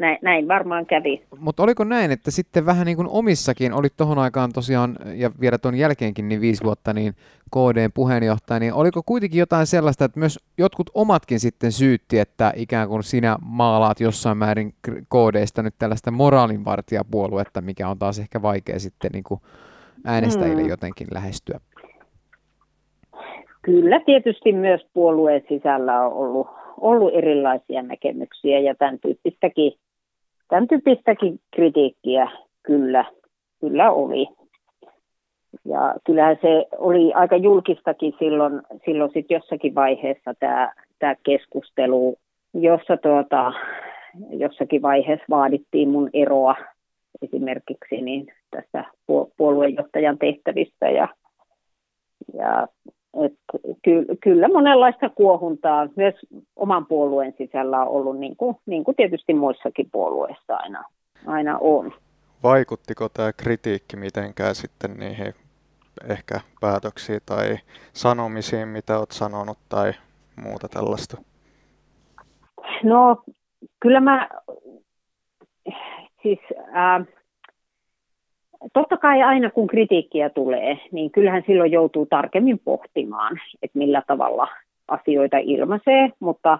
näin, 0.00 0.18
näin 0.22 0.48
varmaan 0.48 0.86
kävi. 0.86 1.22
Mutta 1.38 1.62
oliko 1.62 1.84
näin, 1.84 2.10
että 2.10 2.30
sitten 2.30 2.66
vähän 2.66 2.86
niin 2.86 2.96
kuin 2.96 3.08
omissakin, 3.10 3.72
olit 3.72 3.92
tuohon 3.96 4.18
aikaan 4.18 4.50
tosiaan, 4.54 4.96
ja 5.14 5.30
vielä 5.40 5.58
tuon 5.58 5.74
jälkeenkin 5.74 6.28
niin 6.28 6.40
viisi 6.40 6.64
vuotta, 6.64 6.92
niin 6.92 7.12
KDn 7.50 7.90
puheenjohtaja, 7.94 8.60
niin 8.60 8.74
oliko 8.74 9.02
kuitenkin 9.06 9.38
jotain 9.38 9.66
sellaista, 9.66 10.04
että 10.04 10.18
myös 10.18 10.38
jotkut 10.58 10.90
omatkin 10.94 11.40
sitten 11.40 11.72
syytti, 11.72 12.18
että 12.18 12.52
ikään 12.56 12.88
kuin 12.88 13.02
sinä 13.02 13.36
maalaat 13.42 14.00
jossain 14.00 14.38
määrin 14.38 14.74
KDstä 14.84 15.62
nyt 15.62 15.74
tällaista 15.78 16.10
moraalinvartijapuoluetta, 16.10 17.60
mikä 17.60 17.88
on 17.88 17.98
taas 17.98 18.18
ehkä 18.18 18.42
vaikea 18.42 18.78
sitten 18.78 19.10
niin 19.12 19.24
kuin 19.24 19.40
äänestäjille 20.04 20.62
hmm. 20.62 20.70
jotenkin 20.70 21.06
lähestyä? 21.14 21.60
Kyllä 23.62 24.00
tietysti 24.06 24.52
myös 24.52 24.80
puolueen 24.94 25.42
sisällä 25.48 26.00
on 26.00 26.12
ollut, 26.12 26.46
ollut 26.80 27.14
erilaisia 27.14 27.82
näkemyksiä 27.82 28.58
ja 28.60 28.74
tämän 28.74 28.98
tyyppistäkin 28.98 29.72
tämän 30.50 30.68
tyyppistäkin 30.68 31.40
kritiikkiä 31.54 32.30
kyllä, 32.62 33.04
kyllä 33.60 33.90
oli. 33.90 34.26
Ja 35.64 35.94
kyllähän 36.04 36.38
se 36.42 36.66
oli 36.78 37.12
aika 37.12 37.36
julkistakin 37.36 38.14
silloin, 38.18 38.62
silloin 38.84 39.10
sit 39.14 39.26
jossakin 39.30 39.74
vaiheessa 39.74 40.34
tämä, 40.40 40.72
tämä 40.98 41.14
keskustelu, 41.22 42.16
jossa 42.54 42.96
tuota, 42.96 43.52
jossakin 44.30 44.82
vaiheessa 44.82 45.24
vaadittiin 45.30 45.88
mun 45.88 46.10
eroa 46.12 46.54
esimerkiksi 47.22 48.00
niin 48.00 48.26
tästä 48.50 48.84
puoluejohtajan 49.36 50.18
tehtävistä. 50.18 50.90
Ja, 50.90 51.08
ja 52.34 52.68
et 53.14 53.32
ky, 53.82 54.04
kyllä 54.22 54.48
monenlaista 54.48 55.08
kuohuntaa 55.08 55.88
myös 55.96 56.14
oman 56.56 56.86
puolueen 56.86 57.34
sisällä 57.38 57.80
on 57.80 57.88
ollut, 57.88 58.18
niin 58.18 58.36
kuin, 58.36 58.56
niin 58.66 58.84
kuin 58.84 58.96
tietysti 58.96 59.34
muissakin 59.34 59.88
puolueissa 59.92 60.56
aina, 60.56 60.84
aina 61.26 61.58
on. 61.60 61.92
Vaikuttiko 62.42 63.08
tämä 63.08 63.32
kritiikki 63.32 63.96
mitenkään 63.96 64.54
sitten 64.54 64.96
niihin 64.96 65.34
ehkä 66.08 66.40
päätöksiin 66.60 67.20
tai 67.26 67.56
sanomisiin, 67.92 68.68
mitä 68.68 68.98
olet 68.98 69.10
sanonut 69.10 69.58
tai 69.68 69.92
muuta 70.42 70.68
tällaista? 70.68 71.16
No 72.82 73.22
kyllä 73.80 74.00
mä 74.00 74.28
siis 76.22 76.38
äh, 76.58 77.06
totta 78.72 78.96
kai 78.96 79.22
aina 79.22 79.50
kun 79.50 79.66
kritiikkiä 79.66 80.30
tulee, 80.30 80.78
niin 80.92 81.10
kyllähän 81.10 81.42
silloin 81.46 81.72
joutuu 81.72 82.06
tarkemmin 82.06 82.58
pohtimaan, 82.58 83.40
että 83.62 83.78
millä 83.78 84.02
tavalla 84.06 84.48
asioita 84.88 85.38
ilmaisee, 85.38 86.10
mutta 86.20 86.58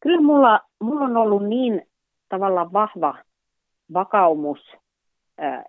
kyllä 0.00 0.20
mulla, 0.20 0.60
mulla 0.80 1.04
on 1.04 1.16
ollut 1.16 1.46
niin 1.48 1.82
tavallaan 2.28 2.72
vahva 2.72 3.14
vakaumus 3.92 4.76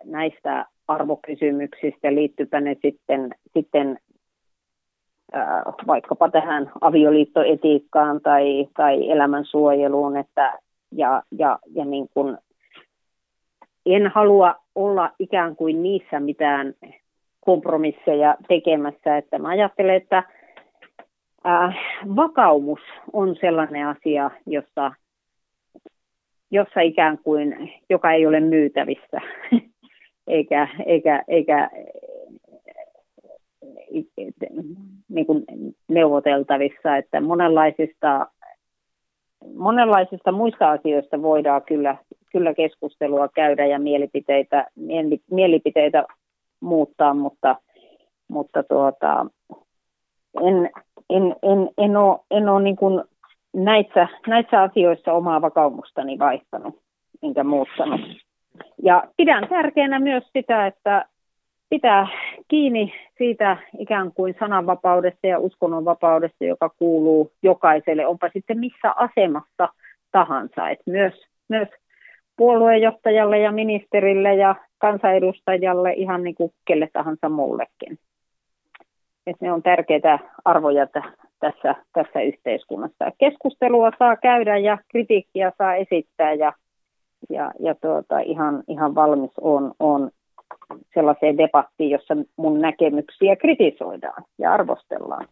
näistä 0.03 0.65
arvokysymyksistä, 0.87 2.15
liittypä 2.15 2.61
ne 2.61 2.75
sitten, 2.81 3.35
sitten 3.53 3.99
vaikkapa 5.87 6.29
tähän 6.29 6.71
avioliittoetiikkaan 6.81 8.21
tai, 8.21 8.67
tai 8.77 9.11
elämänsuojeluun, 9.11 10.17
että, 10.17 10.59
ja, 10.91 11.23
ja, 11.31 11.59
ja 11.75 11.85
niin 11.85 12.07
kuin 12.13 12.37
en 13.85 14.07
halua 14.07 14.55
olla 14.75 15.11
ikään 15.19 15.55
kuin 15.55 15.83
niissä 15.83 16.19
mitään 16.19 16.73
kompromisseja 17.39 18.35
tekemässä, 18.47 19.17
että 19.17 19.39
mä 19.39 19.47
ajattelen, 19.47 19.95
että 19.95 20.23
äh, 21.47 21.75
vakaumus 22.15 22.79
on 23.13 23.35
sellainen 23.41 23.87
asia, 23.87 24.31
jossa, 24.45 24.91
jossa 26.51 26.81
ikään 26.81 27.17
kuin, 27.17 27.73
joka 27.89 28.11
ei 28.11 28.27
ole 28.27 28.39
myytävissä, 28.39 29.21
eikä, 30.27 30.67
eikä, 30.85 31.23
eikä 31.27 31.69
niin 35.09 35.25
kuin 35.25 35.43
neuvoteltavissa, 35.87 36.97
että 36.97 37.21
monenlaisista, 37.21 38.27
monenlaisista 39.55 40.31
muista 40.31 40.71
asioista 40.71 41.21
voidaan 41.21 41.61
kyllä 41.61 41.97
kyllä 42.33 42.53
keskustelua 42.53 43.27
käydä 43.27 43.65
ja 43.65 43.79
mielipiteitä, 43.79 44.67
mielipiteitä 45.31 46.05
muuttaa, 46.59 47.13
mutta, 47.13 47.55
mutta 48.27 48.63
tuota, 48.63 49.25
en, 50.41 50.69
en, 51.09 51.35
en, 51.43 51.69
en 51.77 51.97
ole, 51.97 52.19
en 52.31 52.49
ole 52.49 52.63
niin 52.63 52.75
kuin 52.75 53.03
näissä, 53.53 54.07
näissä 54.27 54.61
asioissa 54.61 55.13
omaa 55.13 55.41
vakaumustani 55.41 56.19
vaihtanut 56.19 56.79
enkä 57.23 57.43
muuttanut. 57.43 58.01
Ja 58.83 59.03
pidän 59.17 59.47
tärkeänä 59.49 59.99
myös 59.99 60.23
sitä, 60.33 60.67
että 60.67 61.05
pitää 61.69 62.07
kiinni 62.47 62.93
siitä 63.17 63.57
ikään 63.79 64.11
kuin 64.11 64.35
sananvapaudesta 64.39 65.27
ja 65.27 65.39
uskonnonvapaudesta, 65.39 66.45
joka 66.45 66.69
kuuluu 66.69 67.31
jokaiselle, 67.43 68.07
onpa 68.07 68.29
sitten 68.33 68.59
missä 68.59 68.91
asemassa 68.95 69.69
tahansa. 70.11 70.69
Et 70.69 70.79
myös, 70.85 71.13
myös 71.49 71.67
puoluejohtajalle 72.37 73.39
ja 73.39 73.51
ministerille 73.51 74.35
ja 74.35 74.55
kansanedustajalle 74.77 75.93
ihan 75.93 76.23
niin 76.23 76.35
kuin 76.35 76.51
kelle 76.65 76.89
tahansa 76.93 77.29
muullekin. 77.29 77.99
Et 79.27 79.41
ne 79.41 79.51
on 79.51 79.63
tärkeitä 79.63 80.19
arvoja 80.45 80.87
tässä, 81.39 81.75
tässä 81.93 82.21
yhteiskunnassa. 82.21 83.11
Keskustelua 83.17 83.91
saa 83.99 84.15
käydä 84.15 84.57
ja 84.57 84.77
kritiikkiä 84.91 85.51
saa 85.57 85.75
esittää 85.75 86.33
ja, 86.33 86.53
ja, 87.29 87.51
ja 87.59 87.75
tuota, 87.75 88.19
ihan, 88.19 88.63
ihan 88.67 88.95
valmis 88.95 89.31
on, 89.41 89.73
on 89.79 90.11
sellaiseen 90.93 91.37
debattiin, 91.37 91.89
jossa 91.89 92.17
mun 92.37 92.61
näkemyksiä 92.61 93.35
kritisoidaan 93.35 94.23
ja 94.37 94.53
arvostellaan. 94.53 95.27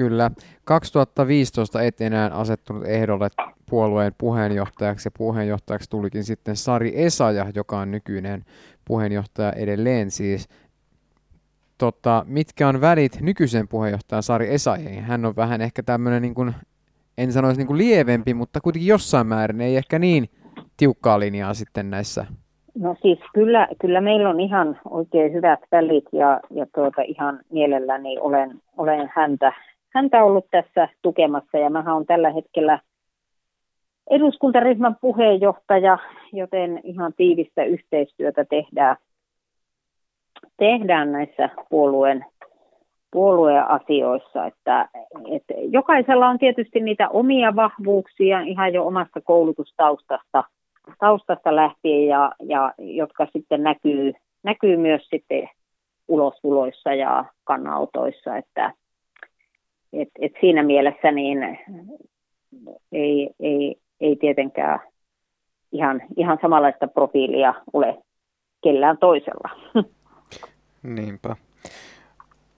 Kyllä. 0.00 0.30
2015 0.64 1.82
et 1.82 2.00
enää 2.00 2.30
asettunut 2.30 2.84
ehdolle 2.86 3.28
puolueen 3.70 4.12
puheenjohtajaksi 4.18 5.06
ja 5.06 5.10
puheenjohtajaksi 5.18 5.90
tulikin 5.90 6.24
sitten 6.24 6.56
Sari 6.56 6.92
Esaja, 6.94 7.46
joka 7.54 7.78
on 7.78 7.90
nykyinen 7.90 8.44
puheenjohtaja 8.84 9.52
edelleen 9.52 10.10
siis. 10.10 10.48
Tota, 11.78 12.24
mitkä 12.28 12.68
on 12.68 12.80
välit 12.80 13.20
nykyisen 13.20 13.68
puheenjohtajan 13.68 14.22
Sari 14.22 14.54
Esajeen? 14.54 15.04
Hän 15.04 15.24
on 15.24 15.36
vähän 15.36 15.60
ehkä 15.60 15.82
tämmöinen, 15.82 16.22
niin 16.22 16.34
kuin, 16.34 16.54
en 17.18 17.32
sanoisi 17.32 17.60
niin 17.60 17.66
kuin 17.66 17.78
lievempi, 17.78 18.34
mutta 18.34 18.60
kuitenkin 18.60 18.88
jossain 18.88 19.26
määrin 19.26 19.60
ei 19.60 19.76
ehkä 19.76 19.98
niin 19.98 20.28
tiukkaa 20.76 21.20
linjaa 21.20 21.54
sitten 21.54 21.90
näissä 21.90 22.26
No 22.78 22.96
siis 23.02 23.18
kyllä, 23.34 23.68
kyllä 23.80 24.00
meillä 24.00 24.28
on 24.28 24.40
ihan 24.40 24.78
oikein 24.90 25.32
hyvät 25.32 25.60
välit 25.72 26.04
ja, 26.12 26.40
ja 26.50 26.66
tuota, 26.74 27.02
ihan 27.02 27.40
mielelläni 27.52 28.18
olen, 28.18 28.60
olen 28.76 29.10
häntä, 29.14 29.52
häntä 29.94 30.24
ollut 30.24 30.46
tässä 30.50 30.88
tukemassa 31.02 31.58
ja 31.58 31.70
mä 31.70 31.84
on 31.94 32.06
tällä 32.06 32.30
hetkellä 32.30 32.78
eduskuntaryhmän 34.10 34.96
puheenjohtaja, 35.00 35.98
joten 36.32 36.80
ihan 36.84 37.12
tiivistä 37.16 37.64
yhteistyötä 37.64 38.44
tehdään, 38.44 38.96
tehdään 40.56 41.12
näissä 41.12 41.48
puolueen, 41.70 42.24
puolueen 43.10 43.68
asioissa. 43.68 44.46
Että, 44.46 44.88
että 45.30 45.54
jokaisella 45.56 46.28
on 46.28 46.38
tietysti 46.38 46.80
niitä 46.80 47.08
omia 47.08 47.56
vahvuuksia 47.56 48.40
ihan 48.40 48.74
jo 48.74 48.86
omasta 48.86 49.20
koulutustaustasta– 49.20 50.44
taustasta 50.98 51.56
lähtien 51.56 52.06
ja, 52.06 52.32
ja 52.42 52.74
jotka 52.78 53.26
sitten 53.32 53.62
näkyy, 53.62 54.12
näkyy 54.42 54.76
myös 54.76 55.02
sitten 55.08 55.48
ulostuloissa 56.08 56.94
ja 56.94 57.24
kannautoissa, 57.44 58.36
että 58.36 58.72
et, 59.92 60.08
et 60.20 60.32
siinä 60.40 60.62
mielessä 60.62 61.12
niin 61.12 61.38
ei, 62.92 63.30
ei, 63.40 63.76
ei 64.00 64.16
tietenkään 64.16 64.80
ihan, 65.72 66.02
ihan 66.16 66.38
samanlaista 66.42 66.88
profiilia 66.88 67.54
ole 67.72 67.98
kellään 68.62 68.98
toisella. 68.98 69.50
Niinpä. 70.82 71.36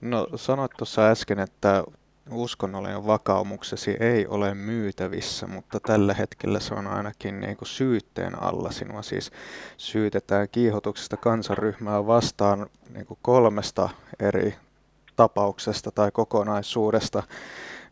No 0.01 0.27
sanoit 0.35 0.71
tuossa 0.77 1.09
äsken, 1.09 1.39
että 1.39 1.83
uskonnollinen 2.31 3.07
vakaumuksesi 3.07 3.97
ei 3.99 4.27
ole 4.27 4.53
myytävissä, 4.53 5.47
mutta 5.47 5.79
tällä 5.79 6.13
hetkellä 6.13 6.59
se 6.59 6.73
on 6.73 6.87
ainakin 6.87 7.39
niin 7.39 7.57
kuin 7.57 7.67
syytteen 7.67 8.43
alla 8.43 8.71
sinua. 8.71 9.01
Siis 9.01 9.31
syytetään 9.77 10.47
kiihotuksesta 10.51 11.17
kansanryhmää 11.17 12.07
vastaan 12.07 12.67
niin 12.93 13.05
kuin 13.05 13.19
kolmesta 13.21 13.89
eri 14.19 14.53
tapauksesta 15.15 15.91
tai 15.91 16.11
kokonaisuudesta. 16.11 17.23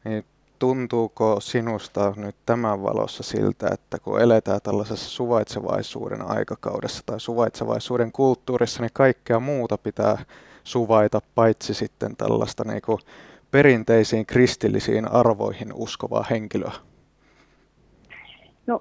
Niin 0.06 0.26
tuntuuko 0.60 1.40
sinusta 1.40 2.14
nyt 2.18 2.36
tämän 2.46 2.84
valossa 2.84 3.24
siltä, 3.24 3.68
että 3.74 4.00
kun 4.00 4.22
eletään 4.22 4.60
tällaisessa 4.64 5.10
suvaitsevaisuuden 5.10 6.22
aikakaudessa 6.22 7.04
tai 7.06 7.20
suvaitsevaisuuden 7.20 8.12
kulttuurissa, 8.12 8.84
niin 8.84 8.92
kaikkea 8.94 9.40
muuta 9.40 9.78
pitää 9.78 10.18
suvaita, 10.64 11.20
paitsi 11.36 11.74
sitten 11.74 12.16
tällaista 12.18 12.64
niin 12.64 12.82
kuin 12.86 13.00
perinteisiin 13.52 14.26
kristillisiin 14.26 15.12
arvoihin 15.12 15.74
uskovaa 15.74 16.26
henkilöä? 16.30 16.72
No, 18.68 18.80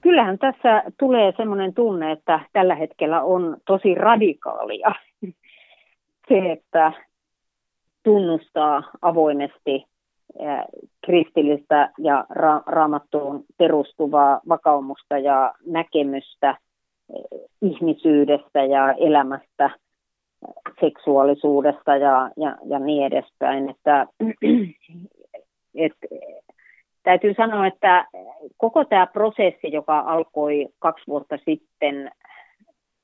kyllähän 0.00 0.38
tässä 0.38 0.82
tulee 0.98 1.32
sellainen 1.36 1.74
tunne, 1.74 2.12
että 2.12 2.40
tällä 2.52 2.74
hetkellä 2.74 3.22
on 3.22 3.56
tosi 3.66 3.94
radikaalia 3.94 4.94
se, 6.28 6.52
että 6.52 6.92
tunnustaa 8.02 8.82
avoimesti 9.02 9.84
kristillistä 11.06 11.90
ja 11.98 12.24
ra- 12.32 12.62
raamattuun 12.66 13.44
perustuvaa 13.56 14.40
vakaumusta 14.48 15.18
ja 15.18 15.54
näkemystä 15.66 16.56
ihmisyydestä 17.62 18.64
ja 18.64 18.92
elämästä– 18.92 19.70
seksuaalisuudesta 20.80 21.96
ja, 21.96 22.30
ja, 22.36 22.56
ja 22.66 22.78
niin 22.78 23.06
edespäin. 23.06 23.70
Että, 23.70 24.06
et, 25.74 25.92
täytyy 27.02 27.34
sanoa, 27.34 27.66
että 27.66 28.06
koko 28.56 28.84
tämä 28.84 29.06
prosessi, 29.06 29.72
joka 29.72 29.98
alkoi 29.98 30.68
kaksi 30.78 31.04
vuotta 31.06 31.38
sitten 31.44 32.10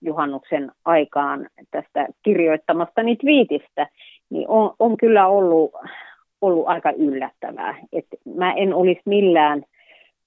juhannuksen 0.01 0.73
aikaan 0.85 1.49
tästä 1.71 2.07
kirjoittamastani 2.23 3.17
twiitistä, 3.17 3.87
niin 4.35 4.49
on, 4.49 4.75
on 4.79 4.97
kyllä 4.97 5.27
ollut, 5.27 5.73
ollut 6.41 6.69
aika 6.69 6.91
yllättävää. 6.91 7.79
Et 7.93 8.07
mä 8.37 8.53
en 8.53 8.75
olisi 8.75 9.03
millään 9.07 9.63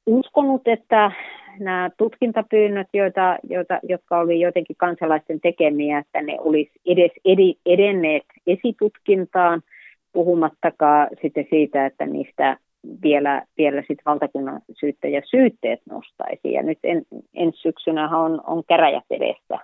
uskonut, 0.05 0.67
että 0.67 1.11
nämä 1.59 1.89
tutkintapyynnöt, 1.97 2.87
joita, 2.93 3.37
joita, 3.43 3.79
jotka 3.83 4.19
oli 4.19 4.39
jotenkin 4.39 4.75
kansalaisten 4.75 5.41
tekemiä, 5.41 5.97
että 5.97 6.21
ne 6.21 6.37
olisi 6.39 6.71
edes 6.85 7.11
edenneet 7.65 8.23
esitutkintaan, 8.47 9.61
puhumattakaan 10.13 11.07
sitten 11.21 11.47
siitä, 11.49 11.85
että 11.85 12.05
niistä 12.05 12.57
vielä, 13.03 13.43
vielä 13.57 13.83
sit 13.87 13.99
valtakunnan 14.05 14.61
syyttäjä 14.79 15.21
syytteet 15.25 15.79
nostaisi. 15.89 16.51
Ja 16.51 16.63
nyt 16.63 16.79
en, 16.83 17.05
ensi 17.33 17.57
syksynä 17.57 18.17
on, 18.17 18.41
on 18.47 18.63
käräjät 18.67 19.05
edessä. 19.09 19.57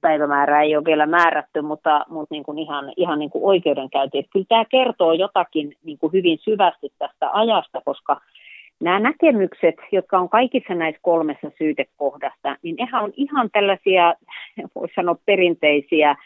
Päivämäärää 0.00 0.62
ei 0.62 0.76
ole 0.76 0.84
vielä 0.84 1.06
määrätty, 1.06 1.62
mutta, 1.62 2.06
mutta 2.08 2.34
niin 2.34 2.42
kuin 2.42 2.58
ihan, 2.58 2.92
ihan 2.96 3.18
niin 3.18 3.30
kuin 3.30 3.44
oikeudenkäynti. 3.44 4.18
Että 4.18 4.30
kyllä 4.32 4.46
tämä 4.48 4.64
kertoo 4.64 5.12
jotakin 5.12 5.76
niin 5.84 5.98
kuin 5.98 6.12
hyvin 6.12 6.38
syvästi 6.38 6.92
tästä 6.98 7.30
ajasta, 7.32 7.82
koska 7.84 8.20
nämä 8.80 9.00
näkemykset, 9.00 9.74
jotka 9.92 10.18
on 10.18 10.28
kaikissa 10.28 10.74
näissä 10.74 11.00
kolmessa 11.02 11.50
syytekohdasta, 11.58 12.56
niin 12.62 12.76
nehän 12.76 13.04
on 13.04 13.12
ihan 13.16 13.50
tällaisia, 13.52 14.14
voisi 14.74 14.94
sanoa 14.94 15.16
perinteisiä 15.26 16.16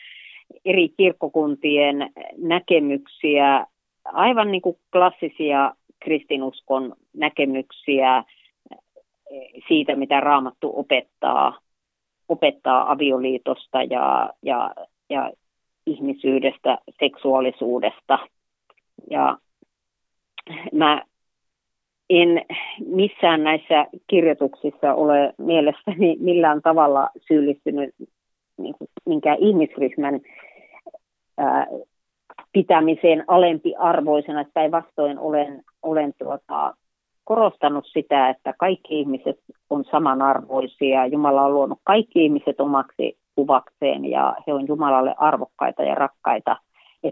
eri 0.65 0.89
kirkkokuntien 0.89 2.13
näkemyksiä, 2.39 3.67
aivan 4.05 4.51
niin 4.51 4.63
kuin 4.63 4.77
klassisia 4.93 5.73
kristinuskon 6.01 6.95
näkemyksiä 7.17 8.25
siitä, 9.69 9.97
mitä 9.97 10.21
Raamattu 10.21 10.73
opettaa, 10.77 11.59
opettaa 12.29 12.93
avioliitosta 12.93 13.83
ja, 13.83 14.31
ja, 14.43 14.75
ja 15.11 15.33
ihmisyydestä, 15.87 16.79
seksuaalisuudesta. 17.01 18.19
Ja 19.11 19.39
mä 20.73 21.03
en 22.11 22.43
missään 22.87 23.45
näissä 23.45 23.87
kirjoituksissa 24.07 24.95
ole 24.95 25.35
mielestäni 25.39 26.17
millään 26.21 26.63
tavalla 26.63 27.09
syyllistynyt 27.29 27.95
niin 28.59 28.75
minkään 29.07 29.39
ihmisryhmän 29.41 30.21
pitämiseen 32.53 33.25
alempiarvoisena. 33.27 34.45
Päinvastoin 34.55 35.19
olen, 35.19 35.63
olen 35.83 36.15
tuota, 36.19 36.75
korostanut 37.27 37.87
sitä, 37.87 38.29
että 38.29 38.55
kaikki 38.59 39.01
ihmiset 39.01 39.37
on 39.71 39.85
samanarvoisia. 39.91 41.07
Jumala 41.07 41.43
on 41.43 41.55
luonut 41.55 41.79
kaikki 41.85 42.25
ihmiset 42.25 42.61
omaksi 42.61 43.19
kuvakseen 43.35 44.05
ja 44.05 44.37
he 44.47 44.55
on 44.55 44.69
Jumalalle 44.69 45.15
arvokkaita 45.19 45.83
ja 45.83 45.95
rakkaita. 45.95 46.57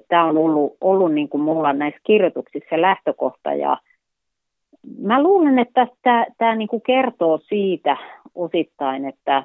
Tämä 0.09 0.25
on 0.25 0.39
ollut, 0.39 0.77
ollut 0.81 1.13
niin 1.13 1.29
kuin 1.29 1.43
mulla 1.43 1.73
näissä 1.73 2.01
kirjoituksissa 2.05 2.81
lähtökohta 2.81 3.55
ja 3.55 3.77
Mä 4.99 5.23
luulen, 5.23 5.59
että 5.59 5.87
tämä, 6.03 6.27
tämä 6.39 6.55
niin 6.55 6.69
kuin 6.69 6.83
kertoo 6.83 7.39
siitä 7.39 7.97
osittain, 8.35 9.05
että, 9.05 9.45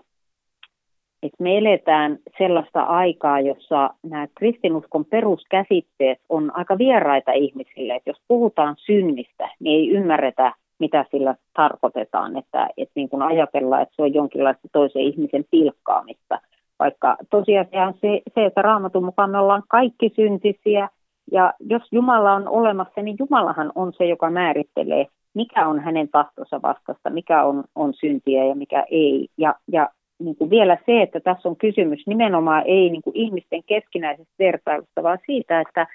että 1.23 1.43
me 1.43 1.57
eletään 1.57 2.17
sellaista 2.37 2.81
aikaa, 2.81 3.39
jossa 3.39 3.89
nämä 4.03 4.27
kristinuskon 4.35 5.05
peruskäsitteet 5.05 6.19
on 6.29 6.51
aika 6.57 6.77
vieraita 6.77 7.31
ihmisille. 7.31 7.95
Että 7.95 8.09
jos 8.09 8.21
puhutaan 8.27 8.75
synnistä, 8.77 9.49
niin 9.59 9.79
ei 9.79 9.89
ymmärretä, 9.89 10.53
mitä 10.79 11.05
sillä 11.11 11.35
tarkoitetaan, 11.53 12.37
että, 12.37 12.69
että 12.77 12.91
niin 12.95 13.09
kuin 13.09 13.21
ajatellaan, 13.21 13.81
että 13.81 13.95
se 13.95 14.01
on 14.01 14.13
jonkinlaista 14.13 14.67
toisen 14.71 15.01
ihmisen 15.01 15.45
pilkkaamista. 15.51 16.39
Vaikka 16.79 17.17
tosiasia 17.29 17.87
on 17.87 17.93
se, 17.93 18.21
se, 18.35 18.45
että 18.45 18.61
raamatun 18.61 19.05
mukaan 19.05 19.29
me 19.29 19.37
ollaan 19.37 19.63
kaikki 19.67 20.11
syntisiä, 20.15 20.89
ja 21.31 21.53
jos 21.59 21.83
Jumala 21.91 22.33
on 22.33 22.47
olemassa, 22.47 23.01
niin 23.01 23.15
Jumalahan 23.19 23.71
on 23.75 23.93
se, 23.93 24.05
joka 24.05 24.29
määrittelee, 24.29 25.05
mikä 25.33 25.67
on 25.67 25.79
hänen 25.79 26.09
tahtonsa 26.09 26.61
vastasta, 26.61 27.09
mikä 27.09 27.43
on, 27.43 27.63
on 27.75 27.93
syntiä 27.93 28.45
ja 28.45 28.55
mikä 28.55 28.85
ei. 28.91 29.27
Ja, 29.37 29.55
ja 29.71 29.89
niin 30.19 30.35
kuin 30.35 30.49
vielä 30.49 30.77
se, 30.85 31.01
että 31.01 31.19
tässä 31.19 31.49
on 31.49 31.55
kysymys 31.55 32.07
nimenomaan 32.07 32.63
ei 32.65 32.89
niin 32.89 33.01
kuin 33.01 33.15
ihmisten 33.15 33.63
keskinäisestä 33.63 34.33
vertailusta, 34.39 35.03
vaan 35.03 35.19
siitä, 35.25 35.61
että, 35.61 35.87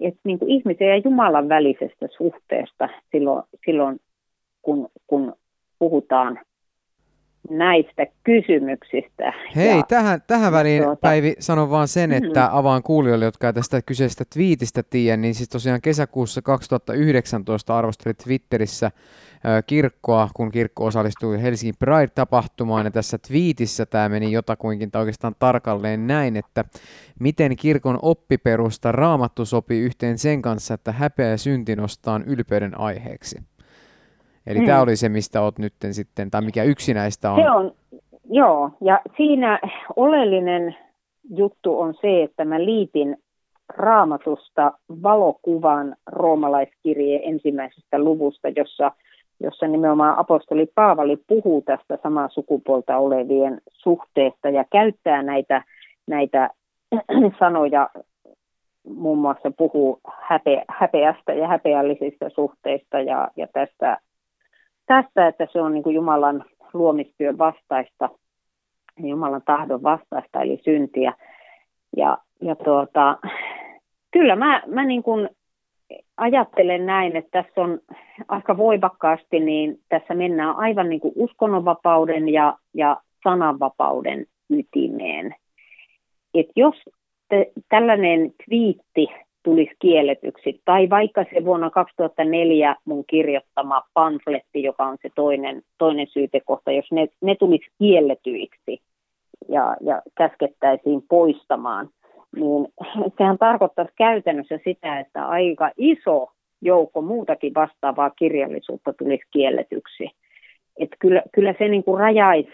että 0.00 0.20
niin 0.24 0.38
kuin 0.38 0.50
ihmisen 0.50 0.88
ja 0.88 0.96
Jumalan 0.96 1.48
välisestä 1.48 2.08
suhteesta 2.16 2.88
silloin, 3.10 3.42
silloin 3.66 4.00
kun, 4.62 4.88
kun 5.06 5.34
puhutaan 5.78 6.40
näistä 7.50 8.06
kysymyksistä. 8.24 9.32
Hei, 9.56 9.76
ja, 9.76 9.82
tähän, 9.82 10.22
tähän 10.26 10.52
väliin 10.52 10.82
tuota, 10.82 11.00
Päivi 11.00 11.34
sanon 11.38 11.70
vaan 11.70 11.88
sen, 11.88 12.12
että 12.12 12.40
mm. 12.40 12.48
avaan 12.52 12.82
kuulijoille, 12.82 13.24
jotka 13.24 13.46
ei 13.46 13.52
tästä 13.52 13.82
kyseisestä 13.82 14.24
twiitistä 14.34 14.82
tiedä, 14.82 15.16
niin 15.16 15.34
siis 15.34 15.48
tosiaan 15.48 15.80
kesäkuussa 15.80 16.42
2019 16.42 17.78
arvosteli 17.78 18.14
Twitterissä 18.14 18.90
kirkkoa, 19.66 20.28
kun 20.34 20.50
kirkko 20.50 20.84
osallistui 20.84 21.42
Helsingin 21.42 21.74
Pride-tapahtumaan, 21.78 22.86
ja 22.86 22.90
tässä 22.90 23.18
twiitissä 23.28 23.86
tämä 23.86 24.08
meni 24.08 24.32
jotakuinkin 24.32 24.90
tai 24.90 25.02
oikeastaan 25.02 25.34
tarkalleen 25.38 26.06
näin, 26.06 26.36
että 26.36 26.64
miten 27.20 27.56
kirkon 27.56 27.98
oppiperusta 28.02 28.92
raamattu 28.92 29.44
sopii 29.44 29.80
yhteen 29.80 30.18
sen 30.18 30.42
kanssa, 30.42 30.74
että 30.74 30.92
häpeä 30.92 31.28
ja 31.28 31.38
synti 31.38 31.76
nostaan 31.76 32.24
ylpeyden 32.26 32.80
aiheeksi. 32.80 33.38
Eli 34.48 34.58
hmm. 34.58 34.66
tämä 34.66 34.80
oli 34.80 34.96
se, 34.96 35.08
mistä 35.08 35.42
olet 35.42 35.58
nyt 35.58 35.72
sitten, 35.90 36.30
tai 36.30 36.42
mikä 36.42 36.62
yksi 36.62 36.94
näistä 36.94 37.30
on. 37.30 37.42
Se 37.42 37.50
on, 37.50 37.72
joo, 38.30 38.70
ja 38.80 39.00
siinä 39.16 39.58
oleellinen 39.96 40.76
juttu 41.36 41.80
on 41.80 41.94
se, 42.00 42.22
että 42.22 42.44
mä 42.44 42.64
liitin 42.64 43.16
raamatusta 43.68 44.72
valokuvan 45.02 45.96
roomalaiskirjeen 46.06 47.20
ensimmäisestä 47.24 47.98
luvusta, 47.98 48.48
jossa, 48.48 48.92
jossa 49.40 49.66
nimenomaan 49.66 50.18
apostoli 50.18 50.66
Paavali 50.74 51.16
puhuu 51.26 51.62
tästä 51.62 51.98
samaa 52.02 52.28
sukupuolta 52.28 52.96
olevien 52.96 53.60
suhteesta 53.68 54.48
ja 54.48 54.64
käyttää 54.72 55.22
näitä, 55.22 55.64
näitä 56.06 56.50
sanoja, 57.40 57.90
muun 58.88 59.18
muassa 59.18 59.50
puhuu 59.58 60.00
häpe, 60.28 60.64
häpeästä 60.68 61.32
ja 61.32 61.48
häpeällisistä 61.48 62.28
suhteista 62.28 63.00
ja, 63.00 63.28
ja 63.36 63.46
tästä 63.52 63.98
tästä, 64.88 65.28
että 65.28 65.46
se 65.52 65.60
on 65.60 65.74
niin 65.74 65.82
kuin 65.82 65.94
Jumalan 65.94 66.44
luomistyön 66.72 67.38
vastaista, 67.38 68.08
Jumalan 68.98 69.42
tahdon 69.44 69.82
vastaista, 69.82 70.42
eli 70.42 70.60
syntiä. 70.64 71.12
Ja, 71.96 72.18
ja 72.42 72.56
tuota, 72.56 73.18
kyllä 74.10 74.36
mä, 74.36 74.62
mä 74.66 74.84
niin 74.84 75.02
kuin 75.02 75.28
ajattelen 76.16 76.86
näin, 76.86 77.16
että 77.16 77.42
tässä 77.42 77.60
on 77.60 77.78
aika 78.28 78.56
voimakkaasti, 78.56 79.40
niin 79.40 79.80
tässä 79.88 80.14
mennään 80.14 80.56
aivan 80.56 80.88
niin 80.88 81.00
kuin 81.00 81.12
uskonnonvapauden 81.16 82.28
ja, 82.28 82.56
ja 82.74 83.00
sananvapauden 83.24 84.26
ytimeen. 84.50 85.34
Et 86.34 86.46
jos 86.56 86.74
te, 87.28 87.52
tällainen 87.68 88.32
twiitti 88.44 89.08
tulisi 89.42 89.74
kielletyksi. 89.78 90.60
Tai 90.64 90.90
vaikka 90.90 91.24
se 91.34 91.44
vuonna 91.44 91.70
2004 91.70 92.76
mun 92.84 93.04
kirjoittama 93.06 93.82
pamfletti, 93.94 94.62
joka 94.62 94.84
on 94.84 94.96
se 95.02 95.08
toinen, 95.14 95.62
toinen 95.78 96.06
syytekohta, 96.06 96.72
jos 96.72 96.92
ne, 96.92 97.08
ne 97.20 97.34
tulisi 97.34 97.66
kielletyiksi 97.78 98.82
ja, 99.48 99.76
ja 99.80 100.02
käskettäisiin 100.14 101.02
poistamaan, 101.08 101.88
niin 102.36 102.68
sehän 103.18 103.38
tarkoittaisi 103.38 103.92
käytännössä 103.96 104.58
sitä, 104.64 105.00
että 105.00 105.26
aika 105.26 105.70
iso 105.76 106.32
joukko 106.62 107.02
muutakin 107.02 107.54
vastaavaa 107.54 108.10
kirjallisuutta 108.10 108.92
tulisi 108.92 109.24
kielletyksi. 109.30 110.10
Et 110.78 110.88
kyllä, 110.98 111.22
kyllä 111.32 111.54
se 111.58 111.68
niin 111.68 111.84
kuin 111.84 112.00
rajaisi, 112.00 112.52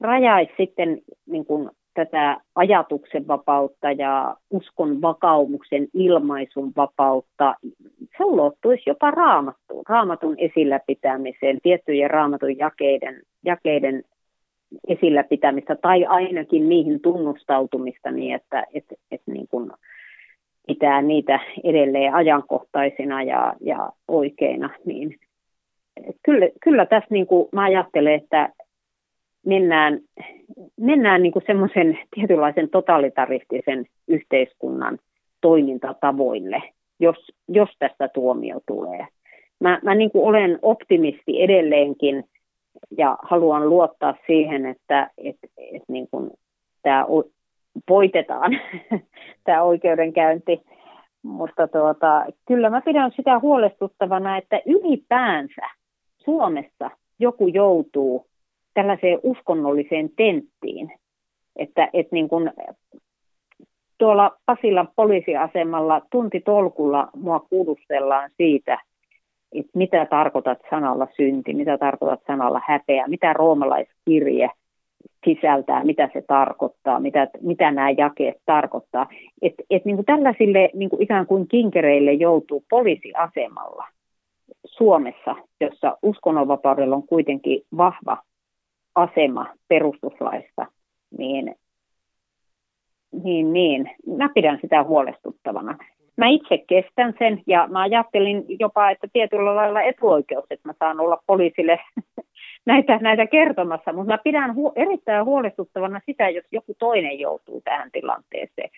rajaisi 0.00 0.52
sitten 0.56 1.00
niin 1.26 1.44
kuin 1.44 1.70
tätä 1.98 2.40
ajatuksen 2.54 3.28
vapautta 3.28 3.92
ja 3.92 4.36
uskon 4.50 5.02
vakaumuksen 5.02 5.88
ilmaisun 5.94 6.72
vapautta, 6.76 7.54
se 8.18 8.24
ulottuisi 8.24 8.82
jopa 8.86 9.10
raamattuun, 9.10 9.84
raamatun 9.88 10.34
esillä 10.38 10.80
pitämiseen, 10.86 11.58
tiettyjen 11.62 12.10
raamatun 12.10 12.58
jakeiden, 12.58 13.22
jakeiden 13.44 14.02
esillä 14.88 15.24
pitämistä 15.24 15.76
tai 15.76 16.04
ainakin 16.04 16.68
niihin 16.68 17.00
tunnustautumista 17.00 18.10
niin, 18.10 18.34
että 18.34 18.64
et, 18.74 18.84
et 19.10 19.22
niin 19.26 19.48
kuin 19.50 19.70
pitää 20.66 21.02
niitä 21.02 21.40
edelleen 21.64 22.14
ajankohtaisina 22.14 23.22
ja, 23.22 23.54
ja 23.60 23.90
oikeina. 24.08 24.70
Niin, 24.84 25.16
kyllä, 26.24 26.48
kyllä 26.62 26.86
tässä 26.86 27.08
niin 27.10 27.26
kuin 27.26 27.48
mä 27.52 27.64
ajattelen, 27.64 28.14
että 28.14 28.48
mennään, 29.48 30.00
mennään 30.80 31.22
niin 31.22 31.32
semmoisen 31.46 31.98
tietynlaisen 32.14 32.70
totalitaristisen 32.70 33.86
yhteiskunnan 34.08 34.98
toimintatavoille, 35.40 36.62
jos, 37.00 37.16
jos 37.48 37.68
tästä 37.78 38.08
tuomio 38.08 38.60
tulee. 38.66 39.06
Mä, 39.60 39.80
mä 39.84 39.94
niin 39.94 40.10
olen 40.14 40.58
optimisti 40.62 41.42
edelleenkin 41.42 42.24
ja 42.98 43.16
haluan 43.22 43.68
luottaa 43.70 44.14
siihen, 44.26 44.66
että 44.66 45.10
et, 45.18 45.36
et 45.56 45.82
niin 45.88 46.08
kuin 46.10 46.30
tämä 46.82 47.06
voitetaan, 47.88 48.52
tämä 49.44 49.62
oikeudenkäynti. 49.62 50.60
Mutta 51.22 51.68
tuota, 51.68 52.24
kyllä 52.48 52.70
mä 52.70 52.80
pidän 52.80 53.12
sitä 53.16 53.38
huolestuttavana, 53.38 54.36
että 54.36 54.60
ylipäänsä 54.66 55.70
Suomessa 56.24 56.90
joku 57.18 57.48
joutuu 57.48 58.27
tällaiseen 58.78 59.20
uskonnolliseen 59.22 60.10
tenttiin. 60.16 60.92
Että, 61.56 61.88
että 61.92 62.14
niin 62.14 62.28
kuin 62.28 62.50
tuolla 63.98 64.36
Pasilan 64.46 64.88
poliisiasemalla 64.96 66.02
tuntitolkulla 66.10 67.08
mua 67.16 67.40
kuulustellaan 67.40 68.30
siitä, 68.36 68.78
että 69.52 69.72
mitä 69.74 70.06
tarkoitat 70.06 70.58
sanalla 70.70 71.08
synti, 71.16 71.54
mitä 71.54 71.78
tarkoitat 71.78 72.20
sanalla 72.26 72.60
häpeä, 72.66 73.08
mitä 73.08 73.32
roomalaiskirje 73.32 74.50
sisältää, 75.24 75.84
mitä 75.84 76.10
se 76.12 76.22
tarkoittaa, 76.26 77.00
mitä, 77.00 77.28
mitä 77.40 77.70
nämä 77.70 77.90
jakeet 77.90 78.36
tarkoittaa. 78.46 79.06
Et, 79.42 79.54
et 79.70 79.84
niin 79.84 79.96
kuin 79.96 80.06
tällaisille 80.06 80.70
niin 80.74 80.90
kuin 80.90 81.02
ikään 81.02 81.26
kuin 81.26 81.48
kinkereille 81.48 82.12
joutuu 82.12 82.64
poliisiasemalla 82.70 83.84
Suomessa, 84.66 85.34
jossa 85.60 85.98
uskonnonvapaudella 86.02 86.96
on 86.96 87.06
kuitenkin 87.06 87.62
vahva 87.76 88.16
asema 88.98 89.46
perustuslaista, 89.68 90.66
niin, 91.18 91.54
niin, 93.22 93.52
niin 93.52 93.90
mä 94.16 94.28
pidän 94.34 94.58
sitä 94.60 94.82
huolestuttavana. 94.82 95.78
Mä 96.16 96.26
itse 96.28 96.64
kestän 96.66 97.14
sen 97.18 97.42
ja 97.46 97.66
mä 97.70 97.80
ajattelin 97.80 98.44
jopa, 98.48 98.90
että 98.90 99.06
tietyllä 99.12 99.56
lailla 99.56 99.82
etuoikeus, 99.82 100.44
että 100.50 100.68
mä 100.68 100.74
saan 100.78 101.00
olla 101.00 101.22
poliisille 101.26 101.80
näitä, 102.66 102.98
näitä 102.98 103.26
kertomassa, 103.26 103.92
mutta 103.92 104.12
mä 104.12 104.18
pidän 104.24 104.50
hu- 104.50 104.72
erittäin 104.76 105.24
huolestuttavana 105.24 106.00
sitä, 106.06 106.28
jos 106.28 106.44
joku 106.52 106.74
toinen 106.78 107.18
joutuu 107.18 107.60
tähän 107.64 107.90
tilanteeseen. 107.92 108.70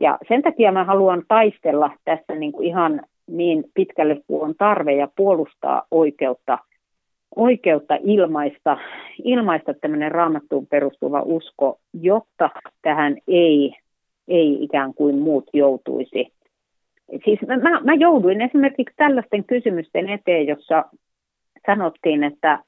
Ja 0.00 0.18
sen 0.28 0.42
takia 0.42 0.72
mä 0.72 0.84
haluan 0.84 1.22
taistella 1.28 1.90
tässä 2.04 2.34
niin 2.34 2.52
kuin 2.52 2.66
ihan 2.68 3.02
niin 3.26 3.64
pitkälle 3.74 4.20
kuin 4.26 4.42
on 4.42 4.54
tarve 4.58 4.92
ja 4.92 5.08
puolustaa 5.16 5.82
oikeutta 5.90 6.58
oikeutta 7.36 7.98
ilmaista, 8.02 8.78
ilmaista 9.24 9.74
tämmöinen 9.74 10.12
raamattuun 10.12 10.66
perustuva 10.66 11.22
usko, 11.22 11.78
jotta 11.92 12.50
tähän 12.82 13.16
ei, 13.28 13.74
ei 14.28 14.64
ikään 14.64 14.94
kuin 14.94 15.18
muut 15.18 15.44
joutuisi. 15.52 16.32
Siis 17.24 17.40
mä, 17.46 17.80
mä 17.84 17.94
jouduin 17.94 18.40
esimerkiksi 18.40 18.94
tällaisten 18.96 19.44
kysymysten 19.44 20.08
eteen, 20.08 20.46
jossa 20.46 20.84
sanottiin, 21.66 22.24
että 22.24 22.58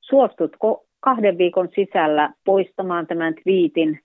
suostutko 0.00 0.84
kahden 1.00 1.38
viikon 1.38 1.68
sisällä 1.74 2.30
poistamaan 2.44 3.06
tämän 3.06 3.34
twiitin 3.34 4.00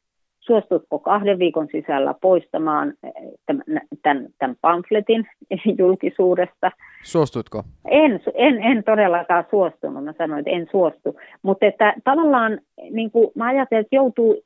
suostutko 0.46 1.00
kahden 1.00 1.40
viikon 1.40 1.68
sisällä 1.72 2.14
poistamaan 2.22 2.94
eh, 3.04 3.14
tämän, 3.46 3.64
tämän, 4.02 4.28
tämän 4.40 4.56
pamfletin 4.62 5.28
julkisuudesta. 5.80 6.72
Suostutko? 7.04 7.64
En, 7.86 8.22
en, 8.34 8.64
en 8.64 8.84
todellakaan 8.84 9.46
suostunut, 9.50 10.04
mä 10.04 10.14
sanoin, 10.18 10.40
että 10.40 10.52
en 10.52 10.68
suostu. 10.72 11.16
Mutta 11.42 11.66
että 11.66 11.94
tavallaan 12.04 12.60
niin 12.92 13.12
kuin 13.12 13.32
mä 13.36 13.48
ajattelin, 13.48 13.82
että 13.82 13.96
joutuu 13.96 14.44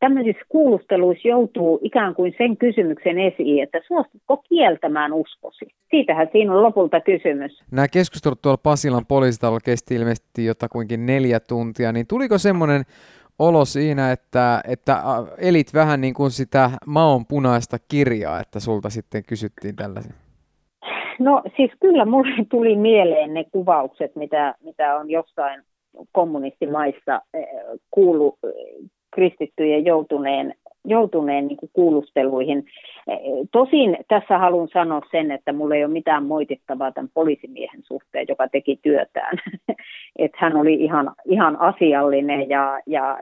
tämmöisissä 0.00 0.42
kuulusteluissa 0.48 1.28
joutuu 1.28 1.80
ikään 1.82 2.14
kuin 2.14 2.34
sen 2.38 2.56
kysymyksen 2.56 3.18
esiin, 3.18 3.62
että 3.62 3.80
suostutko 3.86 4.36
kieltämään 4.36 5.12
uskosi? 5.12 5.66
Siitähän 5.90 6.28
siinä 6.32 6.52
on 6.52 6.62
lopulta 6.62 7.00
kysymys. 7.00 7.62
Nämä 7.70 7.88
keskustelut 7.88 8.42
tuolla 8.42 8.58
Pasilan 8.62 9.06
poliisitalolla 9.06 9.60
kesti 9.64 9.94
ilmeisesti 9.94 10.44
jotakuinkin 10.44 11.06
neljä 11.06 11.40
tuntia, 11.40 11.92
niin 11.92 12.06
tuliko 12.06 12.38
semmoinen 12.38 12.82
olo 13.38 13.64
siinä, 13.64 14.12
että, 14.12 14.60
että 14.68 15.02
elit 15.38 15.74
vähän 15.74 16.00
niin 16.00 16.14
kuin 16.14 16.30
sitä 16.30 16.70
maon 16.86 17.26
punaista 17.26 17.76
kirjaa, 17.88 18.40
että 18.40 18.60
sulta 18.60 18.90
sitten 18.90 19.22
kysyttiin 19.28 19.76
tällaisen? 19.76 20.14
No 21.18 21.42
siis 21.56 21.70
kyllä 21.80 22.04
mulle 22.04 22.44
tuli 22.50 22.76
mieleen 22.76 23.34
ne 23.34 23.44
kuvaukset, 23.52 24.16
mitä, 24.16 24.54
mitä 24.60 24.96
on 24.96 25.10
jossain 25.10 25.62
kommunistimaissa 26.12 27.20
eh, 27.34 27.46
kuulu 27.90 28.38
eh, 28.44 28.90
kristittyjen 29.14 29.84
joutuneen 29.84 30.54
joutuneen 30.84 31.46
niin 31.46 31.58
kuulusteluihin. 31.72 32.66
Tosin 33.52 33.98
tässä 34.08 34.38
haluan 34.38 34.68
sanoa 34.72 35.00
sen, 35.10 35.30
että 35.30 35.52
mulla 35.52 35.74
ei 35.74 35.84
ole 35.84 35.92
mitään 35.92 36.24
moitittavaa 36.24 36.92
tämän 36.92 37.10
poliisimiehen 37.14 37.82
suhteen, 37.82 38.26
joka 38.28 38.48
teki 38.48 38.78
työtään. 38.82 39.38
että 40.18 40.38
hän 40.40 40.56
oli 40.56 40.74
ihan, 40.74 41.12
ihan 41.24 41.60
asiallinen 41.60 42.48
ja, 42.48 42.80
ja 42.86 43.18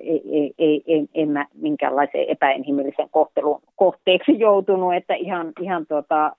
ei, 0.00 0.22
ei, 0.28 0.54
ei, 0.58 0.82
ei, 0.86 1.06
en 1.14 1.28
mä 1.28 1.46
minkäänlaisen 1.54 2.24
epäinhimillisen 2.28 3.08
kohtelun 3.10 3.60
kohteeksi 3.76 4.38
joutunut, 4.38 4.94
että 4.94 5.14
ihan, 5.14 5.52
ihan 5.60 5.86
tota, 5.86 6.36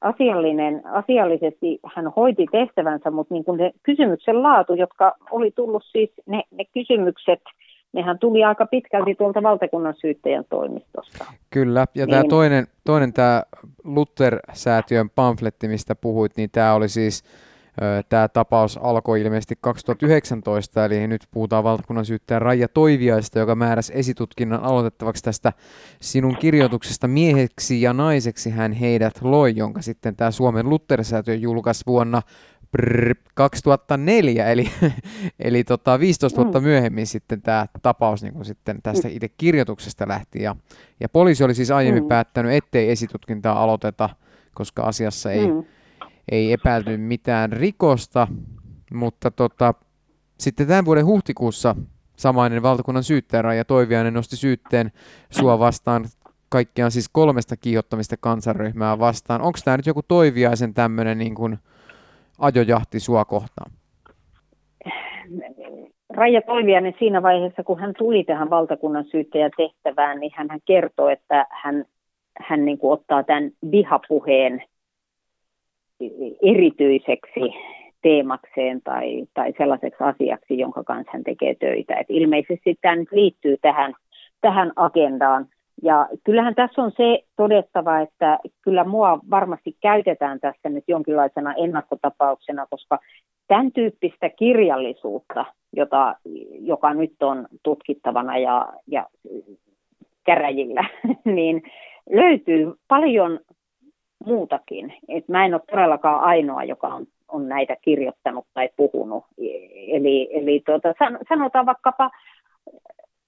asiallinen, 0.00 0.82
asiallisesti 0.86 1.78
hän 1.94 2.12
hoiti 2.16 2.46
tehtävänsä, 2.52 3.10
mutta 3.10 3.34
niin 3.34 3.44
kuin 3.44 3.58
ne 3.58 3.72
kysymyksen 3.82 4.42
laatu, 4.42 4.74
jotka 4.74 5.16
oli 5.30 5.50
tullut 5.50 5.82
siis, 5.92 6.10
ne, 6.26 6.42
ne 6.50 6.64
kysymykset– 6.74 7.40
nehän 7.92 8.18
tuli 8.18 8.44
aika 8.44 8.66
pitkälti 8.66 9.14
tuolta 9.14 9.42
valtakunnan 9.42 9.94
syyttäjän 10.00 10.44
toimistosta. 10.50 11.24
Kyllä, 11.50 11.86
ja 11.94 12.06
niin. 12.06 12.10
tämä 12.10 12.24
toinen, 12.28 12.66
toinen 12.84 13.12
tämä 13.12 13.42
Luther-säätiön 13.84 15.10
pamfletti, 15.10 15.68
mistä 15.68 15.94
puhuit, 15.94 16.32
niin 16.36 16.50
tämä 16.52 16.74
oli 16.74 16.88
siis, 16.88 17.24
tämä 18.08 18.28
tapaus 18.28 18.78
alkoi 18.82 19.20
ilmeisesti 19.20 19.54
2019, 19.60 20.84
eli 20.84 21.06
nyt 21.06 21.26
puhutaan 21.30 21.64
valtakunnan 21.64 22.04
syyttäjän 22.04 22.42
Raija 22.42 22.68
Toiviaista, 22.68 23.38
joka 23.38 23.54
määräsi 23.54 23.92
esitutkinnan 23.96 24.62
aloitettavaksi 24.62 25.24
tästä 25.24 25.52
sinun 26.00 26.36
kirjoituksesta 26.36 27.08
mieheksi 27.08 27.82
ja 27.82 27.92
naiseksi 27.92 28.50
hän 28.50 28.72
heidät 28.72 29.22
loi, 29.22 29.52
jonka 29.56 29.82
sitten 29.82 30.16
tämä 30.16 30.30
Suomen 30.30 30.68
Luther-säätiö 30.68 31.34
julkaisi 31.34 31.84
vuonna 31.86 32.22
Brr, 32.72 33.14
2004, 33.34 34.46
eli, 34.46 34.70
eli 35.38 35.64
tota 35.64 36.00
15 36.00 36.36
vuotta 36.36 36.60
mm. 36.60 36.64
myöhemmin 36.66 37.06
sitten 37.06 37.42
tämä 37.42 37.66
tapaus 37.82 38.22
niin 38.22 38.44
sitten 38.44 38.82
tästä 38.82 39.08
itse 39.08 39.28
kirjoituksesta 39.28 40.08
lähti. 40.08 40.42
Ja, 40.42 40.56
ja 41.00 41.08
poliisi 41.08 41.44
oli 41.44 41.54
siis 41.54 41.70
aiemmin 41.70 42.02
mm. 42.02 42.08
päättänyt, 42.08 42.52
ettei 42.52 42.90
esitutkintaa 42.90 43.62
aloiteta, 43.62 44.10
koska 44.54 44.82
asiassa 44.82 45.32
ei, 45.32 45.46
mm. 45.46 45.64
ei 46.32 46.52
epäilty 46.52 46.96
mitään 46.96 47.52
rikosta, 47.52 48.28
mutta 48.92 49.30
tota, 49.30 49.74
sitten 50.38 50.66
tämän 50.66 50.84
vuoden 50.84 51.06
huhtikuussa 51.06 51.76
samainen 52.16 52.62
valtakunnan 52.62 53.04
syyttäjä 53.04 53.54
ja 53.54 53.64
Toiviainen 53.64 54.14
nosti 54.14 54.36
syytteen 54.36 54.92
sua 55.30 55.58
vastaan 55.58 56.04
kaikkiaan 56.48 56.90
siis 56.90 57.08
kolmesta 57.08 57.56
kiihottamista 57.56 58.16
kansanryhmää 58.16 58.98
vastaan. 58.98 59.40
Onko 59.40 59.58
tämä 59.64 59.76
nyt 59.76 59.86
joku 59.86 60.02
Toiviaisen 60.02 60.74
tämmöinen 60.74 61.18
niin 61.18 61.34
kuin, 61.34 61.58
ajojahti 62.38 63.00
sua 63.00 63.24
kohtaan? 63.24 63.70
Raija 66.10 66.42
Toiviainen 66.42 66.94
siinä 66.98 67.22
vaiheessa, 67.22 67.64
kun 67.64 67.78
hän 67.80 67.94
tuli 67.98 68.24
tähän 68.24 68.50
valtakunnan 68.50 69.04
syyttäjän 69.04 69.50
tehtävään, 69.56 70.20
niin 70.20 70.32
hän 70.34 70.48
kertoi, 70.64 71.12
että 71.12 71.46
hän, 71.50 71.84
hän 72.40 72.64
niin 72.64 72.78
kuin 72.78 72.92
ottaa 72.92 73.22
tämän 73.22 73.50
vihapuheen 73.70 74.62
erityiseksi 76.42 77.40
teemakseen 78.02 78.82
tai, 78.82 79.26
tai 79.34 79.52
sellaiseksi 79.58 80.04
asiaksi, 80.04 80.58
jonka 80.58 80.84
kanssa 80.84 81.10
hän 81.12 81.24
tekee 81.24 81.54
töitä. 81.54 81.94
Et 81.94 82.06
ilmeisesti 82.08 82.74
tämä 82.80 82.96
nyt 82.96 83.12
liittyy 83.12 83.56
tähän, 83.62 83.94
tähän 84.40 84.72
agendaan. 84.76 85.46
Ja 85.82 86.08
kyllähän 86.24 86.54
tässä 86.54 86.82
on 86.82 86.92
se 86.96 87.22
todettava, 87.36 88.00
että 88.00 88.38
kyllä 88.62 88.84
mua 88.84 89.18
varmasti 89.30 89.76
käytetään 89.82 90.40
tässä 90.40 90.68
nyt 90.68 90.84
jonkinlaisena 90.88 91.54
ennakkotapauksena, 91.54 92.66
koska 92.70 92.98
tämän 93.48 93.72
tyyppistä 93.72 94.28
kirjallisuutta, 94.28 95.44
jota, 95.76 96.16
joka 96.60 96.94
nyt 96.94 97.22
on 97.22 97.46
tutkittavana 97.62 98.38
ja, 98.38 98.72
ja 98.86 99.06
käräjillä, 100.24 100.84
niin 101.24 101.62
löytyy 102.10 102.74
paljon 102.88 103.40
muutakin. 104.24 104.94
Et 105.08 105.28
mä 105.28 105.44
en 105.44 105.54
ole 105.54 105.62
todellakaan 105.70 106.20
ainoa, 106.20 106.64
joka 106.64 106.86
on, 106.88 107.06
on 107.28 107.48
näitä 107.48 107.76
kirjoittanut 107.82 108.46
tai 108.54 108.68
puhunut. 108.76 109.24
Eli, 109.88 110.28
eli 110.32 110.62
tuota, 110.66 110.94
sanotaan 111.28 111.66
vaikkapa 111.66 112.10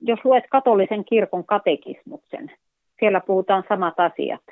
jos 0.01 0.25
luet 0.25 0.45
katolisen 0.51 1.05
kirkon 1.05 1.45
katekismuksen, 1.45 2.51
siellä 2.99 3.21
puhutaan 3.21 3.65
samat 3.69 4.01
asiat 4.01 4.43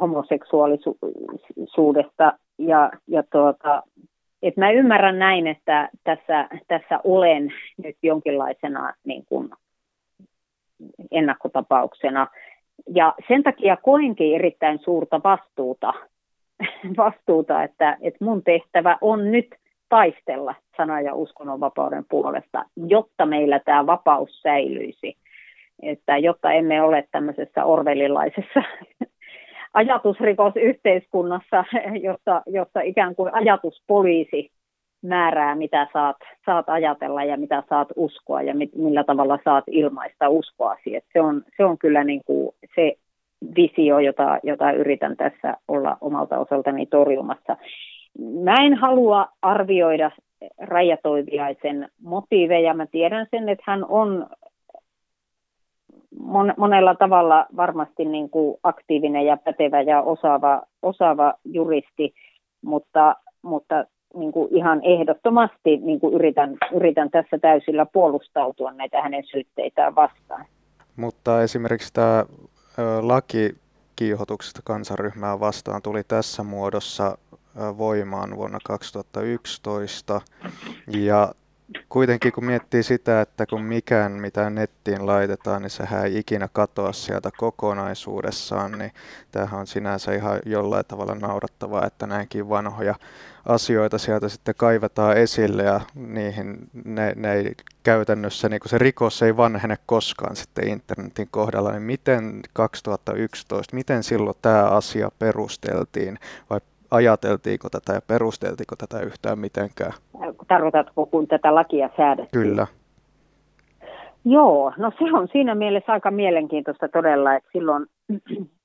homoseksuaalisuudesta 0.00 2.32
ja, 2.58 2.90
ja 3.08 3.22
tuota, 3.32 3.82
et 4.42 4.56
mä 4.56 4.70
ymmärrän 4.70 5.18
näin, 5.18 5.46
että 5.46 5.88
tässä, 6.04 6.48
tässä 6.68 7.00
olen 7.04 7.52
nyt 7.82 7.96
jonkinlaisena 8.02 8.94
niin 9.04 9.24
kuin 9.28 9.50
ennakkotapauksena. 11.10 12.26
Ja 12.94 13.14
sen 13.28 13.42
takia 13.42 13.76
koenkin 13.76 14.34
erittäin 14.34 14.78
suurta 14.78 15.20
vastuuta, 15.24 15.92
vastuuta 16.96 17.62
että, 17.62 17.96
että 18.00 18.24
mun 18.24 18.42
tehtävä 18.42 18.98
on 19.00 19.32
nyt 19.32 19.54
taistella 19.92 20.54
sana- 20.76 21.00
ja 21.00 21.14
uskonnonvapauden 21.14 22.04
puolesta, 22.10 22.64
jotta 22.86 23.26
meillä 23.26 23.58
tämä 23.58 23.86
vapaus 23.86 24.42
säilyisi. 24.42 25.16
Että 25.82 26.16
jotta 26.18 26.52
emme 26.52 26.82
ole 26.82 27.08
tämmöisessä 27.10 27.64
orvelilaisessa 27.64 28.62
ajatusrikosyhteiskunnassa, 29.74 31.64
jossa, 32.08 32.42
jossa 32.46 32.80
ikään 32.80 33.14
kuin 33.14 33.34
ajatuspoliisi 33.34 34.50
määrää, 35.02 35.54
mitä 35.54 35.86
saat, 35.92 36.16
saat 36.46 36.68
ajatella 36.68 37.24
ja 37.24 37.36
mitä 37.36 37.62
saat 37.68 37.88
uskoa 37.96 38.42
ja 38.42 38.54
mit, 38.54 38.70
millä 38.74 39.04
tavalla 39.04 39.38
saat 39.44 39.64
ilmaista 39.66 40.28
uskoasi. 40.28 40.96
Et 40.96 41.04
se, 41.12 41.20
on, 41.20 41.42
se 41.56 41.64
on 41.64 41.78
kyllä 41.78 42.04
niin 42.04 42.20
kuin 42.26 42.54
se 42.74 42.94
visio, 43.56 43.98
jota, 43.98 44.38
jota 44.42 44.72
yritän 44.72 45.16
tässä 45.16 45.56
olla 45.68 45.96
omalta 46.00 46.38
osaltani 46.38 46.86
torjumassa. 46.86 47.56
Mä 48.18 48.54
en 48.66 48.74
halua 48.74 49.28
arvioida 49.42 50.10
Rajatoiviaisen 50.60 51.88
motiiveja. 52.02 52.74
Mä 52.74 52.86
tiedän 52.86 53.26
sen, 53.30 53.48
että 53.48 53.64
hän 53.66 53.84
on 53.88 54.26
mon, 56.20 56.54
monella 56.56 56.94
tavalla 56.94 57.46
varmasti 57.56 58.04
niin 58.04 58.30
kuin 58.30 58.56
aktiivinen 58.62 59.26
ja 59.26 59.36
pätevä 59.36 59.82
ja 59.82 60.02
osaava, 60.02 60.62
osaava 60.82 61.34
juristi, 61.44 62.14
mutta, 62.62 63.16
mutta 63.42 63.84
niin 64.14 64.32
kuin 64.32 64.56
ihan 64.56 64.80
ehdottomasti 64.84 65.76
niin 65.76 66.00
kuin 66.00 66.14
yritän, 66.14 66.56
yritän 66.74 67.10
tässä 67.10 67.38
täysillä 67.38 67.86
puolustautua 67.86 68.72
näitä 68.72 69.02
hänen 69.02 69.24
syytteitään 69.30 69.94
vastaan. 69.94 70.44
Mutta 70.96 71.42
esimerkiksi 71.42 71.92
tämä 71.92 72.24
laki 73.02 73.54
kiihotuksesta 73.96 74.60
kansanryhmää 74.64 75.40
vastaan 75.40 75.82
tuli 75.82 76.02
tässä 76.08 76.42
muodossa 76.42 77.18
voimaan 77.56 78.36
vuonna 78.36 78.58
2011. 78.64 80.20
Ja 80.86 81.34
kuitenkin 81.88 82.32
kun 82.32 82.44
miettii 82.44 82.82
sitä, 82.82 83.20
että 83.20 83.46
kun 83.46 83.62
mikään 83.62 84.12
mitä 84.12 84.50
nettiin 84.50 85.06
laitetaan, 85.06 85.62
niin 85.62 85.70
sehän 85.70 86.04
ei 86.04 86.18
ikinä 86.18 86.48
katoa 86.52 86.92
sieltä 86.92 87.30
kokonaisuudessaan, 87.36 88.72
niin 88.72 88.92
tämähän 89.30 89.60
on 89.60 89.66
sinänsä 89.66 90.12
ihan 90.14 90.40
jollain 90.46 90.84
tavalla 90.88 91.14
naurattavaa, 91.14 91.86
että 91.86 92.06
näinkin 92.06 92.48
vanhoja 92.48 92.94
asioita 93.46 93.98
sieltä 93.98 94.28
sitten 94.28 94.54
kaivetaan 94.54 95.16
esille 95.16 95.62
ja 95.62 95.80
niihin 95.94 96.70
ne, 96.84 97.12
ne 97.16 97.32
ei 97.32 97.54
käytännössä, 97.82 98.48
niin 98.48 98.60
se 98.66 98.78
rikos 98.78 99.22
ei 99.22 99.36
vanhene 99.36 99.76
koskaan 99.86 100.36
sitten 100.36 100.68
internetin 100.68 101.28
kohdalla, 101.30 101.70
niin 101.70 101.82
miten 101.82 102.40
2011, 102.52 103.76
miten 103.76 104.02
silloin 104.02 104.36
tämä 104.42 104.64
asia 104.64 105.10
perusteltiin 105.18 106.18
vai 106.50 106.60
ajateltiinko 106.92 107.68
tätä 107.70 107.92
ja 107.92 108.00
perusteltiinko 108.08 108.76
tätä 108.78 109.04
yhtään 109.06 109.38
mitenkään? 109.38 109.92
Tarkoitatko, 110.48 111.06
kun 111.06 111.28
tätä 111.28 111.54
lakia 111.54 111.90
säädettiin? 111.96 112.42
Kyllä. 112.42 112.66
Joo, 114.24 114.72
no 114.76 114.92
se 114.98 115.16
on 115.16 115.28
siinä 115.32 115.54
mielessä 115.54 115.92
aika 115.92 116.10
mielenkiintoista 116.10 116.88
todella, 116.88 117.34
että 117.34 117.48
silloin, 117.52 117.86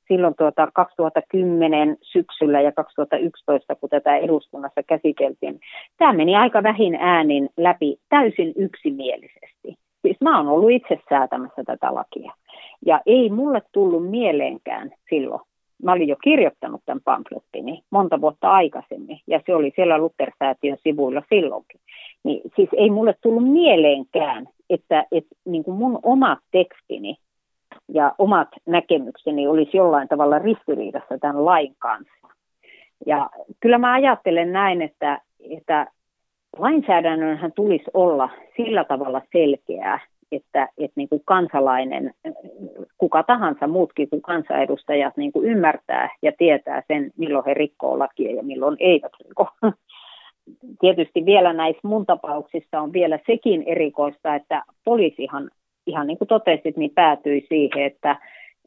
silloin 0.07 0.33
tuota 0.37 0.67
2010 0.73 1.97
syksyllä 2.01 2.61
ja 2.61 2.71
2011, 2.71 3.75
kun 3.75 3.89
tätä 3.89 4.15
eduskunnassa 4.15 4.83
käsiteltiin, 4.83 5.59
tämä 5.97 6.13
meni 6.13 6.35
aika 6.35 6.63
vähin 6.63 6.95
äänin 6.95 7.49
läpi 7.57 7.97
täysin 8.09 8.53
yksimielisesti. 8.55 9.75
Siis 10.01 10.17
mä 10.21 10.37
oon 10.37 10.47
ollut 10.47 10.71
itse 10.71 10.99
säätämässä 11.09 11.63
tätä 11.63 11.95
lakia. 11.95 12.33
Ja 12.85 13.01
ei 13.05 13.29
mulle 13.29 13.61
tullut 13.71 14.09
mieleenkään 14.09 14.91
silloin, 15.09 15.41
mä 15.83 15.91
olin 15.91 16.07
jo 16.07 16.15
kirjoittanut 16.23 16.81
tämän 16.85 17.01
pamflettini 17.03 17.83
monta 17.89 18.21
vuotta 18.21 18.51
aikaisemmin, 18.51 19.19
ja 19.27 19.41
se 19.45 19.55
oli 19.55 19.71
siellä 19.75 19.97
Luther-säätiön 19.97 20.77
sivuilla 20.83 21.21
silloinkin. 21.29 21.79
Niin, 22.23 22.41
siis 22.55 22.69
ei 22.77 22.89
mulle 22.89 23.15
tullut 23.21 23.51
mieleenkään, 23.51 24.47
että, 24.69 25.05
että 25.11 25.35
niin 25.45 25.63
kuin 25.63 25.77
mun 25.77 25.99
oma 26.03 26.37
tekstini 26.51 27.15
ja 27.93 28.15
omat 28.17 28.47
näkemykseni 28.65 29.47
olisi 29.47 29.77
jollain 29.77 30.07
tavalla 30.07 30.39
ristiriidassa 30.39 31.17
tämän 31.17 31.45
lain 31.45 31.75
kanssa. 31.79 32.27
Ja 33.05 33.29
kyllä 33.59 33.77
mä 33.77 33.93
ajattelen 33.93 34.53
näin, 34.53 34.81
että, 34.81 35.21
että 35.49 35.87
lainsäädännönhän 36.57 37.51
tulisi 37.51 37.91
olla 37.93 38.29
sillä 38.57 38.83
tavalla 38.83 39.21
selkeää, 39.31 39.99
että, 40.31 40.69
että 40.77 40.93
niin 40.95 41.09
kuin 41.09 41.21
kansalainen, 41.25 42.13
kuka 42.97 43.23
tahansa 43.23 43.67
muutkin 43.67 44.09
kuin 44.09 44.21
kansanedustajat 44.21 45.17
niin 45.17 45.31
kuin 45.31 45.45
ymmärtää 45.45 46.09
ja 46.21 46.31
tietää 46.37 46.83
sen, 46.87 47.11
milloin 47.17 47.45
he 47.45 47.53
rikkoo 47.53 47.99
lakia 47.99 48.35
ja 48.35 48.43
milloin 48.43 48.77
eivät 48.79 49.11
riko. 49.27 49.47
Tietysti 50.81 51.25
vielä 51.25 51.53
näissä 51.53 51.87
mun 51.87 52.05
tapauksissa 52.05 52.81
on 52.81 52.93
vielä 52.93 53.19
sekin 53.27 53.63
erikoista, 53.65 54.35
että 54.35 54.63
poliisihan, 54.85 55.49
ihan 55.87 56.07
niin 56.07 56.17
kuin 56.17 56.27
totesit, 56.27 56.77
niin 56.77 56.91
päätyi 56.95 57.45
siihen, 57.49 57.83
että, 57.83 58.19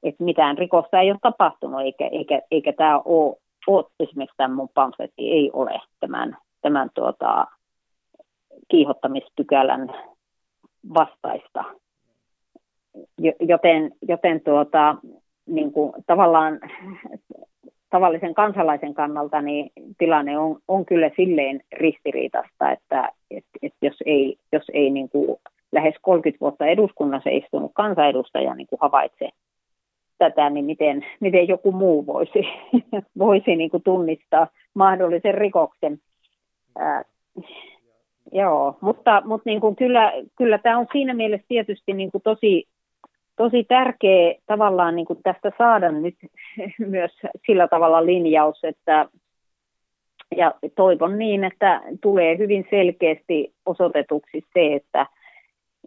että 0.02 0.24
mitään 0.24 0.58
rikosta 0.58 1.00
ei 1.00 1.10
ole 1.10 1.18
tapahtunut, 1.22 1.80
eikä, 1.80 2.08
eikä, 2.12 2.42
eikä 2.50 2.72
tämä 2.72 2.98
ole, 3.04 3.36
ole 3.66 3.84
esimerkiksi 4.00 4.36
tämän 4.36 4.56
mun 4.56 4.68
pamfletti 4.74 5.30
ei 5.32 5.50
ole 5.52 5.80
tämän, 6.00 6.36
tämän 6.62 6.90
tuota, 6.94 7.46
kiihottamispykälän 8.68 9.92
vastaista. 10.94 11.64
Joten, 13.40 13.92
joten 14.08 14.40
tuota, 14.40 14.96
niin 15.46 15.72
kuin 15.72 15.92
tavallaan 16.06 16.60
tavallisen 17.90 18.34
kansalaisen 18.34 18.94
kannalta 18.94 19.42
niin 19.42 19.70
tilanne 19.98 20.38
on, 20.38 20.58
on 20.68 20.86
kyllä 20.86 21.10
silleen 21.16 21.60
ristiriitasta, 21.72 22.70
että 22.70 23.08
et, 23.30 23.44
et 23.62 23.74
jos 23.82 23.96
ei, 24.06 24.36
jos 24.52 24.64
ei 24.72 24.90
niin 24.90 25.08
kuin 25.08 25.36
lähes 25.72 25.94
30 26.02 26.40
vuotta 26.40 26.66
eduskunnassa 26.66 27.30
istunut 27.30 27.70
kansanedustaja 27.74 28.54
niin 28.54 28.66
kuin 28.66 28.78
havaitse 28.82 29.28
tätä, 30.18 30.50
niin 30.50 30.64
miten, 30.64 31.06
miten 31.20 31.48
joku 31.48 31.72
muu 31.72 32.06
voisi, 32.06 32.40
voisi 33.18 33.56
niin 33.56 33.70
kuin 33.70 33.82
tunnistaa 33.82 34.46
mahdollisen 34.74 35.34
rikoksen. 35.34 35.98
Ää, 36.78 37.04
Joo, 38.32 38.76
mutta, 38.80 39.22
mutta 39.24 39.50
niin 39.50 39.60
kuin 39.60 39.76
kyllä, 39.76 40.12
kyllä 40.36 40.58
tämä 40.58 40.78
on 40.78 40.86
siinä 40.92 41.14
mielessä 41.14 41.46
tietysti 41.48 41.92
niin 41.92 42.10
kuin 42.10 42.22
tosi, 42.22 42.68
tosi 43.36 43.64
tärkeä 43.64 44.34
tavallaan 44.46 44.96
niin 44.96 45.06
kuin 45.06 45.22
tästä 45.22 45.52
saada 45.58 45.92
nyt 45.92 46.14
myös 46.78 47.10
sillä 47.46 47.68
tavalla 47.68 48.06
linjaus, 48.06 48.64
että 48.64 49.06
ja 50.36 50.54
toivon 50.74 51.18
niin, 51.18 51.44
että 51.44 51.82
tulee 52.00 52.38
hyvin 52.38 52.66
selkeästi 52.70 53.54
osoitetuksi 53.66 54.44
se, 54.54 54.74
että, 54.74 55.06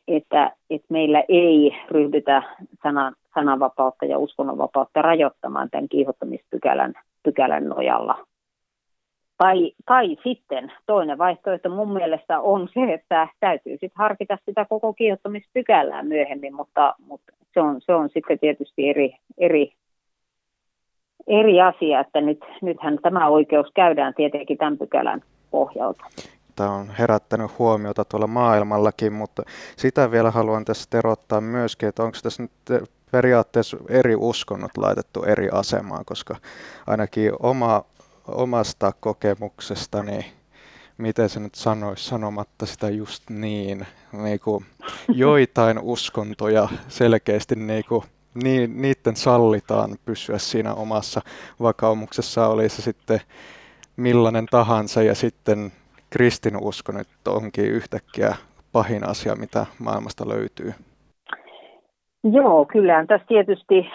että, 0.08 0.52
että 0.70 0.88
meillä 0.90 1.24
ei 1.30 1.76
ryhdytä 1.92 2.44
sanan, 2.84 3.16
sananvapautta 3.34 4.06
ja 4.06 4.18
uskonnonvapautta 4.18 5.02
rajoittamaan 5.02 5.70
tämän 5.70 5.90
kiihottamispykälän 5.90 6.94
pykälän 7.24 7.66
nojalla. 7.66 8.28
Tai, 9.38 9.72
tai 9.86 10.18
sitten 10.24 10.72
toinen 10.86 11.18
vaihtoehto 11.18 11.70
mun 11.70 11.94
mielestä 11.94 12.40
on 12.40 12.70
se, 12.74 12.94
että 12.94 13.28
täytyy 13.40 13.72
sitten 13.72 13.92
harkita 13.96 14.38
sitä 14.46 14.66
koko 14.70 14.94
kiihottamispykälää 14.94 16.04
myöhemmin, 16.04 16.56
mutta, 16.56 16.96
mutta 17.08 17.34
se, 17.54 17.62
on, 17.62 17.82
se 17.82 17.94
on 17.94 18.10
sitten 18.10 18.40
tietysti 18.40 18.90
eri, 18.90 19.16
eri, 19.38 19.74
eri 21.28 21.62
asia, 21.62 22.00
että 22.00 22.22
nyt, 22.22 22.40
nythän 22.62 23.00
tämä 23.02 23.28
oikeus 23.28 23.68
käydään 23.74 24.14
tietenkin 24.14 24.58
tämän 24.58 24.78
pykälän 24.78 25.22
pohjalta. 25.52 26.04
Tämä 26.56 26.72
on 26.72 26.88
herättänyt 27.00 27.60
huomiota 27.60 28.06
tuolla 28.06 28.28
maailmallakin, 28.28 29.14
mutta 29.14 29.44
sitä 29.78 30.12
vielä 30.12 30.32
haluan 30.32 30.66
tässä 30.66 30.98
erottaa 30.98 31.42
myöskin, 31.42 31.90
että 31.90 32.04
onko 32.04 32.18
tässä 32.24 32.44
nyt 32.44 32.52
periaatteessa 33.12 33.78
eri 33.90 34.16
uskonnot 34.16 34.78
laitettu 34.78 35.24
eri 35.24 35.50
asemaan, 35.52 36.06
koska 36.06 36.36
ainakin 36.88 37.32
oma 37.40 37.84
omasta 38.28 38.92
kokemuksestani, 39.00 40.26
miten 40.98 41.30
se 41.30 41.40
nyt 41.40 41.56
sanoisi 41.56 42.04
sanomatta 42.04 42.66
sitä 42.66 42.90
just 42.90 43.30
niin, 43.30 43.86
niin 44.24 44.40
kuin 44.40 44.66
joitain 45.14 45.80
uskontoja 45.80 46.68
selkeästi 46.88 47.56
niin 47.56 47.84
kuin, 47.90 48.04
niin, 48.44 48.82
niiden 48.82 49.16
sallitaan 49.16 49.90
pysyä 50.06 50.38
siinä 50.38 50.74
omassa 50.74 51.22
vakaumuksessa, 51.62 52.48
oli 52.48 52.70
se 52.70 52.82
sitten 52.82 53.20
millainen 53.98 54.46
tahansa 54.46 55.04
ja 55.04 55.16
sitten 55.16 55.72
kristinusko 56.10 56.92
nyt 56.92 57.08
onkin 57.28 57.66
yhtäkkiä 57.66 58.36
pahin 58.72 59.10
asia, 59.10 59.36
mitä 59.36 59.66
maailmasta 59.80 60.30
löytyy. 60.30 60.74
Joo, 62.24 62.66
kyllä 62.66 63.06
tässä 63.08 63.28
tietysti, 63.28 63.90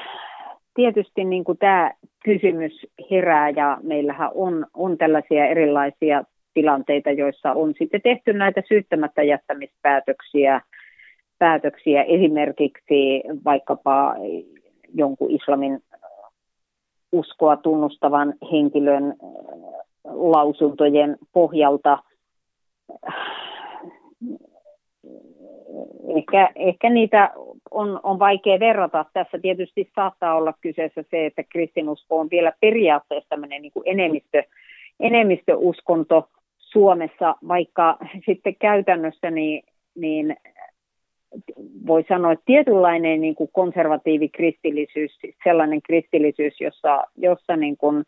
tietysti 0.78 1.24
niin 1.24 1.44
kuin 1.44 1.58
tämä 1.58 1.90
kysymys 2.24 2.86
herää 3.10 3.50
ja 3.50 3.78
meillähän 3.82 4.30
on, 4.34 4.66
on 4.74 4.98
tällaisia 4.98 5.46
erilaisia 5.46 6.24
tilanteita, 6.54 7.10
joissa 7.10 7.52
on 7.52 7.74
sitten 7.78 8.02
tehty 8.02 8.32
näitä 8.32 8.62
syyttämättä 8.68 9.22
jättämispäätöksiä, 9.22 10.60
päätöksiä 11.38 12.02
esimerkiksi 12.02 13.22
vaikkapa 13.44 14.14
jonkun 14.94 15.30
islamin 15.30 15.78
uskoa 17.12 17.56
tunnustavan 17.56 18.34
henkilön 18.52 19.14
lausuntojen 20.04 21.16
pohjalta 21.32 21.98
ehkä, 26.16 26.50
ehkä 26.54 26.90
niitä 26.90 27.30
on, 27.70 28.00
on 28.02 28.18
vaikea 28.18 28.60
verrata. 28.60 29.04
Tässä 29.12 29.38
tietysti 29.42 29.90
saattaa 29.94 30.34
olla 30.34 30.54
kyseessä 30.60 31.04
se, 31.10 31.26
että 31.26 31.42
kristinusko 31.42 32.20
on 32.20 32.28
vielä 32.30 32.52
periaatteessa 32.60 33.28
tämmöinen 33.28 33.62
niin 33.62 33.72
enemmistö, 33.84 34.42
enemmistöuskonto 35.00 36.28
Suomessa, 36.58 37.36
vaikka 37.48 37.98
sitten 38.26 38.56
käytännössä 38.56 39.30
niin, 39.30 39.62
niin 39.94 40.36
voi 41.86 42.04
sanoa, 42.08 42.32
että 42.32 42.44
tietynlainen 42.46 43.20
niin 43.20 43.34
kuin 43.34 43.50
konservatiivikristillisyys, 43.52 45.18
siis 45.20 45.36
sellainen 45.44 45.82
kristillisyys, 45.82 46.60
jossa, 46.60 47.04
jossa 47.16 47.56
niin 47.56 47.76
kuin, 47.76 48.04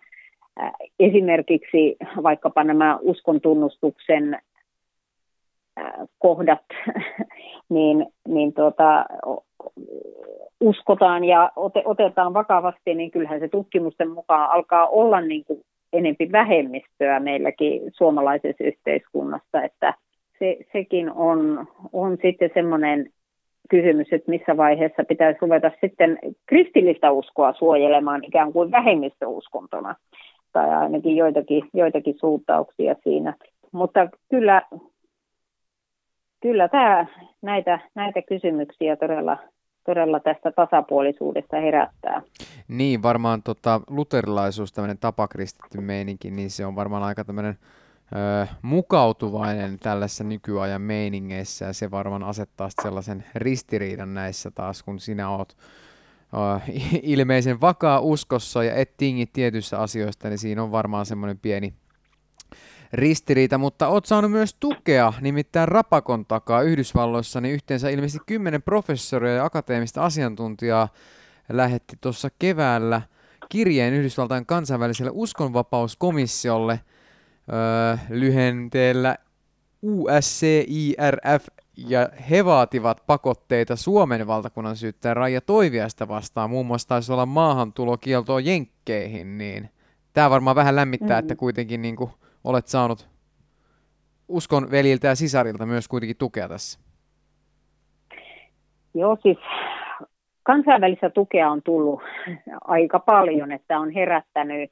äh, 0.63 0.73
esimerkiksi 1.01 1.97
vaikkapa 2.23 2.65
nämä 2.65 2.99
uskontunnustuksen 3.03 4.39
kohdat, 6.19 6.65
niin, 7.71 8.07
niin 8.29 8.53
tuota, 8.55 9.05
uskotaan 10.61 11.25
ja 11.25 11.53
otetaan 11.85 12.35
vakavasti, 12.35 12.95
niin 12.95 13.11
kyllähän 13.11 13.41
se 13.41 13.49
tutkimusten 13.49 14.11
mukaan 14.11 14.51
alkaa 14.51 14.87
olla 14.87 15.21
niin 15.21 15.45
kuin 15.45 15.61
enempi 15.93 16.33
vähemmistöä 16.33 17.21
meilläkin 17.21 17.83
suomalaisessa 17.93 18.65
yhteiskunnassa, 18.65 19.63
että 19.63 19.95
se, 20.39 20.57
sekin 20.73 21.13
on, 21.13 21.67
on 21.93 22.19
sitten 22.23 22.51
semmoinen 22.55 23.11
kysymys, 23.71 24.09
että 24.13 24.31
missä 24.31 24.57
vaiheessa 24.57 25.05
pitäisi 25.09 25.39
ruveta 25.43 25.71
sitten 25.81 26.19
kristillistä 26.47 27.11
uskoa 27.11 27.53
suojelemaan 27.53 28.25
ikään 28.25 28.53
kuin 28.53 28.71
vähemmistöuskontona, 28.71 29.95
tai 30.53 30.71
ainakin 30.71 31.17
joitakin, 31.17 31.63
joitakin 31.75 32.15
suuntauksia 32.19 32.95
siinä. 33.05 33.35
Mutta 33.73 34.09
kyllä 34.31 34.63
kyllä 36.43 36.69
tämä 36.69 37.07
näitä, 37.43 37.81
näitä 37.95 38.23
kysymyksiä 38.23 38.97
todella, 38.97 39.37
todella 39.87 40.21
tästä 40.21 40.53
tasapuolisuudesta 40.53 41.57
herättää. 41.57 42.23
Niin, 42.69 43.03
varmaan 43.03 43.43
tota, 43.43 43.81
luterilaisuus, 43.91 44.73
tämmöinen 44.73 44.99
tapakristitty 44.99 45.81
meininki, 45.81 46.31
niin 46.31 46.51
se 46.51 46.67
on 46.67 46.77
varmaan 46.77 47.03
aika 47.03 47.25
tämmöinen 47.25 47.59
ö, 48.13 48.47
mukautuvainen 48.63 49.79
tällaisessa 49.79 50.25
nykyajan 50.25 50.83
meiningeissä, 50.83 51.65
ja 51.65 51.73
se 51.73 51.91
varmaan 51.91 52.23
asettaa 52.23 52.69
sellaisen 52.83 53.25
ristiriidan 53.35 54.15
näissä 54.15 54.51
taas, 54.51 54.83
kun 54.83 55.01
sinä 55.01 55.31
oot 55.31 55.57
ilmeisen 57.03 57.61
vakaa 57.61 58.01
uskossa 58.01 58.65
ja 58.65 58.75
et 58.75 58.97
tingi 58.97 59.27
tietyissä 59.27 59.79
asioista, 59.79 60.29
niin 60.29 60.39
siinä 60.39 60.63
on 60.63 60.73
varmaan 60.73 61.07
semmoinen 61.07 61.39
pieni 61.39 61.75
ristiriita, 62.93 63.59
mutta 63.59 63.89
oot 63.89 64.07
saanut 64.07 64.31
myös 64.31 64.55
tukea, 64.61 65.13
nimittäin 65.21 65.69
Rapakon 65.69 66.27
takaa 66.27 66.63
Yhdysvalloissa, 66.63 67.41
niin 67.41 67.55
yhteensä 67.55 67.89
ilmeisesti 67.91 68.25
kymmenen 68.27 68.63
professoria 68.63 69.35
ja 69.35 69.45
akateemista 69.45 70.05
asiantuntijaa 70.05 70.89
lähetti 71.49 71.97
tuossa 72.01 72.29
keväällä 72.39 73.03
kirjeen 73.49 73.95
Yhdysvaltain 73.95 74.47
kansainväliselle 74.47 75.11
uskonvapauskomissiolle 75.15 76.81
öö, 77.53 77.97
lyhenteellä 78.09 79.17
USCIRF 79.83 81.47
ja 81.77 82.09
he 82.31 82.45
vaativat 82.45 83.03
pakotteita 83.07 83.77
Suomen 83.77 84.27
valtakunnan 84.27 84.77
syyttäjän 84.77 85.17
Raija 85.17 85.41
Toiviasta 85.41 86.09
vastaan. 86.09 86.51
Muun 86.51 86.67
muassa 86.67 86.89
taisi 86.89 87.13
olla 87.13 87.27
maahantulokieltoa 87.27 88.41
Jenkkeihin, 88.41 89.39
niin 89.39 89.71
tämä 90.13 90.31
varmaan 90.31 90.57
vähän 90.57 90.77
lämmittää, 90.77 91.17
mm. 91.17 91.19
että 91.19 91.37
kuitenkin 91.37 91.83
niin 91.83 91.97
kuin 91.97 92.11
olet 92.45 92.67
saanut 92.67 93.09
uskon 94.29 94.71
veljiltä 94.71 95.07
ja 95.07 95.15
sisarilta 95.15 95.67
myös 95.67 95.89
kuitenkin 95.89 96.17
tukea 96.17 96.49
tässä? 96.49 96.81
Joo, 98.95 99.17
siis 99.23 99.39
kansainvälistä 100.43 101.11
tukea 101.11 101.51
on 101.51 101.63
tullut 101.63 102.03
aika 102.65 102.99
paljon, 102.99 103.53
että 103.53 103.79
on 103.79 103.91
herättänyt, 103.91 104.71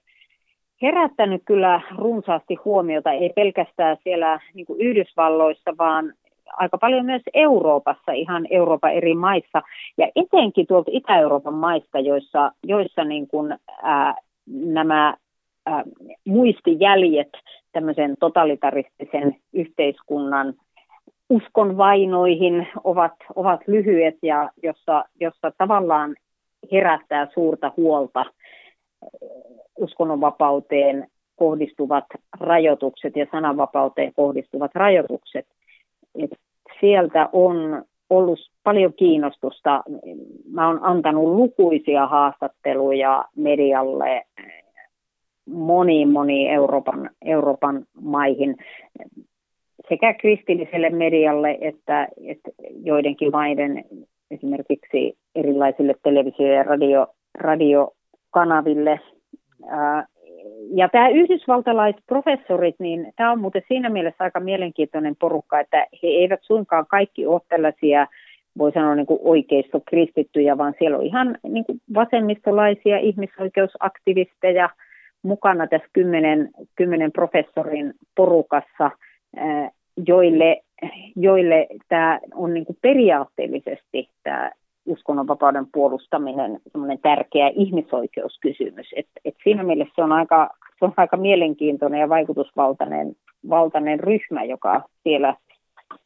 herättänyt 0.82 1.42
kyllä 1.44 1.80
runsaasti 1.98 2.54
huomiota, 2.54 3.12
ei 3.12 3.32
pelkästään 3.36 3.96
siellä 4.04 4.40
niin 4.54 4.66
Yhdysvalloissa, 4.78 5.74
vaan 5.78 6.12
aika 6.52 6.78
paljon 6.78 7.06
myös 7.06 7.22
Euroopassa, 7.34 8.12
ihan 8.12 8.46
Euroopan 8.50 8.92
eri 8.92 9.14
maissa, 9.14 9.62
ja 9.98 10.08
etenkin 10.16 10.66
tuolta 10.66 10.90
Itä-Euroopan 10.94 11.54
maista, 11.54 11.98
joissa, 11.98 12.52
joissa 12.62 13.04
niin 13.04 13.28
kuin, 13.28 13.58
ää, 13.82 14.14
nämä 14.46 15.16
muistijäljet 16.24 17.28
tämmöisen 17.72 18.16
totalitaristisen 18.20 19.36
yhteiskunnan 19.52 20.54
uskonvainoihin 21.30 22.66
ovat, 22.84 23.14
ovat 23.36 23.60
lyhyet 23.66 24.16
ja 24.22 24.50
jossa, 24.62 25.04
jossa 25.20 25.52
tavallaan 25.58 26.16
herättää 26.72 27.28
suurta 27.34 27.72
huolta 27.76 28.24
uskonnonvapauteen 29.78 31.06
kohdistuvat 31.36 32.04
rajoitukset 32.40 33.16
ja 33.16 33.26
sananvapauteen 33.32 34.12
kohdistuvat 34.14 34.70
rajoitukset. 34.74 35.46
Et 36.18 36.30
sieltä 36.80 37.28
on 37.32 37.84
ollut 38.10 38.38
paljon 38.64 38.92
kiinnostusta. 38.92 39.84
Mä 40.52 40.66
oon 40.68 40.78
antanut 40.82 41.24
lukuisia 41.24 42.06
haastatteluja 42.06 43.24
medialle 43.36 44.24
moniin 45.53 46.09
moniin 46.09 46.51
Euroopan, 46.51 47.11
Euroopan 47.24 47.84
maihin 48.01 48.57
sekä 49.88 50.14
kristilliselle 50.14 50.90
medialle 50.90 51.59
että, 51.61 52.09
että 52.26 52.51
joidenkin 52.84 53.30
maiden 53.32 53.84
esimerkiksi 54.30 55.16
erilaisille 55.34 55.94
televisio- 56.03 56.53
ja 56.53 56.62
radio, 56.62 57.07
radiokanaville. 57.34 59.01
Ja 60.74 60.88
tämä 60.88 61.09
yhdysvaltalaisprofessorit, 61.09 62.74
niin 62.78 63.12
tämä 63.16 63.32
on 63.32 63.40
muuten 63.40 63.62
siinä 63.68 63.90
mielessä 63.90 64.24
aika 64.24 64.40
mielenkiintoinen 64.40 65.16
porukka, 65.16 65.61
että 65.61 65.86
he 66.03 66.09
eivät 66.09 66.40
suinkaan 66.42 66.86
kaikki 66.86 67.26
ole 67.26 67.40
tällaisia, 67.49 68.07
voi 68.59 68.72
sanoa 68.72 68.94
niin 68.94 69.07
kuin 69.07 69.20
oikeistokristittyjä, 69.22 70.59
vaan 70.59 70.74
siellä 70.78 70.99
on 70.99 71.07
ihan 71.07 71.38
niin 71.42 71.64
kuin 71.64 71.80
vasemmistolaisia 71.94 72.99
ihmisoikeusaktivisteja 72.99 74.70
mukana 75.22 75.66
tässä 75.66 75.88
kymmenen, 75.92 76.50
kymmenen 76.76 77.12
professorin 77.12 77.94
porukassa, 78.16 78.90
joille, 80.06 80.62
joille 81.16 81.66
tämä 81.88 82.20
on 82.34 82.54
niin 82.54 82.66
kuin 82.66 82.78
periaatteellisesti 82.82 84.08
tämä 84.22 84.50
uskonnonvapauden 84.86 85.66
puolustaminen 85.72 86.60
semmoinen 86.72 86.98
tärkeä 87.02 87.50
ihmisoikeuskysymys. 87.54 88.86
Et, 88.96 89.06
et 89.24 89.34
siinä 89.44 89.62
mielessä 89.62 89.92
se 89.96 90.02
on, 90.02 90.12
aika, 90.12 90.50
se 90.78 90.84
on 90.84 90.92
aika 90.96 91.16
mielenkiintoinen 91.16 92.00
ja 92.00 92.08
vaikutusvaltainen 92.08 93.16
valtainen 93.48 94.00
ryhmä, 94.00 94.44
joka 94.44 94.82
siellä, 95.02 95.34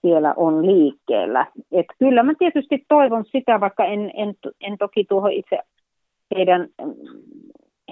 siellä 0.01 0.35
on 0.37 0.67
liikkeellä. 0.67 1.47
Et 1.73 1.87
kyllä 1.99 2.23
mä 2.23 2.33
tietysti 2.39 2.85
toivon 2.89 3.25
sitä, 3.25 3.61
vaikka 3.61 3.85
en, 3.85 4.11
en, 4.15 4.35
en 4.61 4.79
toki 4.79 5.05
tuohon 5.05 5.33
itse 5.33 5.59
heidän, 6.37 6.69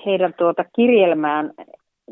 heidän 0.06 0.34
tuota 0.38 0.64
kirjelmään 0.76 1.52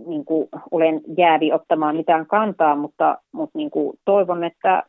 niin 0.07 0.24
kuin 0.24 0.49
olen 0.70 1.01
jäävi 1.16 1.53
ottamaan 1.53 1.97
mitään 1.97 2.26
kantaa, 2.26 2.76
mutta, 2.76 3.18
mutta 3.32 3.59
niin 3.59 3.70
kuin 3.70 3.99
toivon, 4.05 4.45
että 4.45 4.82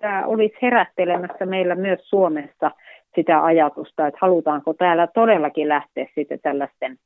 tämä 0.00 0.26
olisi 0.26 0.56
herättelemässä 0.62 1.46
meillä 1.46 1.74
myös 1.74 2.00
Suomessa 2.02 2.70
sitä 3.14 3.44
ajatusta, 3.44 4.06
että 4.06 4.18
halutaanko 4.22 4.74
täällä 4.74 5.06
todellakin 5.06 5.68
lähteä 5.68 6.06
sitten 6.14 6.38
tällaisten 6.42 6.96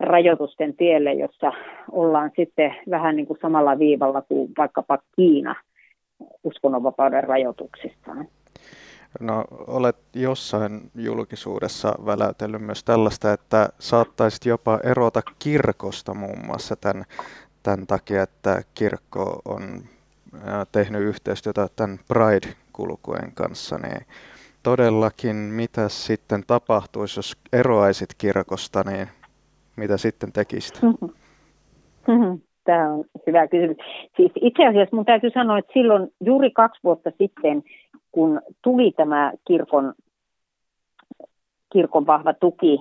rajoitusten 0.00 0.76
tielle, 0.76 1.12
jossa 1.12 1.52
ollaan 1.92 2.30
sitten 2.36 2.76
vähän 2.90 3.16
niin 3.16 3.26
kuin 3.26 3.38
samalla 3.42 3.78
viivalla 3.78 4.22
kuin 4.22 4.52
vaikkapa 4.58 4.98
Kiina 5.16 5.54
uskonnonvapauden 6.44 7.24
rajoituksissa. 7.24 8.12
No, 9.20 9.44
olet 9.66 9.96
jossain 10.14 10.90
julkisuudessa 10.94 11.94
väläytellyt 12.06 12.62
myös 12.62 12.84
tällaista, 12.84 13.32
että 13.32 13.68
saattaisit 13.78 14.46
jopa 14.46 14.80
erota 14.84 15.20
kirkosta 15.38 16.14
muun 16.14 16.46
muassa 16.46 16.76
tämän, 16.76 17.04
tämän 17.62 17.86
takia, 17.86 18.22
että 18.22 18.62
kirkko 18.74 19.42
on 19.44 19.62
tehnyt 20.72 21.02
yhteistyötä 21.02 21.68
tämän 21.76 21.98
Pride-kulkueen 22.08 23.32
kanssa, 23.34 23.78
niin 23.78 24.06
todellakin, 24.62 25.36
mitä 25.36 25.88
sitten 25.88 26.44
tapahtuisi, 26.46 27.18
jos 27.18 27.36
eroaisit 27.52 28.08
kirkosta, 28.18 28.82
niin 28.90 29.08
mitä 29.76 29.96
sitten 29.96 30.32
tekisit? 30.32 30.80
Tämä 32.64 32.92
on 32.92 33.04
hyvä 33.26 33.48
kysymys. 33.48 33.76
Siis 34.16 34.32
itse 34.40 34.66
asiassa 34.66 34.96
mun 34.96 35.04
täytyy 35.04 35.30
sanoa, 35.30 35.58
että 35.58 35.72
silloin 35.72 36.08
juuri 36.24 36.50
kaksi 36.50 36.80
vuotta 36.84 37.10
sitten, 37.10 37.62
kun 38.16 38.40
tuli 38.62 38.92
tämä 38.92 39.32
kirkon, 39.46 39.94
kirkon 41.72 42.06
vahva 42.06 42.34
tuki, 42.34 42.80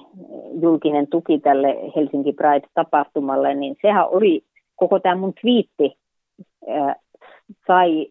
julkinen 0.62 1.08
tuki 1.08 1.40
tälle 1.40 1.76
Helsinki 1.96 2.34
Pride-tapahtumalle, 2.34 3.54
niin 3.54 3.76
sehän 3.82 4.10
oli 4.10 4.46
koko 4.76 5.00
tämä 5.00 5.16
mun 5.16 5.34
twiitti 5.42 5.98
äh, 6.70 6.96
sai 7.68 8.08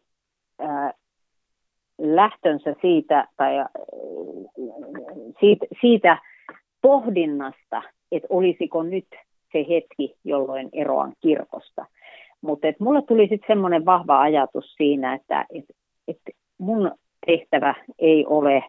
äh, 0.62 0.95
lähtönsä 1.99 2.75
siitä, 2.81 3.29
tai 3.37 3.59
äh, 3.59 3.66
siitä, 5.41 5.66
siitä 5.81 6.18
pohdinnasta, 6.83 7.83
että 8.12 8.29
olisiko 8.31 8.83
nyt 8.83 9.07
se 9.53 9.66
hetki, 9.68 10.14
jolloin 10.25 10.68
eroan 10.72 11.12
kirkosta. 11.20 11.87
Mutta 12.41 12.66
mulle 12.79 13.03
tuli 13.03 13.29
sitten 13.29 13.47
semmoinen 13.47 13.85
vahva 13.85 14.20
ajatus 14.20 14.75
siinä, 14.77 15.14
että 15.14 15.47
et, 15.55 15.64
et 16.09 16.20
mun 16.59 16.93
tehtävä 17.27 17.75
ei 17.99 18.27
ole 18.27 18.64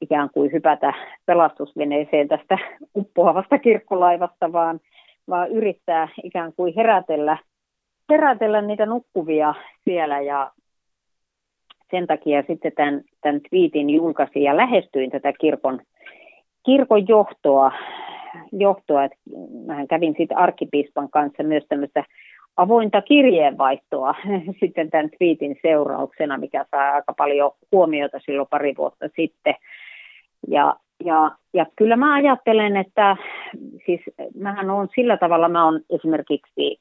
ikään 0.00 0.30
kuin 0.34 0.52
hypätä 0.52 0.92
pelastusveneeseen 1.26 2.28
tästä 2.28 2.58
uppoavasta 2.96 3.58
kirkkolaivasta, 3.58 4.52
vaan, 4.52 4.80
vaan 5.28 5.50
yrittää 5.50 6.08
ikään 6.22 6.52
kuin 6.56 6.72
herätellä, 6.76 7.38
herätellä 8.10 8.62
niitä 8.62 8.86
nukkuvia 8.86 9.54
siellä 9.84 10.20
ja 10.20 10.50
sen 11.90 12.06
takia 12.06 12.42
sitten 12.46 12.72
tämän, 12.76 13.02
tämän 13.20 13.40
twiitin 13.50 13.90
julkaisin 13.90 14.42
ja 14.42 14.56
lähestyin 14.56 15.10
tätä 15.10 15.32
kirkon, 15.40 15.80
kirkon 16.66 17.08
johtoa, 17.08 17.72
johtoa. 18.52 19.04
Että 19.04 19.18
mähän 19.66 19.88
kävin 19.88 20.14
sitten 20.18 20.38
arkkipiispan 20.38 21.10
kanssa 21.10 21.42
myös 21.42 21.64
tämmöistä 21.68 22.04
avointa 22.56 23.02
kirjeenvaihtoa 23.02 24.14
sitten 24.60 24.90
tämän 24.90 25.10
twiitin 25.18 25.56
seurauksena, 25.62 26.38
mikä 26.38 26.66
saa 26.70 26.92
aika 26.92 27.12
paljon 27.12 27.50
huomiota 27.72 28.18
silloin 28.26 28.48
pari 28.50 28.74
vuotta 28.78 29.08
sitten. 29.16 29.54
Ja, 30.48 30.76
ja, 31.04 31.30
ja 31.54 31.66
kyllä 31.76 31.96
mä 31.96 32.14
ajattelen, 32.14 32.76
että 32.76 33.16
siis 33.86 34.00
mähän 34.34 34.70
on 34.70 34.88
sillä 34.94 35.16
tavalla, 35.16 35.48
mä 35.48 35.66
on 35.66 35.80
esimerkiksi 35.90 36.80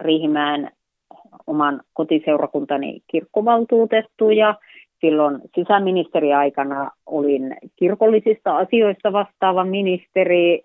Riihimäen 0.00 0.70
oman 1.46 1.80
kotiseurakuntani 1.92 3.00
kirkkovaltuutettu 3.10 4.30
ja 4.30 4.54
silloin 5.04 5.40
sisäministeriaikana 5.54 6.90
olin 7.06 7.56
kirkollisista 7.76 8.56
asioista 8.56 9.12
vastaava 9.12 9.64
ministeri 9.64 10.62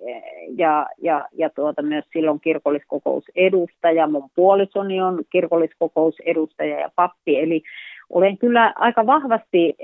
ja, 0.58 0.86
ja, 1.02 1.28
ja 1.34 1.50
tuota, 1.50 1.82
myös 1.82 2.06
silloin 2.14 2.40
kirkolliskokousedustaja. 2.40 4.08
Mun 4.08 4.30
puolisoni 4.36 5.02
on 5.02 5.20
kirkolliskokousedustaja 5.32 6.80
ja 6.80 6.90
pappi, 6.96 7.40
eli 7.40 7.62
olen 8.10 8.38
kyllä 8.38 8.74
aika 8.76 9.06
vahvasti 9.06 9.76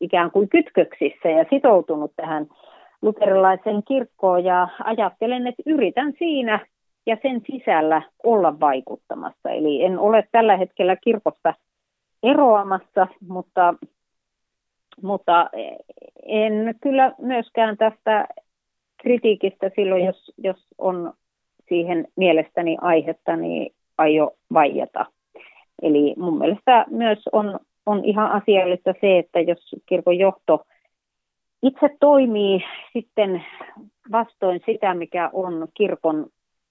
ikään 0.00 0.30
kuin 0.30 0.48
kytköksissä 0.48 1.28
ja 1.28 1.44
sitoutunut 1.50 2.12
tähän 2.16 2.46
luterilaiseen 3.02 3.82
kirkkoon 3.88 4.44
ja 4.44 4.68
ajattelen, 4.84 5.46
että 5.46 5.62
yritän 5.66 6.12
siinä 6.18 6.66
ja 7.06 7.16
sen 7.22 7.42
sisällä 7.50 8.02
olla 8.24 8.60
vaikuttamassa. 8.60 9.50
Eli 9.50 9.84
en 9.84 9.98
ole 9.98 10.24
tällä 10.32 10.56
hetkellä 10.56 10.96
kirkosta 10.96 11.54
eroamassa, 12.22 13.06
mutta, 13.28 13.74
mutta 15.02 15.50
en 16.22 16.74
kyllä 16.80 17.12
myöskään 17.18 17.76
tästä 17.76 18.28
kritiikistä 19.02 19.70
silloin, 19.76 20.04
jos, 20.04 20.32
jos 20.38 20.66
on 20.78 21.12
siihen 21.68 22.08
mielestäni 22.16 22.76
aihetta, 22.80 23.36
niin 23.36 23.74
aio 23.98 24.30
vaijata. 24.52 25.06
Eli 25.82 26.14
mun 26.16 26.38
mielestä 26.38 26.84
myös 26.90 27.18
on, 27.32 27.60
on 27.86 28.04
ihan 28.04 28.30
asiallista 28.30 28.94
se, 29.00 29.18
että 29.18 29.40
jos 29.40 29.74
kirkon 29.86 30.18
johto 30.18 30.64
itse 31.62 31.96
toimii 32.00 32.64
sitten 32.92 33.44
vastoin 34.12 34.60
sitä, 34.66 34.94
mikä 34.94 35.30
on 35.32 35.68
kirkon 35.74 36.26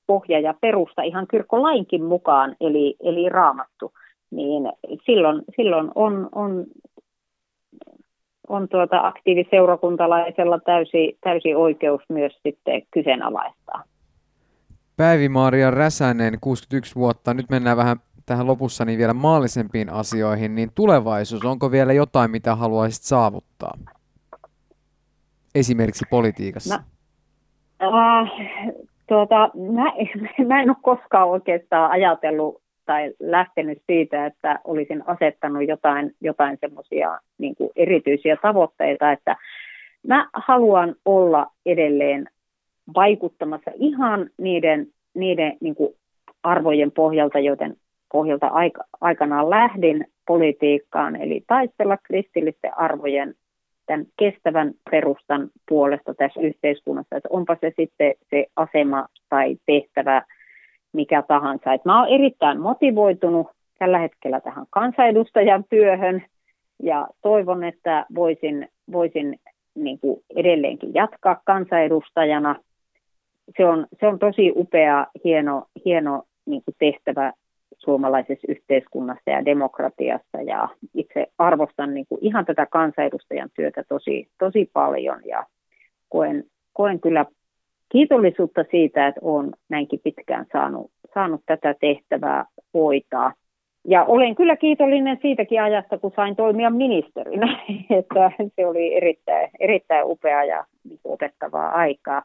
pohja 0.08 0.40
ja 0.40 0.54
perusta 0.62 1.02
ihan 1.02 1.28
kirkkolainkin 1.32 2.04
mukaan, 2.04 2.56
eli, 2.62 2.96
eli 3.00 3.30
raamattu, 3.30 3.94
niin 4.32 4.64
silloin, 5.06 5.42
silloin 5.56 5.92
on, 5.96 6.30
on, 6.36 6.66
on 8.48 8.68
tuota 8.70 9.08
aktiiviseurakuntalaisella 9.08 10.60
täysi, 10.60 11.18
täysi 11.22 11.56
oikeus 11.56 12.02
myös 12.10 12.34
sitten 12.44 12.82
kyseenalaistaa. 12.92 13.84
Päivi-Maaria 14.98 15.72
Räsänen, 15.72 16.38
61 16.42 16.96
vuotta. 16.96 17.34
Nyt 17.34 17.50
mennään 17.50 17.78
vähän 17.78 17.98
tähän 18.26 18.48
lopussa 18.48 18.86
niin 18.86 19.00
vielä 19.00 19.14
maallisempiin 19.14 19.90
asioihin. 19.90 20.56
Niin 20.56 20.70
tulevaisuus, 20.76 21.46
onko 21.46 21.72
vielä 21.72 21.94
jotain, 21.94 22.32
mitä 22.32 22.56
haluaisit 22.56 23.04
saavuttaa? 23.04 23.74
Esimerkiksi 25.56 26.06
politiikassa. 26.10 26.84
Mä, 27.82 28.20
äh, 28.20 28.32
tuota, 29.08 29.52
mä, 29.74 29.94
mä 30.48 30.62
en 30.62 30.70
ole 30.70 30.78
koskaan 30.82 31.28
oikeastaan 31.28 31.92
ajatellut 31.92 32.61
tai 32.86 33.14
lähtenyt 33.20 33.82
siitä, 33.88 34.26
että 34.26 34.60
olisin 34.64 35.04
asettanut 35.08 35.68
jotain, 35.68 36.16
jotain 36.22 36.58
semmoisia 36.62 37.20
niin 37.38 37.56
erityisiä 37.76 38.38
tavoitteita, 38.42 39.12
että 39.12 39.36
mä 40.08 40.30
haluan 40.34 40.96
olla 41.06 41.48
edelleen 41.66 42.28
vaikuttamassa 42.96 43.72
ihan 43.76 44.30
niiden, 44.38 44.88
niiden 45.14 45.58
niin 45.62 45.76
arvojen 46.44 46.92
pohjalta, 46.92 47.40
joten 47.40 47.76
pohjalta 48.12 48.48
aika, 48.48 48.84
aikanaan 49.02 49.50
lähdin 49.50 50.06
politiikkaan, 50.28 51.16
eli 51.16 51.44
taistella 51.48 51.98
kristillisten 51.98 52.78
arvojen 52.78 53.36
tämän 53.86 54.06
kestävän 54.20 54.74
perustan 54.92 55.50
puolesta 55.70 56.14
tässä 56.14 56.42
yhteiskunnassa, 56.42 57.18
että 57.18 57.30
onpa 57.32 57.58
se 57.62 57.72
sitten 57.76 58.14
se 58.30 58.46
asema 58.56 59.06
tai 59.30 59.58
tehtävä 59.66 60.22
mikä 60.94 61.24
tahansa. 61.28 61.74
Et 61.74 61.86
mä 61.86 62.02
olen 62.02 62.14
erittäin 62.14 62.60
motivoitunut 62.60 63.48
tällä 63.80 64.00
hetkellä 64.00 64.42
tähän 64.42 64.66
kansanedustajan 64.70 65.64
työhön 65.70 66.24
ja 66.84 67.08
toivon, 67.22 67.64
että 67.64 68.06
voisin, 68.16 68.70
voisin 68.92 69.40
niin 69.76 70.00
kuin 70.00 70.24
edelleenkin 70.36 70.94
jatkaa 70.94 71.42
kansanedustajana. 71.46 72.56
Se 73.58 73.66
on, 73.66 73.88
se 74.00 74.08
on 74.08 74.20
tosi 74.20 74.52
upea, 74.56 75.08
hieno, 75.24 75.66
hieno 75.86 76.24
niin 76.46 76.62
kuin 76.66 76.76
tehtävä 76.80 77.34
suomalaisessa 77.78 78.52
yhteiskunnassa 78.52 79.32
ja 79.32 79.46
demokratiassa 79.46 80.42
ja 80.46 80.70
itse 80.94 81.28
arvostan 81.38 81.94
niin 81.94 82.06
kuin 82.10 82.20
ihan 82.24 82.46
tätä 82.46 82.66
kansanedustajan 82.66 83.50
työtä 83.56 83.84
tosi, 83.90 84.28
tosi 84.40 84.70
paljon 84.74 85.22
ja 85.26 85.46
koen, 86.10 86.44
koen 86.74 87.00
kyllä 87.00 87.26
kiitollisuutta 87.92 88.66
siitä, 88.72 89.08
että 89.08 89.22
olen 89.24 89.52
näinkin 89.70 90.00
pitkään 90.04 90.46
saanut, 90.52 90.92
saanut 91.14 91.42
tätä 91.46 91.76
tehtävää 91.82 92.46
hoitaa. 92.74 93.34
Ja 93.88 94.04
olen 94.04 94.36
kyllä 94.36 94.56
kiitollinen 94.56 95.18
siitäkin 95.22 95.62
ajasta, 95.62 95.98
kun 95.98 96.12
sain 96.16 96.36
toimia 96.36 96.70
ministerinä, 96.70 97.60
että 98.00 98.32
se 98.56 98.66
oli 98.66 98.96
erittäin, 98.96 99.50
erittäin 99.60 100.06
upea 100.06 100.44
ja 100.44 100.66
otettavaa 101.04 101.72
aikaa. 101.72 102.24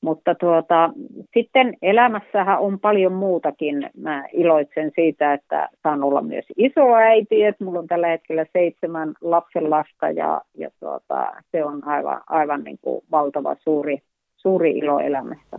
Mutta 0.00 0.34
tuota, 0.34 0.90
sitten 1.34 1.74
elämässähän 1.82 2.58
on 2.58 2.80
paljon 2.80 3.12
muutakin. 3.12 3.90
Mä 3.96 4.24
iloitsen 4.32 4.92
siitä, 4.94 5.32
että 5.32 5.68
saan 5.82 6.04
olla 6.04 6.22
myös 6.22 6.44
isoäiti, 6.56 7.44
että 7.44 7.64
mulla 7.64 7.78
on 7.78 7.86
tällä 7.86 8.06
hetkellä 8.06 8.46
seitsemän 8.52 9.14
lapsenlasta 9.20 10.10
ja, 10.10 10.40
ja 10.54 10.70
tuota, 10.80 11.32
se 11.52 11.64
on 11.64 11.88
aivan, 11.88 12.20
aivan 12.26 12.64
niin 12.64 12.78
kuin 12.82 13.04
valtava 13.10 13.56
suuri, 13.58 14.02
suuri 14.42 14.70
ilo 14.70 14.98
elämästä. 14.98 15.58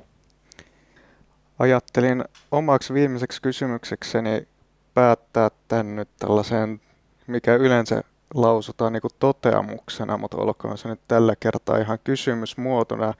Ajattelin 1.59 2.23
omaksi 2.51 2.93
viimeiseksi 2.93 3.41
kysymyksekseni 3.41 4.47
päättää 4.93 5.49
tämän 5.67 5.95
nyt 5.95 6.09
tällaiseen, 6.19 6.81
mikä 7.27 7.55
yleensä 7.55 8.01
lausutaan 8.33 8.93
niin 8.93 9.01
kuin 9.01 9.11
toteamuksena, 9.19 10.17
mutta 10.17 10.37
olkoon 10.37 10.77
se 10.77 10.89
nyt 10.89 10.99
tällä 11.07 11.33
kertaa 11.39 11.77
ihan 11.77 11.97
kysymysmuotona 12.03 13.13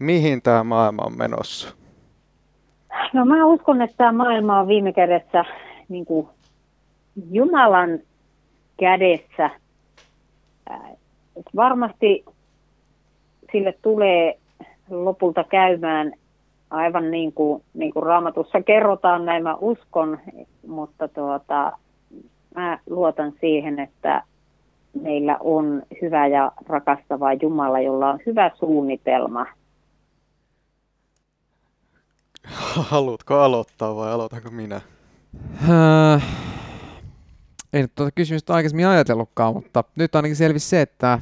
mihin 0.00 0.42
tämä 0.42 0.64
maailma 0.64 1.02
on 1.02 1.18
menossa? 1.18 1.74
No 3.12 3.24
mä 3.24 3.46
uskon, 3.46 3.82
että 3.82 3.96
tämä 3.96 4.12
maailma 4.12 4.60
on 4.60 4.68
viime 4.68 4.92
kädessä 4.92 5.44
niin 5.88 6.04
kuin 6.04 6.28
Jumalan 7.30 7.98
kädessä. 8.80 9.50
Varmasti 11.56 12.24
sille 13.52 13.74
tulee 13.82 14.38
lopulta 14.90 15.44
käymään 15.44 16.12
aivan 16.70 17.10
niin 17.10 17.32
kuin, 17.32 17.62
niin 17.74 17.92
kuin 17.92 18.02
raamatussa 18.02 18.62
kerrotaan, 18.62 19.24
näin 19.24 19.42
mä 19.42 19.54
uskon, 19.54 20.18
mutta 20.66 21.08
tuota, 21.08 21.72
mä 22.54 22.78
luotan 22.90 23.32
siihen, 23.40 23.78
että 23.78 24.22
meillä 25.02 25.36
on 25.40 25.82
hyvä 26.02 26.26
ja 26.26 26.52
rakastava 26.68 27.32
Jumala, 27.32 27.80
jolla 27.80 28.10
on 28.10 28.18
hyvä 28.26 28.50
suunnitelma– 28.58 29.46
Haluatko 32.90 33.34
aloittaa 33.34 33.96
vai 33.96 34.12
aloitanko 34.12 34.50
minä? 34.50 34.80
Äh, 35.70 36.24
en 37.72 37.88
tuota 37.94 38.12
kysymystä 38.14 38.54
aikaisemmin 38.54 38.86
ajatellutkaan, 38.86 39.54
mutta 39.54 39.84
nyt 39.96 40.14
ainakin 40.14 40.36
selvisi 40.36 40.68
se, 40.68 40.80
että 40.80 41.18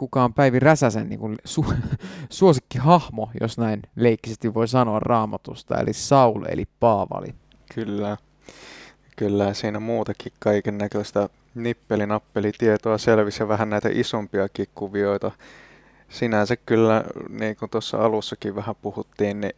kuka 0.00 0.24
on 0.24 0.34
Päivi 0.34 0.58
Räsäsen 0.58 1.08
niin 1.08 1.20
kuin 1.20 1.36
su- 1.48 1.74
suosikkihahmo, 2.30 3.30
jos 3.40 3.58
näin 3.58 3.82
leikkisesti 3.96 4.54
voi 4.54 4.68
sanoa 4.68 5.00
raamatusta, 5.00 5.80
eli 5.80 5.92
Saul 5.92 6.44
eli 6.48 6.64
Paavali. 6.80 7.34
Kyllä. 7.74 8.16
Kyllä, 9.16 9.54
siinä 9.54 9.80
muutakin 9.80 10.32
kaiken 10.38 10.78
näköistä 10.78 11.28
nippelinappelitietoa 11.54 12.98
selvisi 12.98 13.42
ja 13.42 13.48
vähän 13.48 13.70
näitä 13.70 13.88
isompiakin 13.92 14.66
kuvioita. 14.74 15.30
Sinänsä 16.08 16.56
kyllä, 16.56 17.04
niin 17.28 17.56
kuin 17.56 17.70
tuossa 17.70 18.04
alussakin 18.04 18.54
vähän 18.54 18.74
puhuttiin, 18.82 19.40
niin 19.40 19.54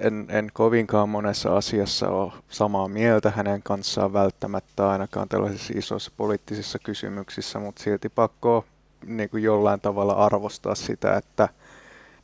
en, 0.00 0.26
en 0.28 0.50
kovinkaan 0.52 1.08
monessa 1.08 1.56
asiassa 1.56 2.08
ole 2.08 2.32
samaa 2.48 2.88
mieltä 2.88 3.30
hänen 3.30 3.62
kanssaan 3.62 4.12
välttämättä 4.12 4.90
ainakaan 4.90 5.28
tällaisissa 5.28 5.72
isoissa 5.76 6.12
poliittisissa 6.16 6.78
kysymyksissä, 6.78 7.58
mutta 7.58 7.82
silti 7.82 8.08
pakko 8.08 8.64
niin 9.06 9.30
kuin 9.30 9.42
jollain 9.42 9.80
tavalla 9.80 10.12
arvostaa 10.12 10.74
sitä, 10.74 11.16
että 11.16 11.48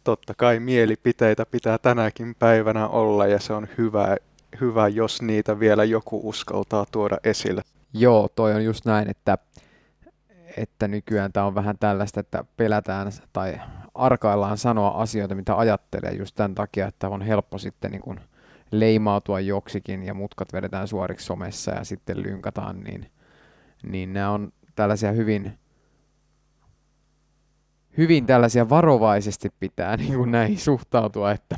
totta 0.05 0.35
kai 0.35 0.61
mielipiteitä 0.61 1.47
pitää 1.47 1.79
tänäkin 1.79 2.35
päivänä 2.35 2.89
olla 2.89 3.27
ja 3.27 3.41
se 3.41 3.53
on 3.53 3.69
hyvä, 3.79 4.17
hyvä 4.61 4.89
jos 4.89 5.23
niitä 5.23 5.61
vielä 5.61 5.85
joku 5.85 6.21
uskaltaa 6.29 6.87
tuoda 6.93 7.17
esille. 7.25 7.63
Joo, 7.93 8.29
toi 8.35 8.55
on 8.55 8.65
just 8.65 8.85
näin, 8.85 9.11
että, 9.11 9.39
että 10.57 10.89
nykyään 10.89 11.33
tämä 11.33 11.47
on 11.47 11.55
vähän 11.55 11.79
tällaista, 11.79 12.21
että 12.21 12.45
pelätään 12.57 13.13
tai 13.33 13.61
arkaillaan 13.95 14.59
sanoa 14.59 14.89
asioita, 14.89 15.35
mitä 15.35 15.57
ajattelee 15.57 16.13
just 16.13 16.35
tämän 16.35 16.55
takia, 16.55 16.87
että 16.87 17.09
on 17.09 17.23
helppo 17.23 17.59
sitten 17.59 17.91
niin 17.91 18.03
kuin 18.03 18.21
leimautua 18.71 19.41
joksikin 19.41 20.03
ja 20.03 20.15
mutkat 20.15 20.53
vedetään 20.53 20.89
suoriksi 20.89 21.27
somessa 21.27 21.71
ja 21.71 21.85
sitten 21.85 22.23
lynkataan, 22.23 22.81
niin, 22.81 23.11
niin 23.83 24.13
nämä 24.13 24.31
on 24.31 24.53
tällaisia 24.77 25.13
hyvin, 25.13 25.59
hyvin 27.97 28.27
tällaisia 28.27 28.69
varovaisesti 28.69 29.49
pitää 29.61 29.97
niin 29.97 30.15
kuin 30.15 30.31
näihin 30.31 30.59
suhtautua, 30.59 31.33
että 31.33 31.57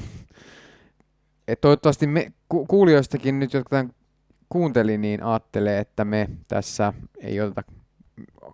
et 1.48 1.60
toivottavasti 1.60 2.06
me 2.06 2.32
ku, 2.48 2.66
kuulijoistakin 2.66 3.38
nyt, 3.38 3.52
jotka 3.52 3.70
tämän 3.70 3.92
kuunteli, 4.48 4.98
niin 4.98 5.22
ajattelee, 5.22 5.78
että 5.78 6.04
me 6.04 6.28
tässä 6.48 6.92
ei 7.20 7.40
oteta 7.40 7.62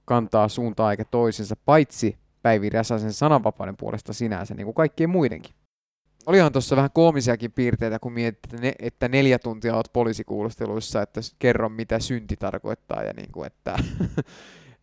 kantaa 0.04 0.48
suuntaan 0.48 0.90
eikä 0.90 1.04
toisensa, 1.04 1.56
paitsi 1.64 2.18
Päivi 2.42 2.70
Räsäsen 2.70 3.12
sananvapauden 3.12 3.76
puolesta 3.76 4.12
sinänsä, 4.12 4.54
niin 4.54 4.64
kuin 4.64 4.74
kaikkien 4.74 5.10
muidenkin. 5.10 5.54
Olihan 6.26 6.52
tuossa 6.52 6.76
vähän 6.76 6.90
koomisiakin 6.94 7.52
piirteitä, 7.52 7.98
kun 7.98 8.12
mietit, 8.12 8.40
että 8.78 9.08
neljä 9.08 9.38
tuntia 9.38 9.76
olet 9.76 9.90
poliisikuulusteluissa, 9.92 11.02
että 11.02 11.20
kerro 11.38 11.68
mitä 11.68 11.98
synti 11.98 12.36
tarkoittaa 12.36 13.02
ja 13.02 13.12
niin 13.12 13.32
kuin, 13.32 13.46
että, 13.46 13.76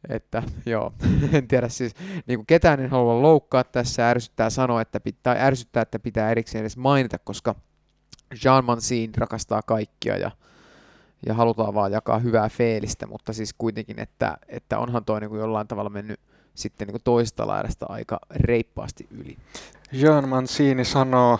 että 0.10 0.44
joo, 0.66 0.94
en 1.34 1.48
tiedä 1.48 1.70
siis, 1.70 1.94
niin 2.28 2.38
kuin 2.40 2.46
ketään 2.46 2.80
en 2.80 2.90
halua 2.90 3.22
loukkaa 3.22 3.64
tässä, 3.64 4.10
ärsyttää 4.10 4.50
sanoa, 4.50 4.82
että 4.82 5.00
pitää, 5.00 5.36
ärsyttää, 5.40 5.82
että 5.82 6.00
pitää 6.00 6.32
erikseen 6.32 6.62
edes 6.62 6.78
mainita, 6.78 7.20
koska 7.20 7.56
Jean 8.44 8.66
Mancini 8.66 9.14
rakastaa 9.18 9.62
kaikkia 9.62 10.18
ja, 10.18 10.32
ja 11.26 11.34
halutaan 11.34 11.74
vaan 11.74 11.92
jakaa 11.92 12.20
hyvää 12.20 12.50
feelistä, 12.50 13.08
mutta 13.08 13.34
siis 13.34 13.54
kuitenkin, 13.58 14.00
että, 14.00 14.38
että 14.48 14.80
onhan 14.80 15.06
toi 15.06 15.20
niin 15.20 15.30
kuin 15.30 15.40
jollain 15.40 15.68
tavalla 15.68 15.90
mennyt 15.90 16.20
sitten 16.56 16.88
niin 16.88 17.02
toista 17.04 17.48
laidasta 17.48 17.86
aika 17.90 18.20
reippaasti 18.30 19.08
yli. 19.12 19.38
Jean 19.92 20.30
Mancini 20.30 20.86
sanoo, 20.86 21.40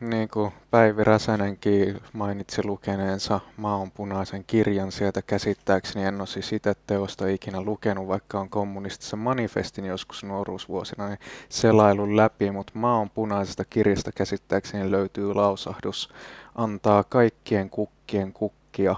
niin 0.00 0.28
kuin 0.28 0.52
Päivi 0.70 1.04
Räsänenkin 1.04 2.00
mainitsi 2.12 2.64
lukeneensa 2.64 3.40
maanpunaisen 3.56 4.44
kirjan 4.46 4.92
sieltä 4.92 5.22
käsittääkseni. 5.22 6.04
En 6.04 6.20
ole 6.20 6.26
siis 6.26 6.52
itse 6.52 6.74
teosta 6.86 7.26
ikinä 7.26 7.60
lukenut, 7.60 8.08
vaikka 8.08 8.40
on 8.40 8.50
kommunistissa 8.50 9.16
manifestin 9.16 9.84
joskus 9.84 10.24
nuoruusvuosina 10.24 11.08
niin 11.08 11.18
selailun 11.48 12.16
läpi, 12.16 12.50
mutta 12.50 12.72
maanpunaisesta 12.76 13.64
kirjasta 13.64 14.12
käsittääkseni 14.12 14.90
löytyy 14.90 15.34
lausahdus. 15.34 16.14
Antaa 16.54 17.04
kaikkien 17.04 17.70
kukkien 17.70 18.32
kukkia. 18.32 18.96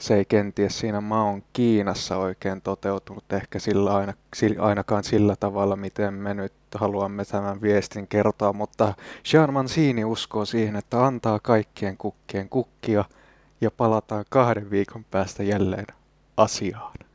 Se 0.00 0.14
ei 0.14 0.24
kenties 0.24 0.78
siinä 0.78 1.00
Maon 1.00 1.42
Kiinassa 1.52 2.16
oikein 2.16 2.62
toteutunut 2.62 3.32
ehkä 3.32 3.58
sillä 3.58 3.96
aina, 3.96 4.12
ainakaan 4.58 5.04
sillä 5.04 5.36
tavalla, 5.36 5.76
miten 5.76 6.14
me 6.14 6.34
nyt 6.34 6.52
haluamme 6.78 7.24
tämän 7.24 7.62
viestin 7.62 8.08
kertoa, 8.08 8.52
mutta 8.52 8.94
Jean 9.32 9.52
Mancini 9.52 10.04
uskoo 10.04 10.44
siihen, 10.44 10.76
että 10.76 11.06
antaa 11.06 11.38
kaikkien 11.42 11.96
kukkien 11.96 12.48
kukkia 12.48 13.04
ja 13.60 13.70
palataan 13.70 14.24
kahden 14.28 14.70
viikon 14.70 15.04
päästä 15.04 15.42
jälleen 15.42 15.86
asiaan. 16.36 17.09